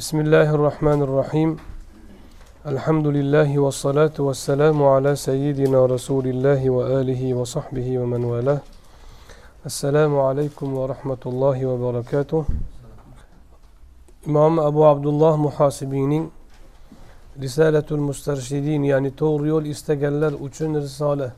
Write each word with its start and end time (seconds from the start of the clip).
بسم 0.00 0.20
الله 0.20 0.48
الرحمن 0.56 1.00
الرحيم. 1.02 1.50
الحمد 2.72 3.06
لله 3.06 3.50
والصلاة 3.64 4.16
والسلام 4.18 4.78
على 4.82 5.12
سيدنا 5.16 5.86
رسول 5.86 6.26
الله 6.32 6.70
وآله 6.70 7.22
وصحبه 7.34 7.88
ومن 8.00 8.24
والاه. 8.24 8.60
السلام 9.70 10.12
عليكم 10.18 10.68
ورحمة 10.80 11.22
الله 11.26 11.58
وبركاته. 11.66 12.44
إمام 14.28 14.54
أبو 14.60 14.80
عبد 14.92 15.06
الله 15.12 15.34
محاسبين 15.36 16.12
رسالة 17.44 17.88
المسترشدين 17.98 18.84
يعني 18.84 19.10
توريول 19.10 19.64
استقلر 19.74 20.32
أجن 20.44 20.76
رسالة. 20.76 21.30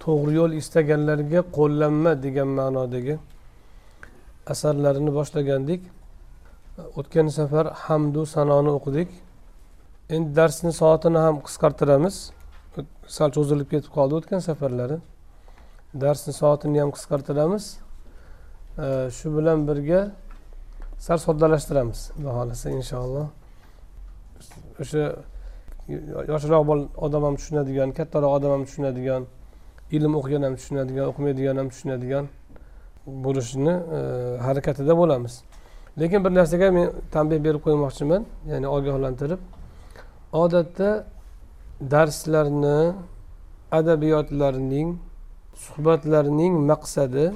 توريول 0.00 0.52
استقلر 0.60 1.20
قول 1.56 1.80
لما 1.80 2.12
ديجا 2.12 2.44
معنا 2.44 2.84
ديجا 2.84 3.16
أسر 4.52 4.76
لرن 4.76 5.08
باشتا 5.16 5.40
جندك. 5.40 5.80
O'tgan 6.98 7.28
safar 7.38 7.66
hamdu 7.86 8.26
sanoni 8.26 8.70
o'qidik. 8.78 9.08
Endi 10.14 10.30
darsni 10.36 10.72
soatini 10.72 11.18
ham 11.26 11.36
qisqartiramiz. 11.46 12.16
Sal 13.16 13.28
cho'zilib 13.36 13.68
ketib 13.72 13.90
qoldi 13.96 14.14
o'tgan 14.18 14.40
safarlari. 14.48 14.98
Darsni 16.04 16.32
soatini 16.40 16.80
ham 16.82 16.90
qisqartiramiz. 16.96 17.64
Shu 19.16 19.26
bilan 19.36 19.58
birga 19.68 20.00
sal 21.06 21.18
soddalashtiramiz 21.26 22.00
xudo 22.14 22.30
xohlasa 22.38 22.66
inshaalloh. 22.78 23.26
O'sha 24.82 25.04
yoshroq 26.32 26.62
odam 27.06 27.22
ham 27.26 27.34
tushunadigan 27.40 27.90
kattaroq 27.98 28.32
odam 28.38 28.50
ham 28.56 28.62
tushunadigan 28.68 29.22
ilm 29.96 30.12
o'qigan 30.20 30.42
ham 30.46 30.54
tushunadigan 30.60 31.04
o'qimaydigan 31.10 31.56
ham 31.60 31.68
tushunadigan 31.72 32.24
bo'lishini 33.24 33.74
e, 33.98 34.00
harakatida 34.46 34.96
bo'lamiz. 35.02 35.34
Lekin 36.00 36.24
bir 36.24 36.32
narsaga 36.38 36.70
men 36.70 36.86
tanbeh 37.14 37.38
berib 37.44 37.60
qo'ymoqchiman 37.66 38.22
ya'ni 38.50 38.66
ogohlantirib. 38.76 39.40
Odatda 40.32 40.90
darslarni 41.92 42.78
adabiyotlarning 43.78 44.88
suhbatlarning 45.64 46.52
maqsadi 46.70 47.26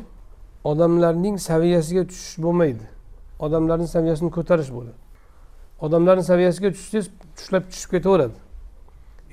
odamlarning 0.71 1.37
saviyasiga 1.49 2.03
tushish 2.11 2.37
bo'lmaydi. 2.45 2.85
Odamlarni 3.45 3.89
saviyasini 3.97 4.31
ko'tarish 4.37 4.71
bo'ladi. 4.77 4.99
Odamlarni 5.85 6.25
saviyasiga 6.33 6.69
tushsangiz 6.77 7.07
tushlab 7.37 7.65
tushib 7.71 7.91
ketaveradi. 7.95 8.39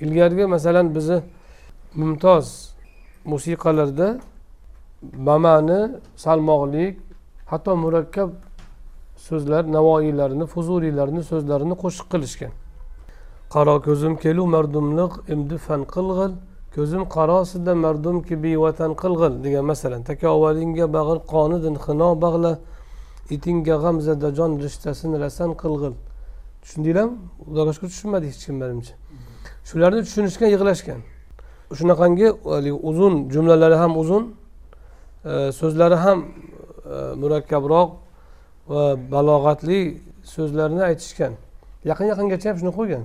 Ilgarigi 0.04 0.44
masalan 0.56 0.86
bizni 0.94 1.18
mumtoz 2.00 2.46
musiqalarda 3.32 4.08
mamani 5.28 5.80
salmoqlik 6.24 6.94
hatto 7.50 7.76
murakkab 7.84 8.30
so'zlar 9.26 9.62
navoiylarni 9.76 10.44
fuzuriylarni 10.52 11.22
so'zlarini 11.30 11.74
qo'shiq 11.82 12.06
qilishgan. 12.12 12.52
Qaro 13.54 13.76
ko'zim 13.86 14.14
kelu 14.24 14.44
mardumliq 14.54 15.12
imdi 15.34 15.56
fan 15.66 15.82
qilg'il. 15.94 16.32
Ko'zim 16.76 17.02
qarosida 17.16 17.72
mardum 17.84 18.16
kibi 18.28 18.52
vatan 18.64 18.92
qilg'il 19.02 19.34
degan 19.44 19.64
masalan. 19.72 20.00
Takovalingga 20.10 20.86
bag'ir 20.96 21.18
qonidin 21.32 21.74
xino 21.84 22.08
bag'la 22.24 22.52
itingga 23.34 23.76
g'amzada 23.84 24.28
jon 24.38 24.50
rishtasini 24.64 25.16
rasan 25.24 25.50
qilg'il. 25.62 25.94
Tushundinglarmi 26.62 27.16
xudoga 27.46 27.70
shukur 27.74 27.88
tushunmadi 27.92 28.24
hech 28.30 28.40
kim 28.46 28.56
manimcha 28.62 28.94
shularni 29.68 30.00
tushunishgan 30.06 30.48
yig'lashgan. 30.54 31.00
Shunaqangi 31.78 32.28
uzun 32.90 33.14
jumlalari 33.34 33.76
ham 33.82 33.92
uzun 34.02 34.24
e, 35.24 35.52
so'zlari 35.58 35.96
ham 36.04 36.18
e, 36.24 36.96
murakkabroq 37.22 37.88
va 38.68 38.96
balog'atli 39.12 40.00
so'zlarni 40.34 40.82
aytishgan. 40.90 41.32
Yaqin 41.84 42.06
yaqingacha 42.12 42.50
ham 42.50 42.56
shuni 42.60 42.72
qo'ygan. 42.78 43.02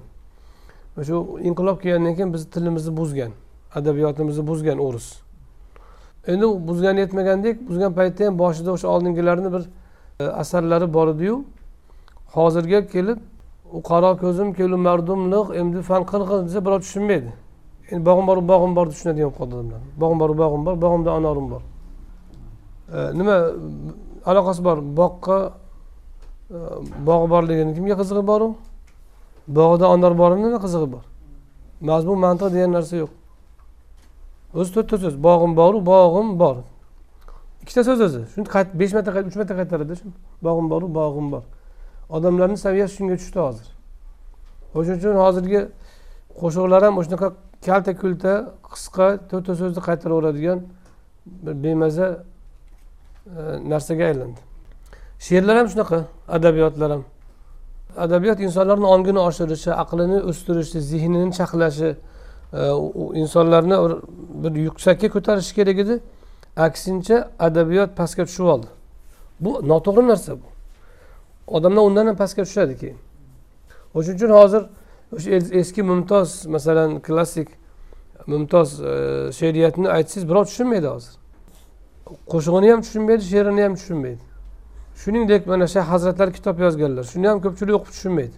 Shu 1.07 1.15
inqilob 1.47 1.77
kelgandan 1.83 2.13
keyin 2.17 2.33
bizni 2.33 2.49
tilimizni 2.55 2.97
buzgan 2.97 3.31
adabiyotimizni 3.75 4.47
buzgan 4.47 4.77
o'ris. 4.79 5.07
Endi 6.27 6.45
buzgani 6.67 6.99
yetmagandek 6.99 7.69
buzgan 7.69 7.93
paytda 7.93 8.25
ham 8.27 8.39
boshida 8.39 8.71
o'sha 8.71 8.87
oldingilarni 8.87 9.53
bir 9.53 9.63
e, 10.19 10.23
asarlari 10.23 10.93
bor 10.93 11.07
ediyu. 11.07 11.43
Hozirga 12.35 12.87
kelib 12.87 13.19
u 13.73 13.81
qaro 13.89 14.17
ko'zim 14.17 14.53
kelu 14.53 14.77
mardumliq 14.77 15.47
endi 15.59 15.81
fan 15.81 16.03
qilg'il 16.11 16.39
desa 16.47 16.65
birov 16.65 16.79
tushunmaydi. 16.85 17.31
Endi 17.91 18.05
bog'im 18.09 18.27
bor 18.27 18.37
bog'im 18.51 18.75
bor 18.75 18.85
tushunadigan 18.93 19.29
bo'lib 19.29 19.37
qoldi 19.39 19.53
odamlar. 19.55 19.81
Bog'im 20.01 20.19
bor 20.23 20.31
bog'im 20.41 20.65
bor 20.65 20.75
bog'imda 20.85 21.11
anorim 21.19 21.47
bor. 21.53 21.61
E, 22.95 22.97
nima 23.19 23.35
aloqasi 24.29 24.61
bor? 24.67 24.77
Boqqa 24.99 25.37
e, 26.49 26.57
bog' 27.07 27.25
borligini 27.33 27.71
kimga 27.77 27.95
qizig'i 28.01 28.23
boru 28.31 28.47
bog'ida 29.57 29.85
anor 29.95 30.13
borini 30.21 30.41
nima 30.47 30.59
qizig'i 30.65 30.87
bor? 30.95 31.03
Mazmun 31.89 32.19
mantiq 32.25 32.49
degan 32.55 32.71
narsa 32.77 32.95
yo'q. 33.03 33.11
O'zi 34.59 34.69
to'rtta 34.75 34.97
so'z. 35.03 35.15
Bog'im 35.27 35.51
boru 35.61 35.77
bog'im 35.91 36.27
bor. 36.41 36.55
Ikkita 37.63 37.83
so'z 37.87 38.01
o'zi. 38.07 38.21
Shuni 38.33 38.47
besh 38.79 38.93
marta 38.95 39.11
uch 39.29 39.37
marta 39.39 39.53
qaytaradi 39.59 39.93
shuni. 39.99 40.13
Bog'im 40.45 40.67
boru 40.73 40.87
bog'im 40.99 41.27
bor. 41.33 41.43
Odamlarni 42.15 42.57
saviyasi 42.65 42.93
shunga 42.97 43.15
tushdi 43.21 43.39
hozir. 43.47 43.67
O'shaning 44.75 44.99
uchun 45.01 45.17
hozirgi 45.25 45.61
qo'shiqlar 46.41 46.81
ham 46.87 46.95
shunaqa 47.05 47.27
kalta 47.65 47.91
kulta 48.01 48.33
qisqa 48.73 49.07
to'rtta 49.29 49.53
so'zni 49.61 49.81
qaytaraveradigan 49.87 50.59
bir 51.45 51.55
bemaza 51.63 52.07
E, 53.25 53.69
narsaga 53.69 54.05
aylandi. 54.05 54.39
She'rlar 55.19 55.57
ham 55.57 55.67
shunaqa 55.67 56.05
adabiyotlar 56.27 56.91
ham. 56.91 57.03
Adabiyot 57.97 58.39
insonlarni 58.39 58.85
ongini 58.85 59.19
oshirishi 59.19 59.71
aqlini 59.73 60.17
o'stirishi 60.29 60.81
zehnini 60.81 61.31
chaqlashi 61.33 61.95
e, 62.53 62.61
insonlarni 63.21 63.75
bir 64.43 64.53
yuksakka 64.67 65.09
ko'tarishi 65.09 65.55
kerak 65.55 65.79
edi. 65.79 65.99
Aksincha 66.57 67.29
adabiyot 67.39 67.97
pastga 67.97 68.25
tushib 68.25 68.45
oldi. 68.45 68.67
Bu 69.39 69.51
noto'g'ri 69.67 70.07
narsa 70.07 70.33
bu. 70.33 70.47
Odamlar 71.47 71.81
undan 71.81 72.07
ham 72.07 72.15
pastga 72.15 72.43
tushadi 72.43 72.77
keyin. 72.77 72.97
O'shaning 73.95 74.17
uchun 74.19 74.31
hozir 74.39 74.63
o'sha 75.15 75.29
eski 75.61 75.81
mumtoz 75.83 76.45
masalan 76.45 76.99
klassik 76.99 77.49
mumtoz 78.27 78.69
e, 78.81 78.93
she'riyatni 79.37 79.87
aytsangiz 79.89 80.29
birov 80.29 80.45
tushunmaydi 80.45 80.87
hozir. 80.87 81.24
Qo'shig'ini 82.05 82.71
ham 82.71 82.81
tushunmaydi 82.85 83.23
she'rini 83.31 83.61
ham 83.65 83.75
tushunmaydi. 83.75 84.23
Shuningdek 85.01 85.47
mana 85.47 85.67
shayx 85.73 85.85
hazratlar 85.93 86.29
kitob 86.37 86.59
yozganlar 86.65 87.03
shuni 87.03 87.27
ham 87.31 87.39
ko'pchilik 87.45 87.75
o'qib 87.77 87.91
tushunmaydi. 87.95 88.37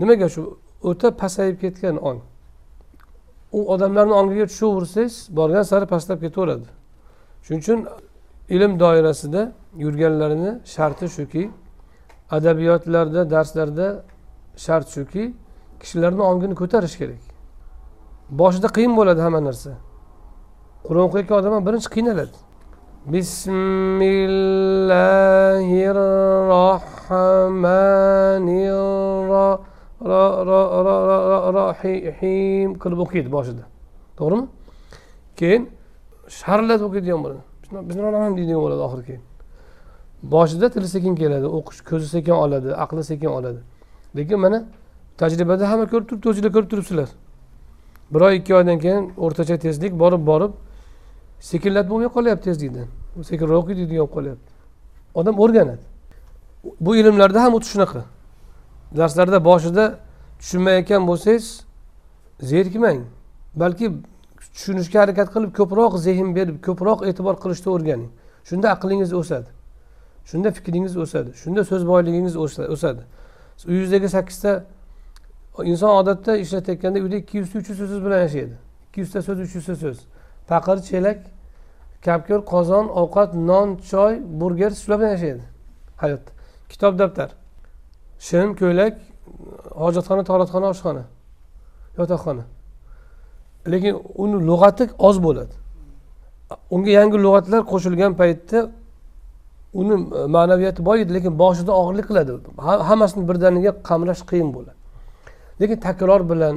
Nimaga? 0.00 0.28
Shu 0.34 0.42
o'ta 0.82 1.08
pasayib 1.22 1.56
ketgan 1.60 1.96
ong. 2.08 2.20
U 3.52 3.58
odamlarni 3.74 4.12
ongiga 4.20 4.46
tushaversangiz 4.52 5.14
borgan 5.38 5.62
sari 5.62 5.86
pastlab 5.92 6.18
ketaveradi. 6.24 6.68
Shuning 7.44 7.62
uchun 7.64 7.78
ilm 8.48 8.72
doirasida 8.80 9.52
yurganlarini 9.84 10.50
sharti 10.74 11.06
shuki 11.16 11.50
adabiyotlarda 12.30 13.30
darslarda 13.30 13.86
shart 14.56 14.86
shuki 14.96 15.34
kishilarni 15.80 16.22
ongini 16.30 16.54
ko'tarish 16.60 16.96
kerak. 17.00 17.22
Boshida 18.40 18.68
qiyin 18.76 18.92
bo'ladi 18.98 19.20
hamma 19.26 19.40
narsa. 19.48 19.70
Qur'on 20.86 21.04
o'qiyotgan 21.08 21.36
odam 21.40 21.52
ham 21.56 21.66
birinchi 21.68 21.88
qiynaladi. 21.96 22.36
Bismillahi 23.06 24.28
rohmanir 26.50 26.78
qilib 32.82 32.98
o'qiydi 33.04 33.32
boshida. 33.32 33.62
To'g'rimi? 34.18 34.46
Keyin 35.36 35.70
sharillab 36.40 36.80
o'qiydigan 36.88 37.20
bo'ladi. 37.24 37.40
Bismillah 37.88 38.36
deydigan 38.36 38.60
bo'ladi 38.64 38.82
oxiri 38.86 39.02
keyin. 39.08 39.22
Boshida 40.22 40.66
tili 40.74 40.88
sekin 40.94 41.14
keladi 41.22 41.46
o'qish 41.58 41.80
ko'zi 41.90 42.08
sekin 42.14 42.32
oladi 42.44 42.68
aqli 42.84 43.02
sekin 43.04 43.30
oladi. 43.38 43.60
Lekin 44.16 44.38
mana 44.40 44.58
tajribada 45.18 45.70
hamma 45.70 45.86
ko'rib 45.92 46.06
turibdi 46.08 46.28
o'zinglar 46.28 46.52
ko'rib 46.56 46.70
turibsizlar. 46.72 47.08
Bir 48.12 48.20
oy 48.20 48.36
ikki 48.36 48.52
oydan 48.54 48.78
keyin 48.78 49.12
o'rtacha 49.24 49.56
tezlik 49.64 49.92
borib 50.02 50.26
borib 50.30 50.52
sekinlatib 51.40 51.90
bo'lmay 51.90 52.08
qolyapti 52.16 52.44
tezlikdan 52.50 52.88
sekinroq 53.30 53.62
o'qiydigan 53.62 53.88
bo'lib 53.96 54.12
qolyapti. 54.16 54.50
Odam 55.14 55.38
o'rganadi. 55.38 55.84
Bu 56.80 56.96
ilmlarda 56.96 57.42
ham 57.42 57.52
xuddi 57.52 57.68
shunaqa. 57.74 58.02
Darslarda 58.96 59.44
boshida 59.44 59.98
tushunmayotgan 60.38 61.06
bo'lsangiz 61.06 61.46
zerikmang. 62.40 63.00
Balki 63.54 63.92
tushunishga 64.54 65.00
harakat 65.00 65.28
qilib 65.34 65.52
ko'proq 65.58 65.98
zehn 66.06 66.34
berib 66.38 66.58
ko'proq 66.66 67.06
e'tibor 67.08 67.34
qilishni 67.42 67.68
o'rganing. 67.74 68.10
Shunda 68.48 68.66
aqlingiz 68.74 69.12
o'sadi. 69.20 69.48
Shunda 70.30 70.50
fikringiz 70.50 70.96
o'sadi. 70.96 71.30
Shunda 71.42 71.64
so'z 71.64 71.86
boyligingiz 71.86 72.36
o'sadi. 72.74 73.02
Uyingizdagi 73.66 74.08
sakkizta 74.08 74.64
inson 75.64 75.90
odatda 76.00 76.36
ishlatayotganda 76.36 76.98
uyda 76.98 77.16
ikki 77.16 77.38
yuzta 77.38 77.58
uch 77.58 77.68
yuzta 77.70 77.86
so'z 77.86 78.04
bilan 78.04 78.20
yashaydi. 78.26 78.54
Ikki 78.88 79.00
yuzta 79.00 79.22
so'z 79.22 79.38
uch 79.40 79.54
yuzta 79.54 79.76
so'z. 79.76 79.98
Paqir 80.50 80.76
chelak 80.88 81.18
kapkir 82.06 82.40
qozon 82.52 82.86
ovqat 83.00 83.30
non 83.50 83.68
choy 83.90 84.14
burger 84.40 84.70
shular 84.80 84.98
bilan 85.00 85.12
yashaydi. 85.16 85.44
Hayotda 86.02 86.30
kitob 86.70 86.92
daftar. 87.00 87.30
Shim 88.26 88.48
ko'ylak 88.60 88.94
hojatxona 89.82 90.22
toratxona 90.30 90.66
oshxona. 90.72 91.04
Yotoqxona 91.98 92.44
lekin 93.72 93.94
uni 94.22 94.38
lug'ati 94.48 94.84
oz 95.08 95.16
bo'ladi. 95.26 95.54
Unga 96.74 96.90
yangi 96.98 97.18
lug'atlar 97.24 97.60
qo'shilgan 97.72 98.12
paytda 98.20 98.58
uni 99.80 99.94
ma'naviyati 100.36 100.80
boy 100.88 100.98
edi 101.02 101.12
lekin 101.16 101.32
boshida 101.42 101.72
og'irlik 101.80 102.06
qiladi. 102.10 102.30
Hammasini 102.88 103.24
birdaniga 103.30 103.72
qamrash 103.88 104.22
qiyin 104.30 104.48
bo'ladi. 104.56 104.78
Lekin 105.60 105.78
takror 105.86 106.20
bilan 106.30 106.54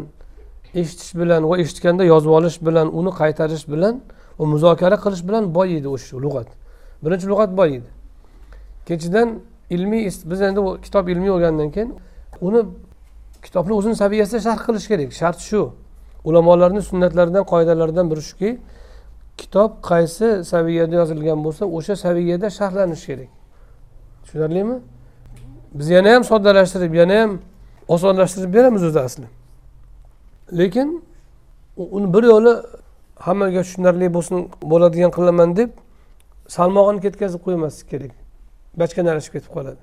eshitish 0.76 1.16
bilan 1.22 1.50
va 1.50 1.56
eshitganda 1.64 2.04
yozib 2.04 2.32
olish 2.38 2.58
bilan 2.68 2.88
uni 3.00 3.12
qaytarish 3.22 3.66
bilan 3.74 4.02
va 4.40 4.46
muzokara 4.54 4.98
qilish 5.06 5.24
bilan 5.28 5.44
boyiydi 5.56 5.88
o'sha 5.96 6.18
lug'at. 6.26 6.48
Birinchi 7.04 7.28
lug'at 7.32 7.58
boyiydi 7.58 7.90
ikkinchidan 8.82 9.40
ilmiy 9.70 10.10
biz 10.26 10.42
endi 10.42 10.60
kitob 10.82 11.08
ilmiy 11.08 11.30
bo'lgandan 11.30 11.70
keyin 11.72 11.96
uni 12.42 12.62
kitobni 13.44 13.74
o'zini 13.74 13.96
saviyasida 13.96 14.40
sharh 14.40 14.62
qilish 14.68 14.88
kerak. 14.88 15.14
Shart 15.14 15.40
shu. 15.40 15.74
Ulamolarni 16.24 16.82
sunnatlaridan 16.82 17.44
qoidalaridan 17.52 18.12
biri 18.12 18.22
shuki 18.22 18.50
kitob 19.38 19.72
qaysi 19.90 20.46
saviyada 20.46 20.96
yozilgan 20.96 21.44
bo'lsa 21.46 21.66
o'sha 21.66 21.96
saviyada 21.96 22.50
sharhlanishi 22.50 23.06
kerak. 23.06 23.30
Tushunarlimi? 24.24 24.78
Biz 25.74 25.90
yana 25.90 26.10
ham 26.16 26.24
soddalashtirib 26.24 26.94
yana 26.94 27.22
ham 27.22 27.32
osonlashtirib 27.88 28.54
beramiz 28.54 28.84
o'zi 28.84 29.00
asli. 29.00 29.26
Lekin 30.51 31.03
uni 31.77 32.13
bir 32.13 32.24
yo'li 32.24 32.53
hammaga 33.15 33.62
tushunarli 33.65 34.13
bo'lsin 34.13 34.38
bo'ladigan 34.71 35.12
qilaman 35.18 35.56
deb 35.59 35.69
salmog'ini 36.56 37.01
ketkazib 37.06 37.42
qo'ymaslik 37.45 37.88
kerak. 37.94 38.13
Bachkanalashib 38.80 39.33
ketib 39.36 39.51
qoladi. 39.57 39.81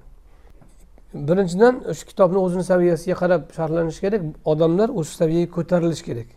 Birinchidan 1.28 1.74
o'sha 1.90 2.04
kitobni 2.10 2.38
o'zini 2.44 2.64
saviyasiga 2.72 3.16
qarab 3.22 3.42
sharhlanishi 3.56 4.00
kerak. 4.04 4.22
Odamlar 4.52 4.88
o'sha 4.98 5.14
saviyaga 5.20 5.50
ko'tarilishi 5.56 6.04
kerak. 6.08 6.28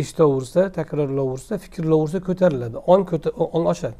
Eshitaversa 0.00 0.62
takrorlayversa 0.78 1.58
fikrlayversa 1.64 2.18
ko'tariladi. 2.28 2.76
Ong 2.92 3.02
ong 3.56 3.64
oshadi. 3.72 3.98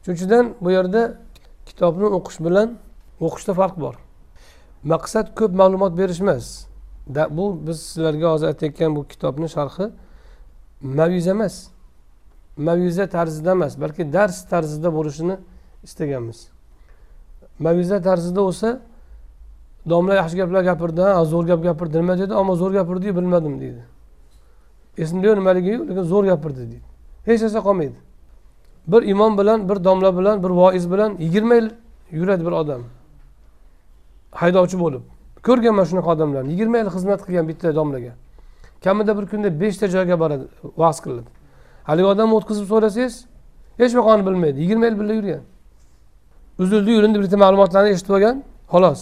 Uchinchidan 0.00 0.44
bu 0.64 0.70
yerda 0.76 1.02
kitobni 1.68 2.08
o'qish 2.18 2.38
bilan 2.46 2.68
o'qishda 3.26 3.52
farq 3.60 3.76
bor. 3.84 3.94
Maqsad 4.92 5.26
ko'p 5.38 5.52
ma'lumot 5.60 5.92
berish 6.00 6.20
emas. 6.24 6.46
Bu 7.30 7.66
biz 7.66 7.82
sizlarga 7.82 8.32
hozir 8.32 8.46
aytayotgan 8.46 8.96
bu 8.96 9.06
kitobni 9.08 9.48
sharhi 9.48 9.90
maviza 10.82 11.30
emas. 11.30 11.68
Maviza 12.56 13.08
tarzida 13.08 13.50
emas 13.50 13.80
balki 13.80 14.12
dars 14.12 14.48
tarzida 14.48 14.94
bo'lishini 14.94 15.36
istaganmiz. 15.82 16.48
Maviza 17.58 18.02
tarzida 18.02 18.40
bo'lsa 18.40 18.80
domla 19.88 20.14
yaxshi 20.14 20.36
gaplar 20.36 20.62
gapirdi 20.62 21.00
ha 21.00 21.24
zo'r 21.24 21.44
gap 21.44 21.62
gapirdi 21.62 21.96
nima 21.98 22.18
dedi? 22.18 22.34
Ammo 22.34 22.56
zo'r 22.56 22.72
gapirdiyu 22.72 23.16
bilmadim 23.16 23.60
deydi. 23.60 23.82
Esimda 24.98 25.26
yo'q 25.26 25.36
nimaligiyu 25.36 25.88
lekin 25.88 26.02
zo'r 26.02 26.24
gapirdi 26.24 26.60
deydi. 26.60 26.80
Hech 27.24 27.42
narsa 27.42 27.60
qolmaydi. 27.60 27.98
Bir 28.86 29.02
imom 29.02 29.38
bilan 29.38 29.68
bir 29.68 29.84
domla 29.84 30.18
bilan 30.18 30.42
bir 30.42 30.50
voiz 30.50 30.90
bilan 30.92 31.16
yigirma 31.18 31.54
yil 31.54 31.70
yuradi 32.10 32.46
bir 32.46 32.52
odam. 32.52 32.82
Haydovchi 34.30 34.78
bo'lib. 34.78 35.02
Ko'rganman 35.46 35.84
shunaqa 35.90 36.10
odamlarni 36.14 36.50
yigirma 36.52 36.76
yil 36.82 36.90
xizmat 36.96 37.20
qilgan 37.26 37.48
bitta 37.50 37.74
domlaga 37.78 38.12
kamida 38.84 39.12
bir 39.18 39.26
kunda 39.32 39.48
beshta 39.62 39.86
joyga 39.94 40.16
boradi 40.22 40.44
va'z 40.82 40.98
qiladi 41.04 41.30
haligi 41.88 42.08
odamni 42.14 42.34
o'tkazib 42.38 42.66
so'rasangiz 42.72 43.14
hech 43.80 43.94
vaqoni 43.98 44.26
bilmaydi 44.26 44.60
yigirma 44.60 44.86
yil 44.86 44.96
birga 45.00 45.14
yurgan. 45.14 45.42
Uzildi 46.62 46.90
yurindi 46.90 47.18
bitta 47.24 47.36
ma'lumotlarni 47.44 47.90
eshitib 47.94 48.14
olgan 48.16 48.42
xolos. 48.72 49.00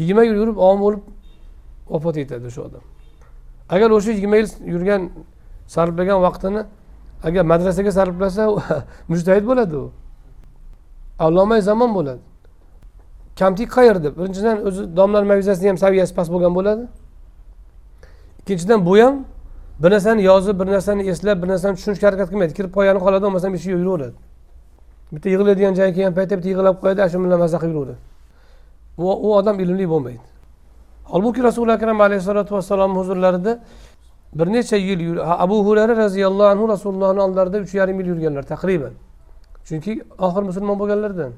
Yigirma 0.00 0.22
yil 0.24 0.36
yurib 0.40 0.56
olim 0.66 0.80
bo'lib 0.84 1.02
vafot 1.92 2.16
etadi 2.22 2.46
o'sha 2.50 2.62
odam. 2.68 2.84
Agar 3.74 3.88
o'sha 3.96 4.10
yigirma 4.16 4.36
yil 4.40 4.48
yurgan 4.74 5.10
sarflagan 5.74 6.22
vaqtini 6.26 6.62
agar 7.28 7.44
madrasaga 7.52 7.92
sarflasa 7.98 8.42
mujtahid 9.10 9.44
bo'ladi 9.50 9.74
u. 9.82 9.90
Alloma 11.18 11.60
zamon 11.60 11.90
bo'ladi. 11.98 12.22
Kamtik 13.38 13.68
qayerda? 13.76 14.08
Birinchidan 14.18 14.66
o'zi 14.68 14.96
domlar 14.96 15.22
mavizasini 15.22 15.68
ham 15.68 15.78
saviyasi 15.84 16.14
past 16.14 16.30
bo'lgan 16.34 16.52
bo'ladi. 16.58 16.84
Ikkinchidan 18.40 18.86
bu 18.86 18.98
ham 18.98 19.14
bir 19.82 19.90
narsani 19.90 20.22
yozib 20.22 20.60
bir 20.60 20.66
narsani 20.66 21.02
eslab 21.10 21.42
bir 21.42 21.48
narsani 21.48 21.74
tushunishga 21.76 22.06
harakat 22.08 22.28
qilmaydi. 22.30 22.52
Kirib 22.58 22.72
qolgani 22.76 23.00
qoladi 23.04 23.22
bo'lmasam 23.26 23.54
ishi 23.54 23.70
yuraveradi. 23.70 24.16
Bitta 25.12 25.28
yig'iladigan 25.32 25.74
joyi 25.78 25.92
kelgan 25.96 26.14
paytda 26.18 26.34
bitta 26.38 26.48
yig'lab 26.52 26.76
qo'yadi 26.82 27.10
shu 27.12 27.18
bilan 27.24 27.38
maza 27.44 27.58
qilib 27.62 27.74
yuraveradi. 27.78 28.00
U 28.98 29.34
odam 29.38 29.56
ilmli 29.64 29.86
bo'lmaydi. 29.92 30.24
Holbuki 31.12 31.40
rasuli 31.48 31.72
akram 31.72 32.00
alayhissalotu 32.00 32.54
vassalom 32.56 32.96
huzurlarida 33.00 33.52
bir 34.38 34.46
necha 34.52 34.76
yil 34.76 35.18
abu 35.44 35.66
hurara 35.66 35.96
roziyallohu 35.96 36.48
anhu 36.54 36.68
rasulullohni 36.68 37.20
oldlarida 37.20 37.58
uch 37.64 37.74
yarim 37.74 38.00
yil 38.00 38.08
yurganlar 38.12 38.42
taqriban. 38.42 38.92
Chunki 39.68 39.92
oxir 40.18 40.42
musulmon 40.42 40.76
bo'lganlardan. 40.78 41.32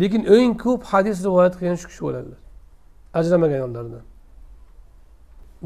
Lekin 0.00 0.22
eng 0.24 0.52
ko'p 0.64 0.82
hadis 0.92 1.24
rivoyat 1.24 1.54
qilgan 1.58 1.76
shu 1.80 1.86
kishi 1.90 2.02
bo'ladilar 2.06 2.38
ajramagan 3.18 3.54
ayollardan. 3.54 4.02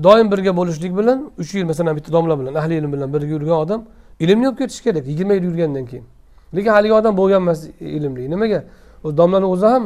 Doim 0.05 0.27
birga 0.33 0.53
bo'lishlik 0.57 0.93
bilan 0.99 1.19
uch 1.39 1.55
yil 1.55 1.65
masalan 1.65 1.97
bitta 1.97 2.13
domla 2.13 2.35
bilan 2.41 2.55
ahli 2.61 2.75
ilm 2.81 2.93
bilan 2.93 3.09
birga 3.15 3.33
yurgan 3.37 3.59
odam 3.65 3.81
ilmni 4.21 4.49
olib 4.49 4.59
ketishi 4.59 4.83
kerak 4.87 5.05
yigirma 5.11 5.33
yil 5.35 5.45
yurgandan 5.51 5.85
keyin. 5.91 6.05
Lekin 6.55 6.71
haligi 6.77 6.95
odam 7.01 7.17
bo'lgan 7.21 7.43
emas 7.43 7.61
ilmli. 7.81 8.31
Nimaga? 8.31 8.65
U 9.05 9.17
domlani 9.17 9.47
o'zi 9.55 9.67
ham 9.67 9.85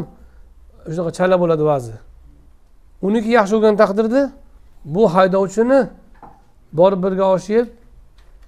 shunaqa 0.92 1.12
chala 1.18 1.36
bo'ladi 1.42 1.64
ba'zi. 1.72 1.94
Uniki 3.06 3.30
yaxshi 3.38 3.52
bo'lgan 3.56 3.76
taqdirda 3.82 4.22
bu 4.84 5.02
haydovchini 5.14 5.80
borib 6.72 7.00
birga 7.04 7.24
oshib 7.36 7.66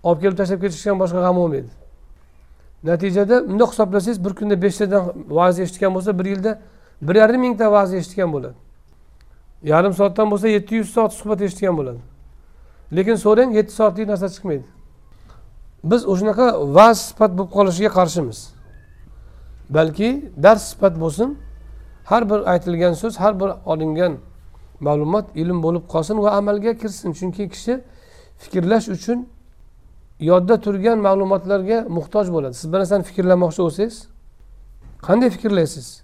olib 0.02 0.20
kelib 0.22 0.36
tashlab 0.40 0.60
ketishdan 0.64 0.96
boshqa 1.02 1.18
g'am 1.24 1.36
bo'lmaydi 1.40 1.70
natijada 2.84 3.48
bundoq 3.48 3.70
hisoblasangiz 3.72 4.24
bir 4.24 4.34
kunda 4.34 4.62
beshtadan 4.62 5.12
va'z 5.28 5.60
eshitgan 5.60 5.94
bo'lsa 5.94 6.18
bir 6.18 6.24
yilda 6.24 6.58
bir 7.02 7.14
yarim 7.14 7.40
mingta 7.40 7.72
va'z 7.72 7.94
eshitgan 7.94 8.32
bo'ladi. 8.32 8.54
Yarim 9.62 9.92
soatdan 9.92 10.30
bo'lsa 10.30 10.48
yetti 10.48 10.74
yuz 10.74 10.90
soat 10.90 11.12
suhbat 11.12 11.40
eshitgan 11.42 11.76
bo'ladi. 11.76 11.98
Lekin 12.96 13.14
so'rang 13.14 13.54
yetti 13.54 13.72
soatlik 13.72 14.08
narsa 14.08 14.28
chiqmaydi. 14.28 14.66
Biz 15.84 16.06
o'shanaqa 16.12 16.46
va'z 16.76 16.98
sifat 17.08 17.30
bo'lib 17.38 17.50
qolishiga 17.56 17.90
qarshimiz. 17.98 18.38
Balki 19.70 20.30
dars 20.42 20.62
sifat 20.70 21.00
bo'lsin 21.00 21.38
har 22.04 22.30
bir 22.30 22.38
aytilgan 22.52 22.92
so'z 22.92 23.14
har 23.16 23.40
bir 23.40 23.50
olingan 23.72 24.12
ma'lumot 24.80 25.26
ilm 25.34 25.62
bo'lib 25.62 25.84
qolsin 25.92 26.16
va 26.24 26.30
amalga 26.30 26.72
kirsin. 26.80 27.12
Chunki 27.12 27.48
kishi 27.48 27.74
fikrlash 28.38 28.88
uchun 28.88 29.18
yodda 30.20 30.60
turgan 30.60 30.98
ma'lumotlarga 30.98 31.86
muhtoj 31.88 32.32
bo'ladi. 32.32 32.54
Siz 32.54 32.72
bir 32.72 32.78
narsani 32.78 33.02
fikrlamoqchi 33.02 33.62
bo'lsangiz 33.62 33.96
qanday 35.06 35.30
fikrlaysiz? 35.30 36.02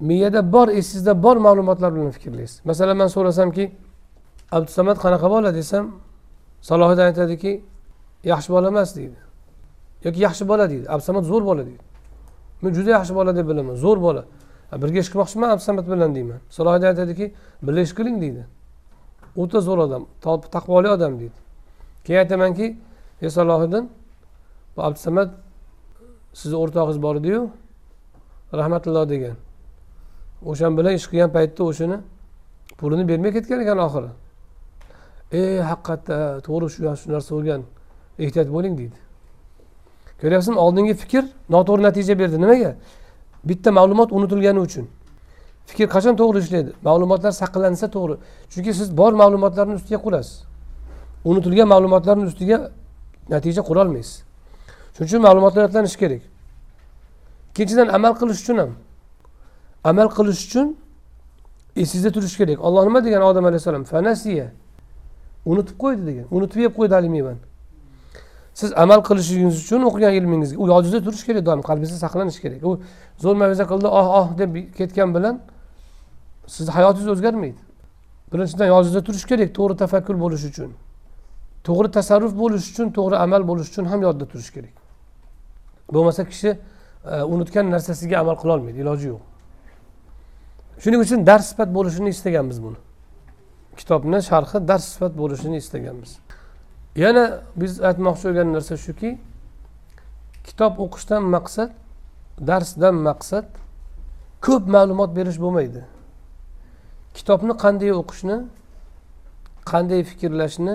Miyada 0.00 0.52
bor 0.52 0.68
esingizda 0.68 1.22
bor 1.22 1.36
ma'lumotlar 1.36 1.94
bilan 1.94 2.10
fikrlaysiz. 2.10 2.60
Masalan 2.64 2.96
man 2.96 3.06
so'rasamki 3.06 3.64
abdusamad 4.52 4.96
qanaqa 5.04 5.30
bola? 5.30 5.54
desam 5.54 5.84
salohiddin 6.60 7.04
aytadiki 7.10 7.52
yaxshi 8.24 8.52
bola 8.52 8.68
emas 8.68 8.96
deydi. 8.96 9.18
Yoki 10.04 10.20
yaxshi 10.20 10.48
bola 10.48 10.70
deydi. 10.70 10.86
Abdusamad 10.94 11.24
zo'r 11.24 11.44
bola 11.44 11.66
deydi. 11.66 11.84
Men 12.62 12.74
juda 12.74 12.90
yaxshi 12.90 13.14
bola 13.14 13.36
deb 13.36 13.48
bilaman 13.48 13.74
zo'r 13.74 14.00
bola. 14.00 14.24
Birga 14.82 14.98
ish 14.98 15.10
qilmoqchiman 15.12 15.50
abdusamad 15.54 15.86
bilan? 15.92 16.14
deyman. 16.14 16.38
Salohiddin 16.50 16.86
aytadiki 16.86 17.34
birga 17.62 17.80
ish 17.80 17.94
qiling 17.98 18.20
deydi. 18.22 18.42
O'ta 19.36 19.58
zo'r 19.60 19.78
odam 19.78 20.06
taqvoli 20.54 20.88
odam 20.96 21.12
deydi. 21.20 21.38
Keyin 22.04 22.18
aytamanki 22.18 22.66
ey 23.24 23.30
salohiddin 23.30 23.90
bu 24.76 24.82
abdusamad 24.82 25.30
sizni 26.32 26.56
o'rtog'ingiz 26.56 27.02
bor 27.02 27.16
ediyu 27.16 27.50
rahmatulloh 28.52 29.08
degan. 29.08 29.36
O'shan 30.50 30.72
bilan 30.78 30.92
ish 30.98 31.06
qilgan 31.10 31.30
paytda 31.36 31.62
o'shani 31.70 31.96
pulini 32.78 33.08
bermay 33.08 33.32
ketgan 33.36 33.60
ekan 33.64 33.78
oxiri. 33.86 34.10
E 35.38 35.40
haqiqatda 35.70 36.16
to'g'ri 36.46 36.66
shu 36.74 36.80
shu 37.00 37.06
narsa 37.14 37.30
bo'lgan 37.36 37.60
ehtiyot 38.24 38.48
bo'ling 38.56 38.74
deydi. 38.80 38.98
Ko'ryapsizmi? 40.20 40.58
Oldingi 40.64 40.94
fikr 41.02 41.24
noto'g'ri 41.54 41.82
natija 41.88 42.14
berdi. 42.18 42.36
Nimaga? 42.44 42.70
Bitta 43.48 43.70
ma'lumot 43.78 44.08
unutilgani 44.16 44.60
uchun. 44.66 44.84
Fikr 45.68 45.86
qachon 45.94 46.14
to'g'ri 46.20 46.38
ishlaydi? 46.44 46.70
Ma'lumotlar 46.88 47.32
saqlansa 47.42 47.86
to'g'ri. 47.96 48.14
Chunki 48.52 48.72
siz 48.80 48.88
bor 49.00 49.12
ma'lumotlarni 49.22 49.74
ustiga 49.80 50.00
qurasiz 50.06 50.36
unutilgan 51.24 51.68
ma'lumotlarni 51.68 52.24
ustiga 52.30 52.70
natija 53.30 53.62
qurolmaysiz. 53.62 54.22
Shuning 54.94 55.08
uchun 55.08 55.22
ma'lumotlar 55.26 55.62
yodlanishi 55.66 55.98
kerak. 55.98 56.22
Ikkinchidan 57.50 57.88
amal 57.88 58.12
qilish 58.20 58.40
uchun 58.42 58.58
ham. 58.58 58.70
Amal 59.84 60.08
qilish 60.16 60.42
uchun 60.46 60.76
esingizda 61.76 62.10
turishi 62.10 62.36
kerak. 62.36 62.58
Olloh 62.66 62.84
nima 62.84 63.04
degan 63.04 63.22
odam 63.22 63.44
alayhissalom 63.44 63.84
fanasiya 63.84 64.46
unutib 65.46 65.76
qo'ydi 65.82 66.06
degan. 66.06 66.26
Unutib 66.30 66.60
yeb 66.66 66.72
qo'ydi 66.78 66.94
haligi 66.94 67.12
mevani. 67.18 67.42
Siz 68.54 68.72
amal 68.76 69.00
qilishingiz 69.08 69.56
uchun 69.64 69.82
o'qigan 69.88 70.12
ilmingizga 70.18 70.58
u 70.62 70.66
yodingizda 70.72 71.00
turishi 71.06 71.26
kerak 71.26 71.46
doim 71.46 71.62
qalbingizda 71.68 71.98
saqlanishi 72.04 72.40
kerak. 72.44 72.60
U 72.68 72.70
zo'r 73.24 73.36
maviza 73.42 73.64
qildi 73.72 73.88
oh 73.98 74.08
oh 74.18 74.28
deb 74.38 74.50
ketgan 74.78 75.14
bilan 75.16 75.40
sizni 76.46 76.72
hayotingiz 76.76 77.08
o'zgarmaydi. 77.14 77.60
Birinchidan 78.32 78.66
yodingizda 78.74 79.02
turishi 79.06 79.26
kerak 79.32 79.50
to'g'ri 79.58 79.74
tafakkur 79.82 80.16
bo'lishi 80.24 80.46
uchun. 80.52 80.70
To'g'ri 81.66 81.88
tasarruf 81.96 82.32
bo'lishi 82.42 82.72
uchun 82.72 82.88
to'g'ri 82.98 83.16
amal 83.24 83.42
bo'lishi 83.50 83.70
uchun 83.72 83.86
ham 83.92 84.00
yodda 84.06 84.24
turish 84.32 84.50
kerak. 84.56 84.74
Bo'lmasa 85.94 86.22
kishi 86.30 86.50
e, 87.12 87.22
unutgan 87.34 87.70
narsasiga 87.74 88.16
amal 88.24 88.36
qilolmaydi 88.42 88.78
iloji 88.84 89.06
yo'q. 89.12 89.22
Shuning 90.82 91.00
uchun 91.06 91.26
dars 91.26 91.46
sifat 91.50 91.70
bo'lishini 91.76 92.08
istaganmiz 92.16 92.58
buni. 92.62 92.78
Kitobni 93.76 94.18
sharhi 94.30 94.58
dars 94.68 94.84
sifat 94.92 95.12
bo'lishini 95.20 95.56
istaganmiz. 95.62 96.12
Yana 96.96 97.24
biz 97.60 97.72
aytmoqchi 97.88 98.24
bo'lgan 98.28 98.48
narsa 98.56 98.76
shuki 98.86 99.10
kitob 100.46 100.72
o'qishdan 100.84 101.22
maqsad 101.36 101.70
darsdan 102.48 102.94
maqsad 103.08 103.46
ko'p 104.46 104.64
ma'lumot 104.74 105.10
berish 105.18 105.38
bo'lmaydi. 105.44 105.82
Kitobni 107.16 107.54
qanday 107.64 107.92
o'qishni 108.00 108.36
qanday 109.70 110.00
fikrlashni 110.10 110.74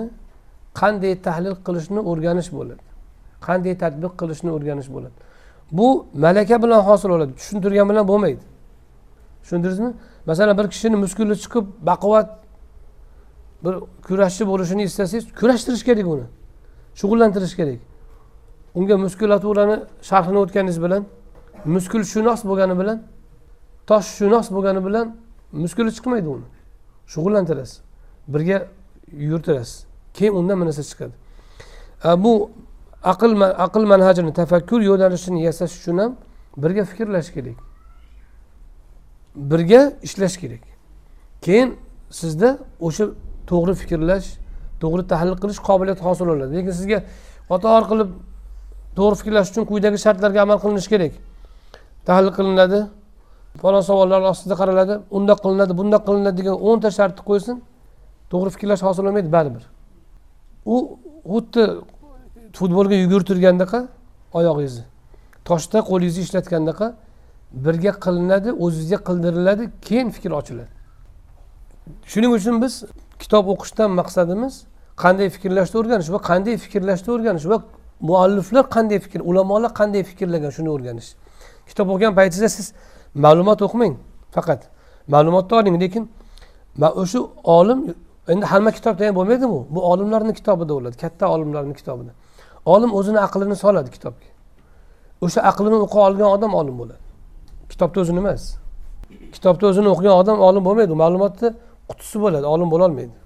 qanday 0.74 1.14
tahlil 1.26 1.54
qilishni 1.66 2.00
o'rganish 2.10 2.50
bo'ladi. 2.52 2.82
Qanday 3.46 3.74
tadbiq 3.82 4.12
qilishni 4.20 4.50
o'rganish 4.56 4.88
bo'ladi. 4.94 5.16
Bu 5.72 6.06
malaka 6.14 6.62
bilan 6.62 6.80
hosil 6.88 7.08
bo'ladi 7.08 7.32
tushuntirgan 7.40 7.88
bilan 7.90 8.08
bo'lmaydi. 8.08 8.42
Tushundingizmi 9.42 9.90
masalan 10.26 10.58
bir 10.58 10.66
kishini 10.72 10.96
muskuli 10.96 11.34
chiqib 11.42 11.64
baquvvat 11.90 12.28
bir 13.64 13.74
kurashchi 14.06 14.44
bo'lishini 14.46 14.82
istasangiz 14.82 15.24
kurashtirish 15.40 15.84
kerak 15.88 16.06
uni. 16.06 16.26
Shug'ullantirish 17.00 17.54
kerak. 17.60 17.80
Unga 18.74 18.96
muskulaturani 19.04 19.76
sharhini 20.08 20.38
o'tganingiz 20.44 20.78
bilan 20.84 21.02
muskulshunos 21.64 22.40
bo'lgani 22.50 22.74
bilan 22.80 22.98
toshshunos 23.90 24.46
bo'lgani 24.54 24.80
bilan 24.86 25.06
muskuli 25.52 25.90
chiqmaydi 25.96 26.28
uni. 26.36 26.46
Shug'ullantirasiz. 27.12 27.80
Birga 28.32 28.58
yuritirasiz 29.28 29.89
keyin 30.20 30.34
undan 30.40 30.56
bir 30.60 30.66
narsa 30.68 30.82
chiqadi. 30.90 31.14
Bu 32.24 32.32
aql 33.12 33.30
aql 33.66 33.84
manhajini 33.92 34.32
tafakkur 34.40 34.80
yo'nalishini 34.90 35.40
yasash 35.48 35.72
uchun 35.80 35.98
ham 36.02 36.12
birga 36.62 36.84
fikrlash 36.90 37.30
kerak. 37.36 37.58
Birga 39.50 39.80
ishlash 40.06 40.36
kerak. 40.42 40.64
Keyin 41.46 41.68
sizda 42.20 42.48
o'sha 42.86 43.04
to'g'ri 43.50 43.74
fikrlash 43.82 44.26
to'g'ri 44.82 45.02
tahlil 45.12 45.36
qilish 45.42 45.60
qobiliyati 45.68 46.02
hosil 46.08 46.26
bo'ladi. 46.30 46.52
Lekin 46.56 46.74
sizga 46.80 46.98
qator 47.50 47.82
qilib 47.90 48.10
to'g'ri 48.98 49.16
fikrlash 49.20 49.48
uchun 49.52 49.64
quyidagi 49.70 49.98
shartlarga 50.04 50.40
amal 50.46 50.58
qilinishi 50.64 50.88
kerak. 50.94 51.12
Tahlil 52.08 52.32
qilinadi 52.38 52.80
falon 53.62 53.82
savollar 53.90 54.20
ostida 54.32 54.54
qaraladi 54.60 54.94
undoq 55.16 55.38
qilinadi 55.44 55.72
bundoq 55.80 56.02
qilinadi 56.08 56.36
degan 56.40 56.56
o'nta 56.68 56.88
shartni 56.98 57.22
qo'ysin 57.30 57.56
to'g'ri 58.32 58.50
fikrlash 58.54 58.82
hosil 58.86 59.02
bo'lmaydi 59.06 59.30
baribir. 59.36 59.64
U 60.66 60.98
xuddi 61.24 61.64
futbolga 62.52 62.94
yugurtirgandaqa 62.94 63.88
oyog'ingizni. 64.32 64.84
Toshda 65.44 65.78
qo'lingizni 65.90 66.22
ishlatgandaqa 66.26 66.86
birga 67.52 67.92
qilinadi 68.04 68.50
o'zizga 68.64 68.98
qildiriladi 69.08 69.64
keyin 69.86 70.10
fikr 70.16 70.30
ochiladi. 70.40 70.72
Shuning 72.12 72.32
uchun 72.38 72.62
biz 72.62 72.84
kitob 73.18 73.44
o'qishdan 73.52 73.90
maqsadimiz 74.00 74.54
qanday 75.02 75.28
fikrlashni 75.34 75.76
o'rganish 75.80 76.10
va 76.14 76.18
qanday 76.30 76.56
fikrlashni 76.64 77.10
o'rganish 77.14 77.46
va 77.52 77.58
mualliflar 78.00 78.64
qanday 78.76 78.98
fikr 79.04 79.20
ulamolar 79.30 79.70
qanday 79.80 80.02
fikrlagan 80.10 80.50
shuni 80.56 80.70
o'rganish. 80.74 81.10
Kitob 81.68 81.86
o'qigan 81.92 82.14
paytingizda 82.18 82.48
siz 82.56 82.66
ma'lumot 83.24 83.60
o'qimang 83.66 83.94
faqat. 84.36 84.60
Ma'lumotni 85.14 85.54
oling 85.60 85.76
lekin 85.82 86.08
o'sha 87.02 87.18
olim 87.58 87.80
endi 88.32 88.44
hamma 88.52 88.70
kitobda 88.78 89.02
ham 89.06 89.14
bo'lmaydi 89.18 89.46
bu 89.52 89.60
bu 89.74 89.80
olimlarni 89.90 90.32
kitobida 90.38 90.72
bo'ladi 90.76 90.96
katta 91.04 91.24
olimlarni 91.34 91.74
kitobida. 91.80 92.12
Olim 92.74 92.90
o'zini 92.98 93.18
aqlini 93.26 93.56
soladi 93.64 93.90
kitobga. 93.96 94.28
O'sha 95.24 95.40
aqlini 95.50 95.76
o'qa 95.86 95.98
olgan 96.06 96.28
odam 96.36 96.52
olim 96.60 96.76
bo'ladi. 96.80 97.04
Kitobni 97.72 97.98
o'zini 98.02 98.20
emas. 98.24 98.42
Kitobni 99.34 99.64
o'zini 99.70 99.88
o'qigan 99.94 100.14
odam 100.20 100.38
olim 100.48 100.62
bo'lmaydi. 100.68 100.94
Ma'lumotni 101.02 101.48
qutisi 101.90 102.16
bo'ladi 102.24 102.46
olim 102.54 102.68
bo'lolmaydi 102.74 103.16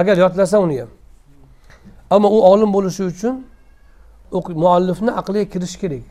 agar 0.00 0.16
yodlasa 0.24 0.56
uni 0.64 0.80
ham. 0.80 0.90
Ammo 2.14 2.28
u 2.36 2.38
olim 2.52 2.70
bo'lishi 2.76 3.02
uchun 3.12 3.34
muallifni 4.64 5.10
aqliga 5.20 5.44
kirish 5.52 5.76
kerak. 5.82 6.04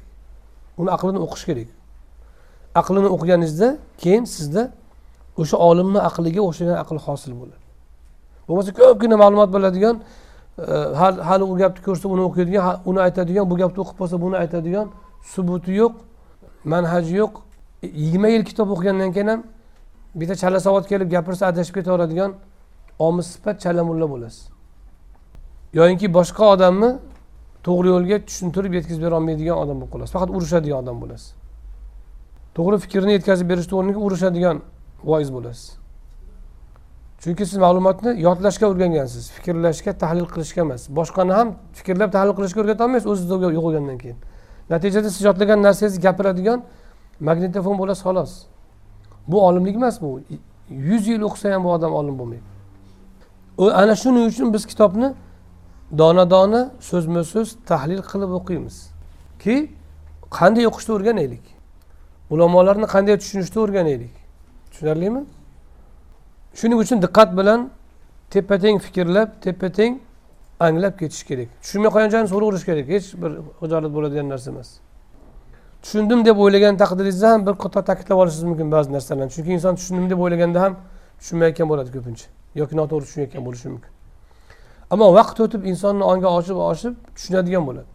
Uni 0.81 0.89
aqlini 0.95 1.19
o'qish 1.25 1.45
kerak. 1.49 1.69
Aqlini 2.81 3.09
o'qiganingizda 3.15 3.69
keyin 4.01 4.25
sizda 4.35 4.63
o'sha 5.41 5.57
olimni 5.69 5.99
aqliga 6.09 6.41
o'xshagan 6.47 6.77
aql 6.83 6.97
hosil 7.05 7.33
bo'ladi. 7.41 7.61
Bo'lmasa 8.51 8.71
ko'pgina 8.79 9.15
ma'lumot 9.23 9.49
biladigan 9.55 9.95
e, 10.01 10.75
hali 11.29 11.43
u 11.43 11.55
gapni 11.61 11.81
ko'rsa 11.87 12.05
uni 12.13 12.21
o'qiydigan 12.27 12.63
uni 12.89 12.99
aytadigan 13.07 13.45
bu 13.51 13.55
gapni 13.61 13.79
o'qib 13.83 13.97
qolsa 14.01 14.15
buni 14.25 14.35
aytadigan 14.43 14.87
subuti 15.33 15.71
yo'q 15.81 15.93
manhaji 16.63 17.15
yo'q. 17.15 17.33
Yigirma 17.81 18.27
yil 18.27 18.43
kitob 18.45 18.69
o'qigandan 18.69 19.11
keyin 19.11 19.27
ham 19.27 19.43
bitta 20.15 20.35
chala 20.35 20.59
savod 20.59 20.85
kelib 20.91 21.09
gapirsa 21.11 21.47
adashib 21.47 21.73
ketaveradigan 21.75 22.33
omi 22.99 23.23
sifat 23.23 23.61
chala 23.63 23.83
mulla 23.83 24.09
bo'lasiz. 24.09 24.49
Yoyinki 25.73 26.13
boshqa 26.13 26.43
odamni 26.53 26.89
to'g'ri 27.63 27.87
yo'lga 27.93 28.17
tushuntirib 28.27 28.73
yetkazib 28.77 29.03
berolmaydigan 29.05 29.57
odam 29.63 29.77
bo'lib 29.81 29.91
qolasiz. 29.93 30.13
Faqat 30.15 30.29
urushadigan 30.37 30.77
odam 30.83 30.97
bo'lasiz. 31.01 31.33
To'g'ri 32.55 32.77
fikrni 32.83 33.11
yetkazib 33.17 33.47
berishni 33.51 33.73
o'rniga 33.79 33.99
urushadigan 34.07 34.57
voiz 35.03 35.29
bo'lasiz. 35.37 35.80
Chunki 37.21 37.45
siz 37.45 37.57
ma'lumotni 37.57 38.11
yodlashga 38.21 38.65
o'rgangansiz 38.71 39.23
fikrlashga 39.35 39.91
tahlil 40.03 40.25
qilishga 40.33 40.61
emas. 40.61 40.81
Boshqani 40.89 41.33
ham 41.39 41.47
fikrlab 41.77 42.11
tahlil 42.15 42.33
qilishga 42.37 42.59
o'rgatolmaysiz 42.63 43.07
o'zizda 43.13 43.35
yo'qolgandan 43.57 43.97
keyin. 44.03 44.17
Natijada 44.69 45.09
siz 45.09 45.21
yodlagan 45.29 45.59
narsangizni 45.67 46.01
gapiradigan 46.07 46.59
magnitofon 47.19 47.75
bo'lasiz 47.81 48.03
xolos. 48.07 48.31
Bu 49.27 49.37
olimlik 49.47 49.75
emas 49.75 50.01
bu 50.01 50.09
yuz 50.69 51.07
yil 51.07 51.21
o'qisa 51.27 51.53
ham 51.53 51.63
bu 51.63 51.69
odam 51.77 51.93
olim 51.99 52.15
bo'lmaydi. 52.19 52.47
Ana 53.81 53.95
shuning 53.95 54.25
uchun 54.31 54.53
biz 54.53 54.65
kitobni 54.71 55.13
dona 55.97 56.29
dona 56.29 56.61
so'zma 56.89 57.23
so'z 57.33 57.49
tahlil 57.71 58.01
qilib 58.11 58.31
o'qiymiz. 58.39 58.75
Ki 59.43 59.55
qanday 60.37 60.65
o'qishni 60.69 60.91
o'rganaylik? 60.97 61.45
Ulamolarni 62.33 62.87
qanday 62.95 63.15
tushunishni 63.21 63.59
o'rganaylik? 63.65 64.13
Tushunarlimi? 64.71 65.23
Shuning 66.59 66.79
uchun 66.83 67.01
diqqat 67.05 67.29
bilan 67.39 67.69
teppa 68.29 68.55
teng 68.63 68.77
fikrlab 68.85 69.29
teppa 69.41 69.69
teng 69.71 69.99
anglab 70.59 70.99
ketish 70.99 71.23
kerak. 71.29 71.49
Tushunmay 71.63 71.89
qolgan 71.93 72.09
joyini 72.13 72.29
so'raverish 72.33 72.65
kerak. 72.69 72.85
Hech 72.95 73.07
bir 73.21 73.31
hijolat 73.61 73.91
bo'ladigan 73.95 74.27
narsa 74.33 74.51
emas. 74.51 74.69
Tushundim 75.83 76.25
deb 76.25 76.37
o'ylagan 76.43 76.77
taqdiringizda 76.83 77.27
ham 77.33 77.41
bir 77.47 77.55
qator 77.63 77.83
ta'kidlab 77.89 78.17
olishingiz 78.23 78.47
mumkin 78.51 78.67
ba'zi 78.75 78.93
narsalarni. 78.95 79.31
Chunki 79.35 79.51
inson 79.57 79.73
tushundim 79.79 80.09
deb 80.11 80.19
o'ylaganda 80.25 80.59
ham 80.65 80.73
tushunmayotgan 81.19 81.67
bo'ladi 81.71 81.89
ko'pincha. 81.95 82.27
Yoki 82.61 82.73
noto'g'ri 82.79 83.05
tushunayotgan 83.07 83.43
bo'lishi 83.47 83.67
mumkin. 83.73 83.91
Ammo 84.93 85.07
vaqt 85.19 85.37
o'tib 85.45 85.61
insonni 85.71 86.03
ongi 86.11 86.27
oshib 86.37 86.57
oshib 86.71 86.93
tushunadigan 87.15 87.63
bo'ladi. 87.69 87.89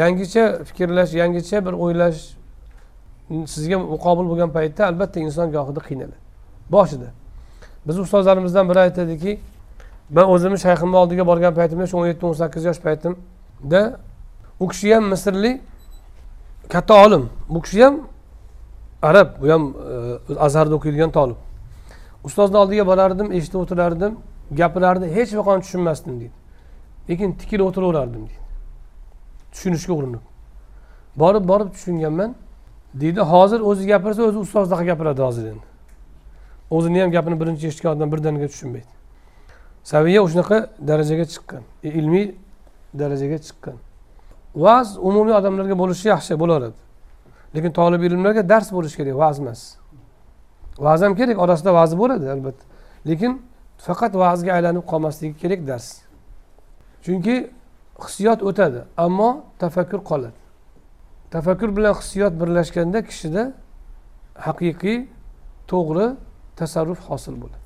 Yangicha 0.00 0.44
fikrlash 0.68 1.12
yangicha 1.22 1.56
bir 1.66 1.74
o'ylash 1.84 2.20
sizga 3.54 3.76
muqobil 3.94 4.26
bo'lgan 4.30 4.50
paytda 4.56 4.82
albatta 4.90 5.18
inson 5.26 5.46
gohida 5.56 5.80
qiynaladi. 5.88 6.18
Boshida. 6.74 7.08
Biz 7.86 7.98
ustozlarimizdan 7.98 8.68
biri 8.68 8.80
aytadiki 8.86 9.40
man 10.10 10.24
o'zimni 10.34 10.58
shayximni 10.66 10.96
oldiga 10.96 11.26
borgan 11.26 11.54
paytimda 11.54 11.86
shu 11.86 11.98
o'n 12.00 12.06
yetti 12.06 12.26
o'n 12.26 12.36
sakkiz 12.42 12.64
yosh 12.64 12.80
paytimda 12.86 13.80
u 14.60 14.68
kishi 14.68 14.94
ham 14.94 15.04
misrlik 15.12 15.60
katta 16.68 16.94
olim. 17.06 17.30
Bu 17.48 17.62
kishi 17.62 17.84
ham 17.84 18.00
arab 19.02 19.28
u 19.42 19.48
ham 19.52 19.74
azarda 19.74 20.40
azharda 20.46 20.74
o'qiydigan 20.74 21.10
tolib. 21.10 21.36
Ustozni 22.24 22.56
oldiga 22.56 22.86
borardim 22.86 23.32
eshitib 23.32 23.60
o'tirardim 23.64 24.16
gapirardi 24.50 25.06
hech 25.16 25.36
vaqoni 25.38 25.60
tushunmasdim 25.62 26.20
deydi. 26.20 26.32
Lekin 27.08 27.32
tikilib 27.32 27.66
o'tiraverardim 27.68 28.22
deydi. 28.28 28.40
Tushunishga 29.52 29.92
urinib. 29.92 30.24
Borib 31.16 31.44
borib 31.48 31.68
tushunganman 31.74 32.34
deydi 32.94 33.20
hozir 33.20 33.60
o'zi 33.60 33.86
gapirsa 33.86 34.22
o'zi 34.22 34.38
ustozdaqa 34.38 34.84
gapiradi 34.84 35.22
hozir 35.22 35.44
endi. 35.52 35.73
O'zini 36.76 37.00
ham 37.02 37.10
gapini 37.16 37.36
birinchi 37.40 37.64
eshitgan 37.70 37.90
odam 37.96 38.08
birdaniga 38.12 38.48
tushunmaydi. 38.52 38.92
Saviya 39.92 40.20
shunaqa 40.32 40.58
darajaga 40.88 41.24
chiqqan 41.32 41.62
e, 41.86 41.88
ilmiy 41.98 42.26
darajaga 43.00 43.38
chiqqan. 43.46 43.76
Va'z 44.64 44.88
umumiy 45.08 45.34
odamlarga 45.40 45.76
bo'lishi 45.82 46.06
yaxshi 46.14 46.34
bo'laveradi 46.42 46.84
lekin 47.54 47.72
tolib 47.72 48.02
ilmlarga 48.02 48.48
dars 48.48 48.72
bo'lishi 48.72 48.96
kerak 48.96 49.16
va'z 49.22 49.38
emas. 49.38 49.60
Va'z 50.78 51.02
ham 51.02 51.14
kerak 51.20 51.38
orasida 51.44 51.74
va'zi 51.74 51.96
bo'ladi 52.02 52.30
albatta. 52.34 52.64
Lekin 53.08 53.32
faqat 53.86 54.12
va'zga 54.22 54.50
aylanib 54.56 54.84
qolmasligi 54.92 55.34
kerak 55.42 55.60
dars. 55.66 55.86
Chunki 57.04 57.36
hissiyot 58.04 58.40
o'tadi 58.48 58.80
ammo 58.96 59.30
tafakkur 59.62 60.00
qoladi. 60.10 60.38
Tafakkur 61.30 61.70
bilan 61.76 61.94
hissiyot 62.00 62.34
birlashganda 62.40 62.98
kishida 63.08 63.42
haqiqiy 64.46 64.98
to'g'ri 65.70 66.06
tasarruf 66.56 67.00
hosil 67.08 67.34
bo'ladi. 67.42 67.62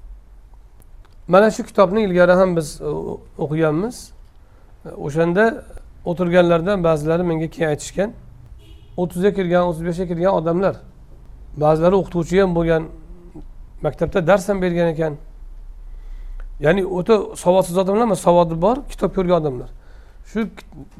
Mana 1.28 1.50
shu 1.50 1.62
kitobni 1.62 2.00
ilgari 2.02 2.32
ham 2.32 2.56
biz 2.56 2.80
e, 2.80 2.84
o'qiganmiz. 3.38 4.12
E, 4.84 4.88
o'shanda 4.88 5.64
o'tirganlardan 6.04 6.84
ba'zilari 6.84 7.22
menga 7.22 7.48
keyin 7.54 7.68
aytishgan. 7.68 8.10
o'ttizga 8.98 9.30
kirgan 9.38 9.62
o'ttiz 9.68 9.84
beshga 9.88 10.06
kirgan 10.10 10.32
odamlar 10.40 10.76
ba'zilari 11.64 11.94
o'qituvchi 12.00 12.40
ham 12.42 12.54
bo'lgan 12.58 12.82
maktabda 13.86 14.26
dars 14.26 14.48
ham 14.48 14.62
bergan 14.62 14.88
ekan. 14.94 15.14
Ya'ni 16.60 16.82
o'ta 16.98 17.14
savodsiz 17.44 17.76
odamlar 17.82 18.04
emas 18.10 18.20
savodi 18.28 18.62
bor 18.64 18.76
kitob 18.92 19.10
ko'rgan 19.16 19.36
odamlar. 19.42 19.70
Shu 20.30 20.40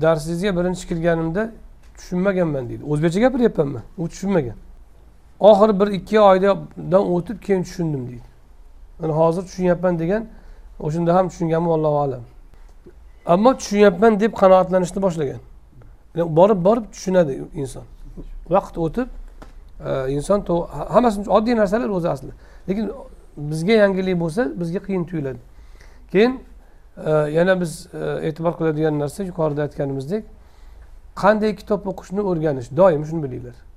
darsingizga 0.03 0.51
birinchi 0.59 0.85
kirganimda 0.91 1.43
tushunmaganman 1.97 2.65
deydi. 2.71 2.83
O'zbekcha 2.93 3.21
gapiryapmanmi? 3.27 3.81
U 3.99 4.09
tushunmagan. 4.13 4.57
Oxiri 5.41 5.81
bir 5.81 5.87
ikki 5.87 6.21
oydan 6.21 6.59
o'tib 6.93 7.43
keyin 7.43 7.63
tushundim 7.63 8.07
deydi. 8.09 8.29
Mana 8.99 9.13
hozir 9.13 9.43
tushunyapman 9.43 9.99
degan 9.99 10.27
o'shanda 10.81 11.15
ham 11.15 11.29
tushunganmi 11.29 11.71
allohu 11.73 11.99
alam. 11.99 12.21
Ammo 13.27 13.57
tushunyapman 13.57 14.21
deb 14.21 14.33
qanoatlanishni 14.33 15.03
boshlagan. 15.03 15.41
Borib 16.17 16.65
borib 16.65 16.85
tushunadi 16.93 17.43
inson. 17.55 17.83
Vaqt 18.51 18.79
o'tib 18.79 19.09
e, 19.87 20.13
inson 20.13 20.45
hammasi 20.95 21.31
oddiy 21.31 21.57
narsalar 21.57 21.89
o'zi 21.89 22.09
asli. 22.09 22.31
Lekin 22.69 22.91
bizga 23.37 23.73
yangilik 23.73 24.21
bo'lsa 24.21 24.61
bizga 24.61 24.81
qiyin 24.87 25.05
tuyuladi. 25.05 25.39
Keyin 26.13 26.41
e, 27.07 27.11
yana 27.11 27.61
biz 27.61 27.87
e, 27.95 28.29
e'tibor 28.29 28.53
qiladigan 28.59 28.99
narsa 28.99 29.23
yuqorida 29.23 29.63
aytganimizdek 29.63 30.25
qanday 31.23 31.57
kitob 31.57 31.87
o'qishni 31.87 32.21
o'rganish? 32.21 32.69
Doim 32.77 33.05
shuni 33.05 33.23
bilinglar. 33.23 33.68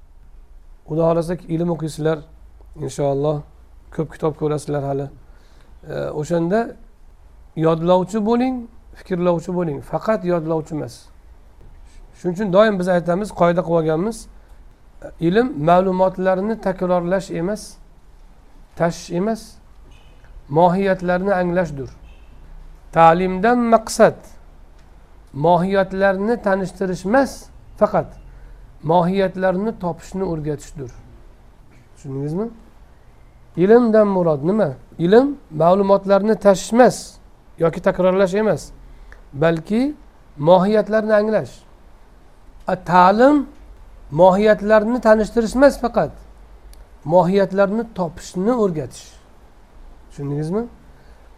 Xudo 0.88 1.02
xohlasa 1.08 1.34
ilm 1.56 1.70
o'qiysizlar 1.76 2.18
inshaalloh. 2.86 3.38
Ko'p 3.96 4.08
kitob 4.14 4.34
ko'rasizlar 4.42 4.84
hali. 4.90 5.08
E, 5.94 5.96
o'shanda 6.20 6.60
yodlovchi 7.66 8.20
bo'ling 8.30 8.56
fikrlovchi 8.98 9.52
bo'ling. 9.58 9.78
Faqat 9.92 10.22
yodlovchi 10.32 10.74
emas. 10.78 10.94
Shuning 12.18 12.36
uchun 12.36 12.50
doim 12.56 12.76
biz 12.80 12.88
aytamiz 12.96 13.30
qoida 13.42 13.62
qilib 13.66 13.78
olganmiz 13.80 14.18
ilm 15.28 15.48
ma'lumotlarni 15.70 16.56
takrorlash 16.68 17.30
emas 17.42 17.62
tashish 18.80 19.10
emas 19.20 19.42
mohiyatlarni 20.50 21.34
anglashdir. 21.42 21.90
Ta'limdan 22.96 23.60
maqsad 23.74 24.18
mohiyatlarni 25.34 26.36
tanishtirish 26.48 27.06
emas 27.10 27.32
faqat 27.80 28.21
mohiyatlarni 28.84 29.80
topishni 29.80 30.24
o'rgatishdir. 30.24 30.92
Tushundingizmi? 31.96 32.50
Ilmdan 33.58 34.08
murod 34.08 34.44
nima? 34.44 34.74
Ilm 35.00 35.38
ma'lumotlarni 35.62 36.36
tashish 36.36 36.74
emas 36.74 36.98
yoki 37.60 37.80
takrorlash 37.82 38.34
emas 38.34 38.62
balki 39.34 39.96
mohiyatlarni 40.38 41.14
anglash. 41.14 41.54
Ta'lim 42.86 43.48
mohiyatlarni 44.12 45.02
tanishtirish 45.02 45.56
emas 45.56 45.76
faqat 45.84 46.12
mohiyatlarni 47.06 47.84
topishni 47.96 48.54
o'rgatish. 48.64 49.06
Tushundingizmi? 50.10 50.64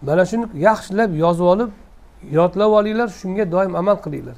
Mana 0.02 0.26
shuni 0.26 0.46
yaxshilab 0.68 1.12
yozib 1.24 1.46
olib 1.54 1.72
yodlab 2.32 2.72
olinglar 2.80 3.08
shunga 3.08 3.52
doim 3.52 3.76
amal 3.76 3.98
qilinglar. 4.06 4.38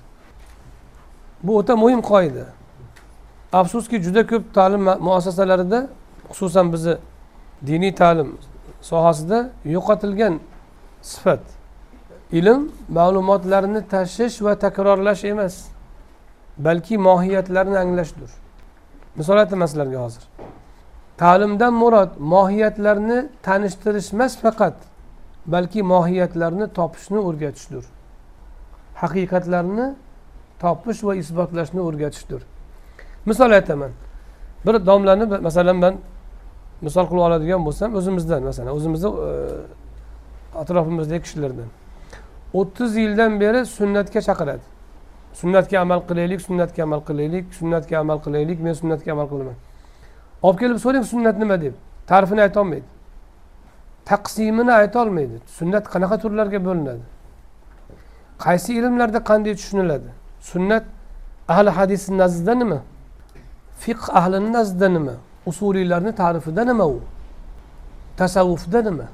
Bu 1.44 1.58
o'ta 1.58 1.76
muhim 1.76 2.02
qoida. 2.12 2.46
Afsuski 3.54 4.02
juda 4.04 4.28
ko'p 4.28 4.54
ta'lim 4.54 4.84
muassasalarida 5.08 5.88
xususan 6.30 6.74
bizni 6.74 6.96
diniy 7.68 7.96
ta'lim 7.96 8.38
sohasida 8.82 9.50
yo'qotilgan 9.66 10.40
sifat. 11.02 11.44
Ilm 12.32 12.72
ma'lumotlarni 12.89 13.82
tashish 13.88 14.41
va 14.46 14.60
takrorlash 14.60 15.24
emas 15.26 15.56
balki 16.58 16.98
mohiyatlarni 16.98 17.78
anglashdir 17.78 18.32
misol 19.15 19.38
aytaman 19.38 19.65
sizlarga 19.65 20.00
hozir. 20.06 20.24
Ta'limdan 21.17 21.74
murod 21.74 22.12
mohiyatlarni 22.19 23.30
tanishtirish 23.43 24.13
emas 24.13 24.38
faqat 24.38 24.74
balki 25.46 25.84
mohiyatlarni 25.84 26.67
topishni 26.78 27.19
o'rgatishdir. 27.28 27.86
Haqiqatlarni 29.02 29.88
topish 30.60 31.04
va 31.04 31.15
isbotlashni 31.15 31.82
o'rgatishdir. 31.88 32.41
Misol 33.26 33.52
aytaman. 33.52 33.92
Bir 34.66 34.86
domlani 34.86 35.26
masalan 35.48 35.76
man 35.76 35.96
misol 36.82 37.06
qilib 37.10 37.24
oladigan 37.28 37.66
bo'lsam 37.66 37.96
o'zimizdan 38.00 38.44
masalan 38.44 38.72
o'zimizni 38.78 39.10
e, 39.10 39.32
atrofimizdagi 40.62 41.22
kishilardan. 41.26 41.70
O'ttiz 42.60 42.98
yildan 43.04 43.40
beri 43.40 43.66
sunnatga 43.66 44.22
chaqiradi. 44.28 44.66
Sunnatga 45.42 45.80
amal 45.80 46.02
qilaylik 46.10 46.42
sunnatga 46.48 46.84
amal 46.88 47.02
qilaylik 47.10 47.46
sunnatga 47.60 47.96
amal 48.04 48.20
qilaylik 48.26 48.60
men 48.66 48.74
sunnatga 48.82 49.12
amal 49.16 49.28
qilaman. 49.32 49.58
Olib 50.46 50.60
kelib 50.60 50.78
so'rang 50.86 51.06
sunnat 51.14 51.36
nima 51.44 51.62
deb? 51.62 51.74
Ta'rifini 52.10 52.42
aytolmaydi 52.48 52.96
taqsimini 54.06 54.72
aytolmaydi 54.72 55.38
sunnat 55.58 55.86
qanaqa 55.94 56.18
turlarga 56.24 56.60
bo'linadi? 56.68 57.06
Qaysi 58.46 58.72
ilmlarda 58.80 59.20
qanday 59.30 59.54
tushuniladi? 59.60 60.10
Sunnat 60.52 60.86
ahli 61.54 61.70
hadisni 61.78 62.18
nazdida 62.18 62.54
nima? 62.62 62.80
Fiqh 63.84 64.06
ahlini 64.20 64.54
nazdida 64.54 64.90
nima 64.90 65.16
usuliylarni 65.46 66.12
ta'rifida 66.16 66.66
nima 66.66 66.86
u? 66.88 67.00
Tasavvufda 68.18 68.82
nima 68.82 69.08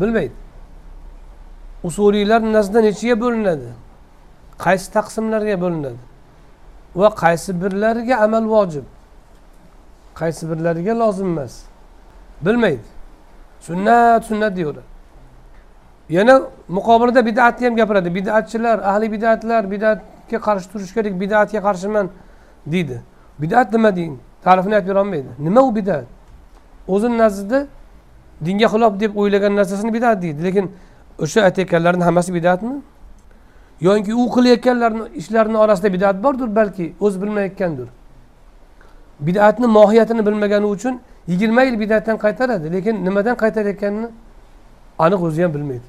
bilmaydi. 0.00 0.32
Usuliylar 1.84 2.40
nazdida 2.52 2.80
nechiga 2.80 3.20
bo'linadi? 3.20 3.68
Qaysi 4.64 4.92
taqsimlarga 4.96 5.60
bo'linadi? 5.60 6.02
Va 6.96 7.08
qaysi 7.22 7.50
birlariga 7.62 8.16
amal 8.16 8.44
vojib? 8.54 8.86
Qaysi 10.20 10.50
birlariga 10.50 10.98
lozim 10.98 11.26
emas? 11.26 11.54
Bilmaydi. 12.46 12.88
Sunnat 13.60 14.24
sunnat 14.24 14.56
deyaveradi 14.56 14.96
yana 16.08 16.42
muqobilida 16.68 17.26
bidatni 17.26 17.66
ham 17.66 17.76
gapiradi. 17.76 18.14
Bidatchilar 18.14 18.78
ahli 18.78 19.12
bidatlar 19.12 19.70
bidatga 19.70 20.38
qarshi 20.46 20.72
turish 20.72 20.94
kerak 20.94 21.20
bidatga 21.20 21.60
qarshiman 21.66 22.10
deydi. 22.66 23.00
Bidat 23.38 23.72
nima 23.72 23.96
deyin 23.96 24.20
ta'rifini 24.44 24.74
aytib 24.74 24.88
berolmaydi. 24.88 25.28
Nima 25.38 25.60
u 25.62 25.74
bidat? 25.76 26.04
O'zini 26.88 27.18
nazdida 27.18 27.66
dinga 28.44 28.66
xilof 28.66 29.00
deb 29.00 29.16
o'ylagan 29.16 29.56
narsasini 29.56 29.92
bidat 29.94 30.22
deydi. 30.22 30.44
Lekin 30.44 30.72
o'sha 31.18 31.40
aytayotganlarni 31.42 32.04
hammasi 32.04 32.34
bidatmi? 32.34 32.82
Yoki 33.80 34.14
u 34.14 34.26
qilayotganlarni 34.34 35.02
ishlarini 35.14 35.58
orasida 35.58 35.92
bidat 35.92 36.22
bordir 36.24 36.56
balki 36.56 36.92
o'zi 37.00 37.22
bilmayotgandir. 37.22 37.88
Bidatni 39.20 39.66
mohiyatini 39.66 40.26
bilmagani 40.26 40.66
uchun 40.66 41.00
yigirma 41.26 41.62
yil 41.62 41.80
bidatdan 41.80 42.16
qaytaradi. 42.18 42.72
Lekin 42.72 43.04
nimadan 43.04 43.36
qaytarayotganini 43.36 44.08
aniq 44.98 45.22
o'zi 45.22 45.42
ham 45.42 45.54
bilmaydi. 45.54 45.86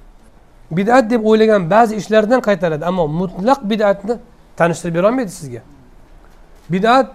Bidat 0.71 1.09
deb 1.09 1.25
o'ylagan 1.25 1.69
ba'zi 1.69 1.95
ishlardan 1.95 2.41
qaytaradi 2.41 2.85
ammo 2.85 3.07
mutlaq 3.07 3.69
bidatni 3.69 4.15
tanishtirib 4.57 4.95
berolmaydi 4.95 5.31
sizga. 5.31 5.61
Bidat 6.69 7.07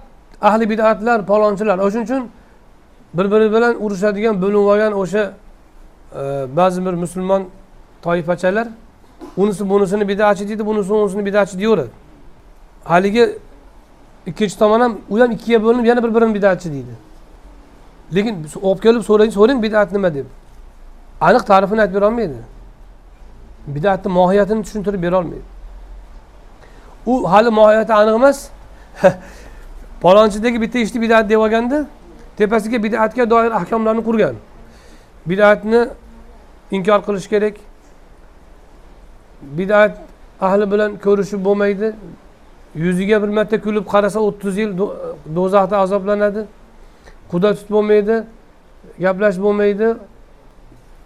ahli 0.42 0.70
bidatlar 0.70 1.26
palonchilar. 1.26 1.78
O'shaning 1.78 2.04
uchun 2.04 2.30
bir 3.14 3.30
biri 3.30 3.52
bilan 3.52 3.84
urushadigan 3.84 4.42
bo'linib 4.42 4.66
olgan 4.72 4.92
o'sha 4.92 5.32
e, 6.14 6.22
ba'zi 6.56 6.86
bir 6.86 6.92
musulmon 6.92 7.42
toifachalar 8.02 8.68
unisi 9.36 9.70
bunisini 9.70 10.08
bidatchi 10.08 10.48
deydi 10.48 10.66
bunisi 10.66 10.92
unisini 10.92 11.26
bidatchi 11.26 11.58
deyaveradi 11.58 11.90
haligi 12.84 13.38
ikkinchi 14.26 14.58
tomon 14.58 14.80
ham 14.80 14.98
u 15.10 15.20
ham 15.20 15.30
ikkiga 15.30 15.62
bo'linib 15.64 15.84
yana 15.84 16.02
bir 16.04 16.14
birini 16.14 16.34
bidatchi 16.34 16.72
deydi. 16.72 16.94
Lekin 18.14 18.46
olib 18.62 18.80
kelib 18.82 19.02
so'rang 19.02 19.30
so'rang 19.38 19.62
bidat 19.62 19.92
nima 19.92 20.14
deb. 20.14 20.26
Aniq 21.20 21.42
ta'rifini 21.50 21.80
aytib 21.80 21.94
berolmaydi 21.94 22.38
bidatni 23.66 24.12
mohiyatini 24.12 24.62
tushuntirib 24.62 25.02
berolmaydi 25.02 25.42
u 27.06 27.32
hali 27.32 27.50
mohiyati 27.50 27.92
aniq 27.92 28.14
emas. 28.14 28.48
palonchidagi 30.02 30.60
bitta 30.60 30.78
ishni 30.78 31.00
bidat 31.00 31.28
deb 31.30 31.38
olganda 31.38 31.86
tepasiga 32.36 32.82
bidatga 32.82 33.30
doir 33.30 33.50
ahkomlarni 33.50 34.02
qurgan. 34.08 34.34
Bidatni 35.26 35.88
inkor 36.70 37.00
qilish 37.06 37.28
kerak. 37.32 37.54
Bidat 39.58 39.98
ahli 40.40 40.70
bilan 40.72 40.90
ko'rishib 41.04 41.44
bo'lmaydi. 41.44 41.94
Yuziga 42.74 43.22
bir 43.22 43.28
marta 43.28 43.60
kulib 43.60 43.86
qarasa 43.94 44.20
o'ttiz 44.20 44.56
yil 44.62 44.70
do'zaxda 45.36 45.76
azoblanadi. 45.84 46.42
Quda 47.30 47.54
tut 47.56 47.70
bo'lmaydi 47.70 48.24
gaplash 49.04 49.38
bo'lmaydi. 49.44 49.88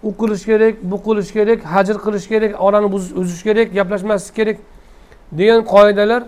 U 0.03 0.09
qilish 0.21 0.43
kerak 0.49 0.75
bu 0.91 0.97
qilish 1.07 1.31
kerak 1.37 1.59
hajr 1.73 1.95
qilish 2.05 2.27
kerak 2.31 2.51
orani 2.65 2.87
uzish 3.21 3.43
kerak 3.47 3.67
gaplashmaslik 3.77 4.35
kerak 4.39 4.57
degan 5.39 5.61
qoidalar 5.73 6.23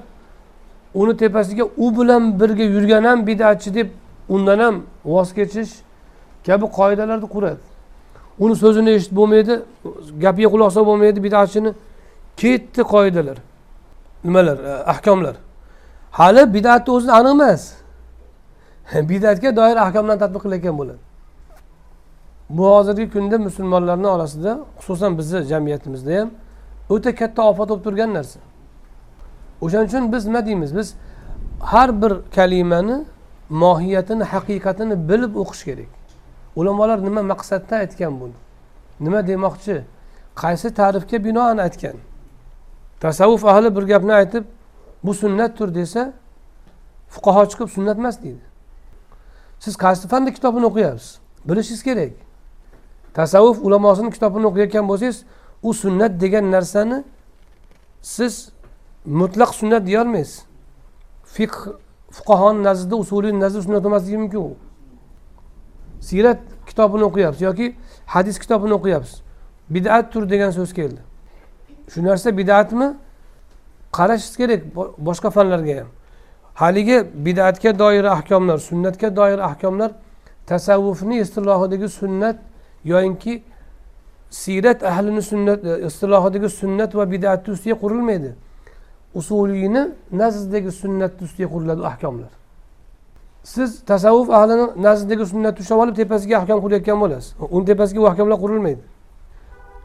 uni 0.94 1.18
tepasiga 1.18 1.64
u 1.78 2.00
bilan 2.00 2.40
birga 2.40 2.64
yurgan 2.64 3.04
ham 3.04 3.28
bidatchi 3.28 3.74
deb 3.74 3.88
undan 4.30 4.60
ham 4.60 4.84
voz 5.06 5.34
kechish 5.34 5.72
kabi 6.46 6.66
qoidalarni 6.66 7.28
quradi. 7.36 7.64
Uni 8.40 8.56
so'zini 8.56 8.90
eshitib 8.90 9.16
bo'lmaydi 9.18 9.54
gapiga 10.24 10.50
quloq 10.54 10.72
solib 10.76 10.88
bo'lmaydi 10.88 11.24
bidatchini. 11.24 11.74
Ketdi 12.38 12.82
qoidalar 12.94 13.38
nimalar 14.24 14.58
e, 14.58 14.74
ahkomlar. 14.94 15.36
Hali 16.12 16.54
bidatni 16.54 16.94
o'zi 16.94 17.12
aniq 17.12 17.32
emas. 17.32 17.74
Bidatga 19.10 19.56
doir 19.56 19.78
ahkomlarni 19.86 20.20
tadbiq 20.20 20.42
qilayotgan 20.46 20.76
bo'ladi. 20.78 21.02
Bu 22.50 22.64
hozirgi 22.76 23.12
kunda 23.14 23.38
musulmonlarni 23.38 24.08
orasida 24.08 24.60
xususan 24.78 25.18
bizni 25.18 25.40
jamiyatimizda 25.52 26.12
ham 26.20 26.30
o'ta 26.90 27.16
katta 27.16 27.42
ofat 27.52 27.70
bo'lib 27.70 27.84
turgan 27.84 28.14
narsa. 28.14 28.40
O'shaning 29.62 29.88
uchun 29.88 30.12
biz 30.14 30.26
nima 30.26 30.46
deymiz? 30.46 30.76
Biz 30.78 30.96
har 31.60 32.02
bir 32.02 32.14
kalimani 32.36 33.06
mohiyatini 33.50 34.24
haqiqatini 34.24 35.10
bilib 35.10 35.36
o'qish 35.36 35.64
kerak. 35.64 35.92
Ulamolar 36.56 37.04
nima 37.04 37.22
maqsadda 37.22 37.76
aytgan 37.76 38.20
buni? 38.22 38.38
Nima 39.00 39.28
demoqchi? 39.28 39.84
Qaysi 40.36 40.74
ta'rifga 40.74 41.24
binoan 41.24 41.58
aytgan? 41.58 41.98
Tasavvuf 43.00 43.46
ahli 43.46 43.76
bir 43.76 43.84
gapni 43.84 44.14
aytib 44.14 44.44
bu 45.04 45.14
sunnatdir 45.14 45.76
desa 45.76 46.14
fuqaho 47.10 47.44
chiqib 47.52 47.70
sunnat 47.76 47.98
emas 47.98 48.24
deydi. 48.24 48.44
Siz 49.60 49.76
qaysi 49.76 50.08
fanni 50.08 50.34
kitobini 50.34 50.66
o'qiyapsiz? 50.66 51.20
Bilishingiz 51.46 51.84
kerak. 51.84 52.12
Tasavvuf 53.14 53.58
ulamosini 53.66 54.12
kitobini 54.12 54.46
o'qiyotgan 54.48 54.88
bo'lsangiz 54.88 55.24
u 55.64 55.74
sunnat 55.74 56.22
degan 56.22 56.52
narsani 56.52 57.04
siz 58.02 58.52
mutlaq 59.06 59.54
sunnat 59.54 59.88
deyolmaysiz. 59.88 60.46
Fiqh 61.24 61.58
fuqahoni 62.12 62.64
nazdida 62.64 62.96
usuliy 62.96 63.40
nazdida 63.40 63.62
sunnat 63.62 63.86
emasligi 63.86 64.18
mumkin 64.18 64.38
u. 64.38 64.56
Siyrat 66.00 66.40
kitobini 66.68 67.04
o'qiyapsiz 67.04 67.42
yoki 67.42 67.76
hadis 68.06 68.40
kitobini 68.40 68.74
o'qiyapsiz. 68.74 69.22
Bidattur 69.70 70.30
degan 70.30 70.52
so'z 70.52 70.74
keldi. 70.74 71.02
Shu 71.90 72.04
narsa 72.04 72.38
bidatmi? 72.38 72.98
Qarashingiz 73.92 74.38
kerak 74.38 74.62
boshqa 74.98 75.30
fanlarga 75.30 75.80
ham. 75.80 75.88
Haligi 76.56 77.08
bidatga 77.26 77.80
doir 77.80 78.04
ahkomlar 78.04 78.58
sunnatga 78.58 79.16
doir 79.16 79.40
ahkomlar 79.40 79.92
tasavvufni 80.46 81.20
istilohidagi 81.20 81.90
sunnat 81.90 82.38
yoyinki 82.84 83.44
siyrat 84.30 84.84
ahlini 84.84 85.22
sunnat 85.22 85.66
e, 85.66 85.86
istilohidagi 85.88 86.50
sunnat 86.50 86.96
va 86.96 87.12
bidatni 87.12 87.54
ustiga 87.54 87.76
qurilmaydi. 87.80 88.36
Usuliyni 89.16 89.92
nazdidagi 90.12 90.72
sunnatni 90.72 91.26
ustiga 91.26 91.50
quriladi 91.50 91.88
ahkomlar. 91.88 92.30
Siz 93.44 93.86
tasavvuf 93.86 94.30
ahlini 94.30 94.84
nazdidagi 94.84 95.26
sunnatni 95.26 95.62
ushlab 95.64 95.80
olib 95.80 95.96
tepasiga 95.96 96.38
ahkom 96.38 96.62
qurayotgan 96.62 97.02
bo'lasiz. 97.02 97.34
Uni 97.52 97.66
tepasiga 97.66 98.02
u 98.02 98.08
ahkomlar 98.08 98.38
qurilmaydi. 98.44 98.82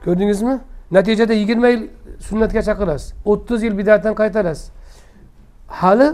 Ko'rdingizmi? 0.05 0.61
Natijada 0.91 1.35
yigirma 1.35 1.69
yil 1.69 1.83
sunnatga 2.21 2.63
chaqirasiz 2.63 3.15
o'ttiz 3.25 3.63
yil 3.63 3.79
bidatdan 3.79 4.15
qaytarasiz. 4.15 4.71
Hali 5.69 6.09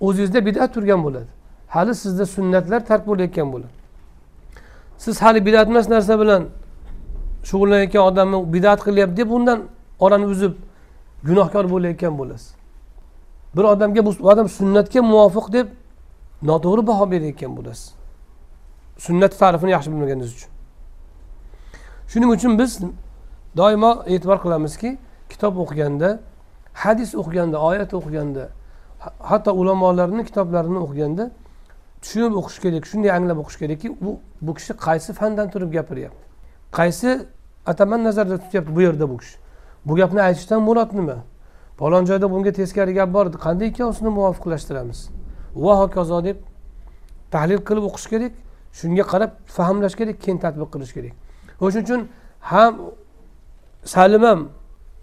o'zingizda 0.00 0.46
bidat 0.46 0.74
turgan 0.74 1.04
bo'ladi. 1.04 1.30
Hali 1.68 1.94
sizda 1.94 2.26
sunnatlar 2.26 2.86
tark 2.86 3.06
bo'layotgan 3.06 3.52
bo'ladi. 3.52 3.74
Siz 4.98 5.22
hali 5.22 5.46
bidat 5.46 5.68
emas 5.68 5.88
narsa 5.88 6.20
bilan 6.20 6.42
shug'ullanayotgan 7.48 8.02
odamni 8.10 8.52
bidat 8.54 8.80
qilyapti 8.86 9.16
deb 9.16 9.30
undan 9.30 9.58
orani 10.04 10.26
uzib 10.34 10.52
gunohkor 11.24 11.70
bo'layotgan 11.70 12.18
bo'lasiz. 12.18 12.54
Bir 13.56 13.64
odamga 13.64 14.06
bu 14.06 14.10
odam 14.32 14.48
sunnatga 14.48 15.02
muvofiq 15.02 15.52
deb 15.52 15.66
noto'g'ri 16.42 16.86
baho 16.86 17.10
berayotgan 17.10 17.56
bo'lasiz. 17.56 17.94
Sunnat 18.98 19.38
ta'rifini 19.38 19.70
yaxshi 19.70 19.90
bilmaganingiz 19.92 20.32
uchun. 20.36 20.50
Shuning 22.10 22.30
uchun 22.36 22.58
biz 22.58 22.80
doimo 23.56 23.92
e'tibor 24.06 24.38
qilamizki 24.44 24.98
kitob 25.28 25.56
o'qiganda 25.62 26.08
hadis 26.72 27.14
o'qiganda 27.20 27.56
oyat 27.68 27.94
o'qiganda 27.98 28.48
hatto 29.30 29.52
ulamolarni 29.60 30.24
kitoblarini 30.28 30.78
o'qiganda 30.84 31.30
tushunib 32.02 32.34
o'qish 32.40 32.58
kerak 32.64 32.84
shunday 32.90 33.10
anglab 33.18 33.38
o'qish 33.42 33.58
kerakki 33.62 33.88
u 33.90 34.10
bu 34.46 34.52
kishi 34.58 34.72
qaysi 34.86 35.10
fandan 35.20 35.50
turib 35.52 35.70
gapiryapti? 35.76 36.24
Qaysi 36.78 37.08
ataman 37.66 38.04
nazarda 38.04 38.36
tutyapti 38.42 38.76
bu 38.76 38.80
yerda 38.86 39.10
bu 39.10 39.16
kishi? 39.22 39.36
Bu 39.86 39.96
gapni 39.96 40.22
aytishdan 40.22 40.62
murod 40.62 40.92
nima? 40.92 41.24
Falon 41.78 42.04
joyda 42.04 42.30
bunga 42.30 42.52
teskari 42.52 42.94
gap 42.94 43.12
bor 43.14 43.26
qanday 43.32 43.68
ikkovsini 43.68 44.08
muvofiqlashtiramiz? 44.08 45.08
Va 45.56 45.78
hokazo 45.78 46.24
deb 46.24 46.36
tahlil 47.30 47.60
qilib 47.68 47.84
o'qish 47.88 48.06
kerak 48.12 48.32
shunga 48.80 49.04
qarab 49.12 49.30
fahmlash 49.56 49.94
kerak 50.00 50.16
keyin 50.24 50.38
tadbiq 50.44 50.68
qilish 50.74 50.92
kerak. 50.96 51.14
O'shaning 51.60 51.86
uchun 51.86 52.00
ham 52.40 52.72
salim 53.84 54.22
ham 54.22 54.40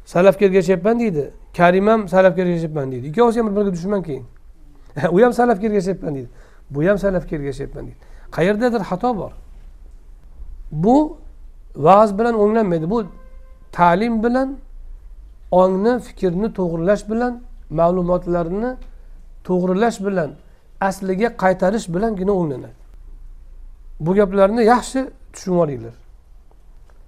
salafga 0.06 0.46
ergashyapman 0.46 1.00
deydi 1.00 1.24
karim 1.58 1.88
ham 1.88 2.08
salafga 2.08 2.42
ergashyapman 2.42 2.92
deydi. 2.92 3.08
Ikkovsi 3.08 3.40
ham 3.40 3.48
bir 3.50 3.56
biriga 3.56 3.74
dushman 3.74 4.04
keyin. 4.04 4.26
U 5.16 5.22
ham 5.22 5.34
salafga 5.34 5.68
ergashyapman 5.68 6.16
deydi. 6.16 6.30
Bu 6.70 6.84
ham 6.84 6.98
salafga 6.98 7.36
ergashyapman 7.36 7.84
deydi. 7.88 7.98
Qayerdadir 8.32 8.82
xato 8.90 9.18
bor. 9.18 9.32
Bu 10.72 11.18
va'z 11.76 12.20
bilan 12.20 12.36
o'nglanmaydi. 12.44 12.90
Bu 12.90 13.06
ta'lim 13.72 14.24
bilan 14.24 14.58
ongni 15.52 16.00
fikrni 16.00 16.54
to'g'irlash 16.54 17.10
bilan 17.10 17.42
ma'lumotlarni 17.70 18.72
to'g'irlash 19.44 20.00
bilan 20.06 20.32
asliga 20.82 21.30
qaytarish 21.44 21.88
bilangina 21.96 22.32
o'nglanadi 22.32 22.78
bu 24.00 24.14
gaplarni 24.20 24.64
yaxshi 24.64 25.00
tushunib 25.34 25.60
olinglar 25.60 25.96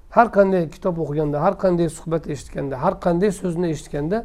har 0.09 0.27
qanday 0.37 0.69
kitob 0.69 0.95
o'qiganda 1.03 1.37
har 1.45 1.53
qanday 1.63 1.89
suhbat 1.97 2.23
eshitganda 2.33 2.81
har 2.83 2.93
qanday 3.05 3.31
so'zni 3.31 3.67
eshitganda 3.73 4.17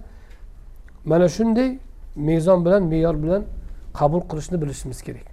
mana 1.04 1.28
shunday 1.28 1.78
mezon 2.16 2.64
bilan 2.64 2.82
me'yor 2.82 3.22
bilan 3.22 3.44
qabul 3.98 4.20
qilishni 4.20 4.62
bilishimiz 4.62 5.02
kerak. 5.02 5.26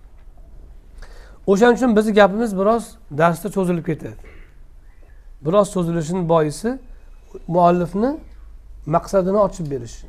O'shaning 1.47 1.77
uchun 1.77 1.95
bizni 1.95 2.13
gapimiz 2.13 2.51
biroz 2.59 2.83
darsda 3.17 3.49
cho'zilib 3.55 3.85
ketadi. 3.85 4.15
Biroz 5.45 5.67
cho'zilishini 5.73 6.29
boisi 6.29 6.79
muallifni 7.47 8.17
maqsadini 8.85 9.37
ochib 9.37 9.71
berish. 9.71 10.03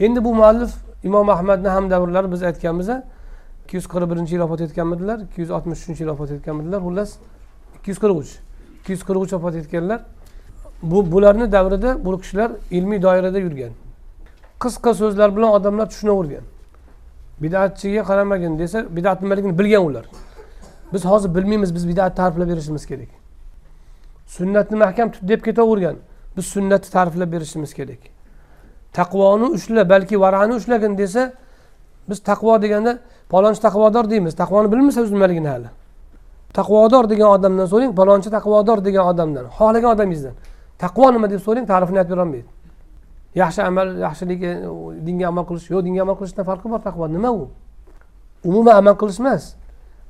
Endi 0.00 0.24
bu 0.24 0.34
muallif 0.34 0.74
imom 1.04 1.28
ahmadni 1.28 1.68
ham 1.68 1.90
davrlari 1.90 2.32
biz 2.32 2.42
aytganmiz 2.42 2.88
ikki 3.64 3.76
yuz 3.76 3.86
qirq 3.86 4.10
birinchi 4.10 4.34
yil 4.34 4.40
vafot 4.40 4.60
etganmidilar 4.60 5.18
ikki 5.18 5.40
yuz 5.40 5.50
oltmish 5.50 5.82
uchinchi 5.82 6.02
yil 6.02 6.10
vafot 6.10 6.30
etganmidilar 6.30 6.80
xullas 6.80 7.10
ikki 7.76 7.90
yuz 7.90 7.98
qirq 7.98 8.16
uch 8.22 8.30
ikki 8.78 8.92
yuz 8.92 9.02
qirq 9.08 9.20
uch 9.24 9.32
vafot 9.32 9.54
etganlar. 9.54 10.00
Bu 10.82 11.12
bularni 11.12 11.52
davrida 11.52 12.04
bu 12.04 12.20
kishilar 12.20 12.52
ilmiy 12.70 13.02
doirada 13.02 13.38
yurgan. 13.38 13.72
Qisqa 14.62 14.94
so'zlar 14.94 15.36
bilan 15.36 15.50
odamlar 15.50 15.90
tushunavergan. 15.90 16.44
Bidatchiga 17.42 18.02
qaramagin 18.02 18.58
desa 18.58 18.96
bidat 18.96 19.22
nimaligini 19.22 19.58
bilgan 19.58 19.84
ular. 19.84 20.06
Biz 20.92 21.04
hozir 21.04 21.34
bilmaymiz 21.34 21.74
biz 21.74 21.88
bidatni 21.88 22.14
ta'riflab 22.14 22.48
berishimiz 22.48 22.86
kerak. 22.86 23.08
Sunnatni 24.26 24.76
mahkam 24.76 25.10
tut 25.12 25.28
deb 25.28 25.44
ketavergan. 25.44 25.96
Biz 26.38 26.46
sunnatni 26.54 26.90
ta'riflab 26.96 27.32
berishimiz 27.32 27.74
kerak. 27.78 28.02
Taqvoni 28.92 29.46
ushla 29.56 29.82
balki 29.92 30.20
varani 30.20 30.54
ushlagin 30.60 30.98
desa 30.98 31.32
biz 32.08 32.18
taqvo 32.30 32.62
deganda 32.62 32.98
palonchi 33.28 33.60
taqvodor 33.66 34.10
deymiz. 34.10 34.34
Taqvoni 34.42 34.72
bilmasa 34.72 35.00
o'zi 35.02 35.14
nimaligini 35.14 35.48
hali. 35.48 35.68
Taqvodor 36.58 37.04
degan 37.12 37.28
odamdan 37.36 37.66
so'rang 37.72 37.92
palonchi 38.00 38.30
taqvodor 38.36 38.78
degan 38.86 39.04
odamdan 39.12 39.44
xohlagan 39.58 39.90
odamingizdan. 39.94 40.34
Taqvo 40.84 41.12
nima 41.12 41.26
deb 41.32 41.40
so'rang 41.46 41.66
ta'rifini 41.72 41.98
aytib 42.02 42.12
berolmaydi. 42.14 42.48
Yaxshi 43.42 43.60
amal 43.62 43.88
yaxshilik 44.06 44.40
e, 44.42 44.52
dinga 45.06 45.26
amal 45.32 45.44
qilish 45.50 45.66
yo'q 45.72 45.82
dinga 45.86 46.00
amal 46.06 46.16
qilishdan 46.20 46.44
farqi 46.50 46.66
bor 46.72 46.80
taqvo. 46.88 47.04
Nima 47.16 47.30
u? 47.40 47.48
Umuman 48.50 48.74
amal 48.80 48.96
qilish 49.00 49.20
emas. 49.20 49.44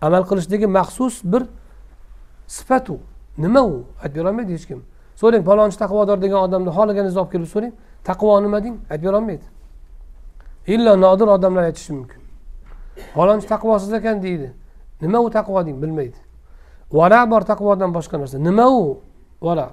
Amal 0.07 0.23
qilishdagi 0.31 0.67
maxsus 0.79 1.15
bir 1.33 1.43
sifat 2.47 2.91
u. 2.95 2.97
Nima 3.45 3.63
u? 3.73 3.75
Aytib 4.03 4.17
berolmaydi 4.21 4.53
hech 4.57 4.67
kim. 4.71 4.81
So'rang 5.21 5.43
palonchi 5.49 5.79
taqvodor 5.83 6.19
degan 6.25 6.41
odamni 6.47 6.71
xohlaganingizni 6.77 7.21
olib 7.23 7.33
kelib 7.35 7.49
so'rang 7.55 7.73
taqvo 8.09 8.41
nima 8.45 8.59
deng? 8.65 8.77
Aytib 8.91 9.05
berolmaydi. 9.09 9.47
Illo 10.75 10.93
nodir 11.05 11.29
odamlar 11.37 11.65
aytishi 11.71 11.93
mumkin. 11.99 12.21
Palonchi 13.17 13.47
taqvosiz 13.55 13.93
ekan 13.99 14.23
deydi. 14.23 14.49
Nima 15.03 15.19
u 15.27 15.31
taqvo 15.39 15.59
deng? 15.67 15.77
Bilmaydi. 15.83 16.19
Vara 16.93 17.21
bor 17.31 17.43
taqvodan 17.53 17.91
boshqa 17.97 18.17
narsa. 18.21 18.39
Nima 18.39 18.67
u? 18.71 19.01
Vara. 19.43 19.69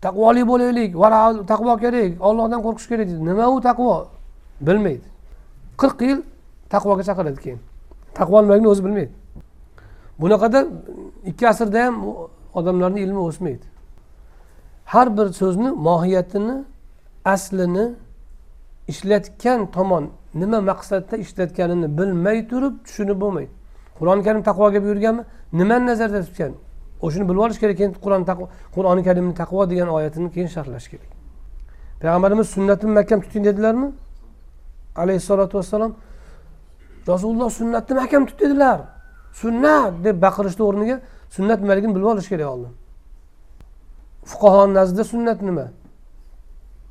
Taqvoli 0.00 0.42
bo'laylik 0.50 0.90
vara 1.02 1.18
taqvo 1.52 1.72
kerak 1.84 2.12
ollohdan 2.28 2.60
qo'rqish 2.66 2.88
kerak 2.90 3.06
deydi. 3.10 3.24
Nima 3.30 3.48
u 3.54 3.60
taqvo? 3.68 3.94
Bilmaydi. 4.66 5.08
Qirq 5.80 5.98
yil 6.08 6.18
taqvoga 6.74 7.02
chaqiradi 7.08 7.38
keyin. 7.44 7.60
Taqvo 8.18 8.36
nimaligini 8.42 8.68
o'zi 8.72 8.82
bilmaydi. 8.86 9.12
Bunaqada 10.20 10.60
ikki 11.30 11.44
asrda 11.52 11.78
ham 11.86 11.94
odamlarni 12.54 13.00
ilmi 13.00 13.20
o'smaydi. 13.28 13.71
Har 14.84 15.16
bir 15.16 15.26
so'zni 15.40 15.70
mohiyatini 15.70 16.64
aslini 17.24 17.94
ishlatgan 18.88 19.70
tomon 19.70 20.10
nima 20.34 20.60
maqsadda 20.60 21.16
ishlatganini 21.16 21.98
bilmay 21.98 22.48
turib 22.48 22.74
tushunib 22.84 23.20
bo'lmaydi. 23.20 23.50
Qur'oni 23.98 24.22
karim 24.26 24.42
taqvoga 24.42 24.82
buyurganmi? 24.82 25.22
Nimani 25.52 25.86
nazarda 25.86 26.20
tutgan? 26.26 26.52
O'shani 27.02 27.28
bilib 27.28 27.38
olish 27.38 27.58
kerak 27.62 27.76
keyin 27.76 27.92
qur'on 28.04 28.22
qur'oni 28.74 29.02
karimni 29.08 29.34
taqvo 29.42 29.70
degan 29.70 29.88
oyatini 29.88 30.30
keyin 30.34 30.48
sharhlash 30.56 30.88
kerak. 30.92 31.10
Payg'ambarimiz 32.00 32.48
sunnatni 32.56 32.90
mahkam 32.98 33.20
tuting 33.20 33.44
dedilarmi? 33.44 33.88
Alayhissalotu 34.96 35.58
vassalom 35.58 35.92
rasululloh 37.08 37.50
sunnatni 37.50 37.94
mahkam 38.00 38.26
tut 38.26 38.40
dedilar. 38.40 38.80
Sunnat 39.32 40.04
deb 40.04 40.16
baqirishni 40.22 40.62
o'rniga. 40.68 40.96
Sunnat 41.36 41.58
nimaligini 41.60 41.94
bilib 41.94 42.08
olish 42.12 42.28
kerak 42.32 42.48
oldin. 42.54 42.72
Fuqaho 44.24 44.74
nazdida 44.74 45.04
sunnat 45.04 45.42
nima? 45.42 45.66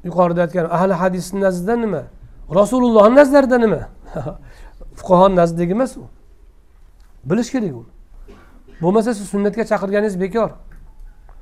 Yuqorida 0.04 0.42
aytgan 0.42 0.66
ahli 0.78 0.94
hadisni 0.94 1.40
nazdida 1.42 1.76
nima? 1.76 2.04
Rasulullohni 2.56 3.16
nazarida 3.16 3.58
nima? 3.58 3.82
Fuqaho 5.00 5.36
nazdidagi 5.36 5.72
emas 5.72 5.98
u. 5.98 6.04
Bilish 7.24 7.52
kerak 7.52 7.76
u. 7.76 7.86
Bo'lmasa 8.82 9.14
siz 9.14 9.30
sunnatga 9.30 9.64
chaqirganingiz 9.72 10.22
bekor. 10.22 10.52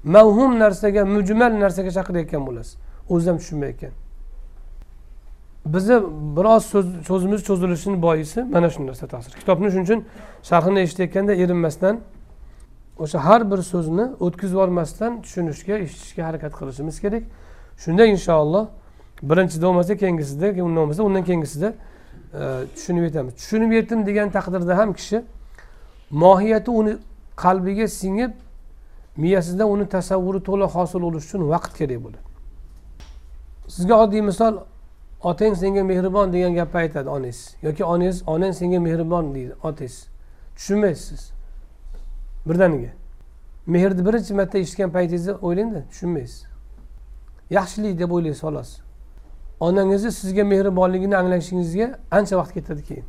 Mavhum 0.03 0.59
narsaga 0.59 1.05
mujmal 1.05 1.51
narsaga 1.63 1.91
chaqirayotgan 1.97 2.45
bo'lasiz. 2.47 2.77
O'zi 3.09 3.29
ham 3.29 3.37
tushunmayotgan. 3.37 3.91
Bizni 5.65 5.95
biroz 6.37 6.63
so'zimiz 7.07 7.41
cho'zilishini 7.47 8.01
boisi 8.01 8.43
mana 8.43 8.69
shu 8.69 8.87
narsa 8.87 9.07
ta'sir. 9.07 9.31
Kitobni 9.41 9.71
shuning 9.71 9.85
uchun 9.87 9.99
sharhini 10.49 10.79
eshitayotganda 10.85 11.33
erinmasdan 11.43 11.95
o'sha 12.99 13.25
har 13.25 13.51
bir 13.51 13.57
so'zni 13.57 14.05
o'tkazib 14.19 14.55
yubormasdan 14.55 15.21
tushunishga 15.21 15.75
eshitishga 15.85 16.25
harakat 16.27 16.53
qilishimiz 16.59 17.01
kerak. 17.01 17.23
Shunda 17.83 18.05
inshaalloh 18.05 18.65
birinchida 19.23 19.65
bo'lmasa 19.67 19.95
keyingisida 19.95 20.63
undan 20.63 20.75
bo'lmasa 20.75 21.03
undan 21.03 21.23
keyingisida 21.23 21.73
e, 22.33 22.41
tushunib 22.75 23.03
yetamiz 23.03 23.33
tushunib 23.35 23.71
yetdim 23.71 24.05
degan 24.05 24.29
taqdirda 24.37 24.77
ham 24.77 24.93
kishi 24.93 25.23
mohiyati 26.11 26.71
uni 26.71 26.93
qalbiga 27.43 27.87
singib 27.87 28.31
miyasida 29.17 29.65
uni 29.65 29.85
tasavvuri 29.89 30.39
to'liq 30.49 30.71
hosil 30.77 30.99
bo'lishi 31.05 31.27
uchun 31.27 31.41
vaqt 31.53 31.73
kerak 31.79 31.99
bo'ladi. 32.05 32.27
Sizga 33.67 33.95
oddiy 34.03 34.21
misol 34.21 34.53
otang 35.23 35.55
senga 35.61 35.83
mehribon 35.83 36.33
degan 36.33 36.53
gapni 36.59 36.77
aytadi 36.79 37.09
onangiz. 37.09 37.55
Yoki 37.61 37.83
onangiz 37.83 38.23
onang 38.27 38.53
senga 38.59 38.79
mehribon 38.79 39.35
deydi 39.35 39.53
otangiz 39.63 40.07
tushunmaysiz 40.55 41.38
birdaniga. 42.47 42.91
Mehrni 43.67 44.05
birinchi 44.05 44.33
marta 44.33 44.57
eshitgan 44.57 44.91
paytingizda 44.91 45.33
o'ylangda 45.35 45.81
tushunmaysiz. 45.89 46.45
Yaxshilik 47.49 47.99
deb 47.99 48.11
o'ylaysiz 48.11 48.41
xolos. 48.41 48.69
Onangizni 49.59 50.11
sizga 50.11 50.43
mehribonligini 50.43 51.17
anglashingizga 51.17 51.87
ancha 52.11 52.37
vaqt 52.37 52.53
ketadi 52.53 52.83
keyin. 52.83 53.05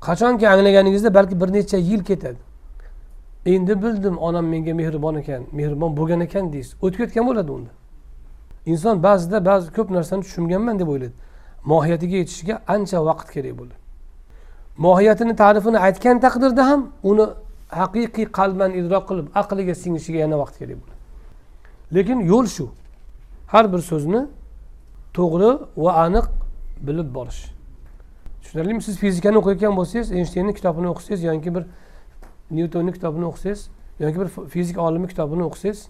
Qachonki 0.00 0.48
anglaganingizda 0.48 1.14
balki 1.14 1.40
bir 1.40 1.52
necha 1.52 1.76
yil 1.76 2.04
ketadi. 2.04 2.40
Endi 3.46 3.82
bildim 3.82 4.18
onam 4.18 4.46
menga 4.46 4.74
mehribon 4.74 5.14
ekan 5.14 5.42
mehribon 5.52 5.96
bo'lgan 5.96 6.20
ekan 6.20 6.52
deysiz. 6.52 6.74
O'tib 6.82 6.98
ketgan 6.98 7.26
bo'ladi 7.26 7.50
unda. 7.52 7.70
Inson 8.66 9.02
ba'zida 9.02 9.44
ba'zi 9.44 9.72
ko'p 9.72 9.90
narsani 9.90 10.22
tushunganman 10.22 10.78
deb 10.78 10.88
o'ylaydi 10.88 11.14
mohiyatiga 11.64 12.16
yetishga 12.16 12.60
ancha 12.68 13.04
vaqt 13.04 13.28
kerak 13.34 13.58
bo'ladi. 13.58 13.76
Mohiyatini 14.76 15.36
ta'rifini 15.36 15.78
aytgan 15.78 16.20
taqdirda 16.20 16.66
ham 16.70 16.80
uni 17.02 17.26
haqiqiy 17.68 18.26
qalban 18.38 18.72
idrok 18.80 19.08
qilib 19.08 19.26
aqliga 19.34 19.74
singishiga 19.74 20.18
yana 20.18 20.38
vaqt 20.38 20.58
kerak 20.58 20.78
bo'ladi. 20.82 21.00
Lekin 21.94 22.20
yo'l 22.20 22.46
shu. 22.46 22.68
Har 23.46 23.72
bir 23.72 23.78
so'zni 23.78 24.26
to'g'ri 25.14 25.50
va 25.76 25.92
aniq 26.04 26.26
bilib 26.86 27.14
borish. 27.14 27.42
Tushunarlimi? 28.42 28.82
Siz 28.82 28.98
fizikani 28.98 29.38
o'qiyotgan 29.38 29.76
bo'lsangiz 29.76 30.12
eynshteynni 30.12 30.54
kitobini 30.54 30.88
o'qisangiz 30.92 31.22
yoki 31.30 31.54
bir 31.54 31.64
nyutonni 32.50 32.92
kitobini 32.92 33.26
o'qisangiz 33.30 33.68
yoki 34.00 34.20
bir 34.20 34.28
fizik 34.54 34.78
olimi 34.78 35.08
kitobini 35.08 35.44
o'qisangiz 35.48 35.88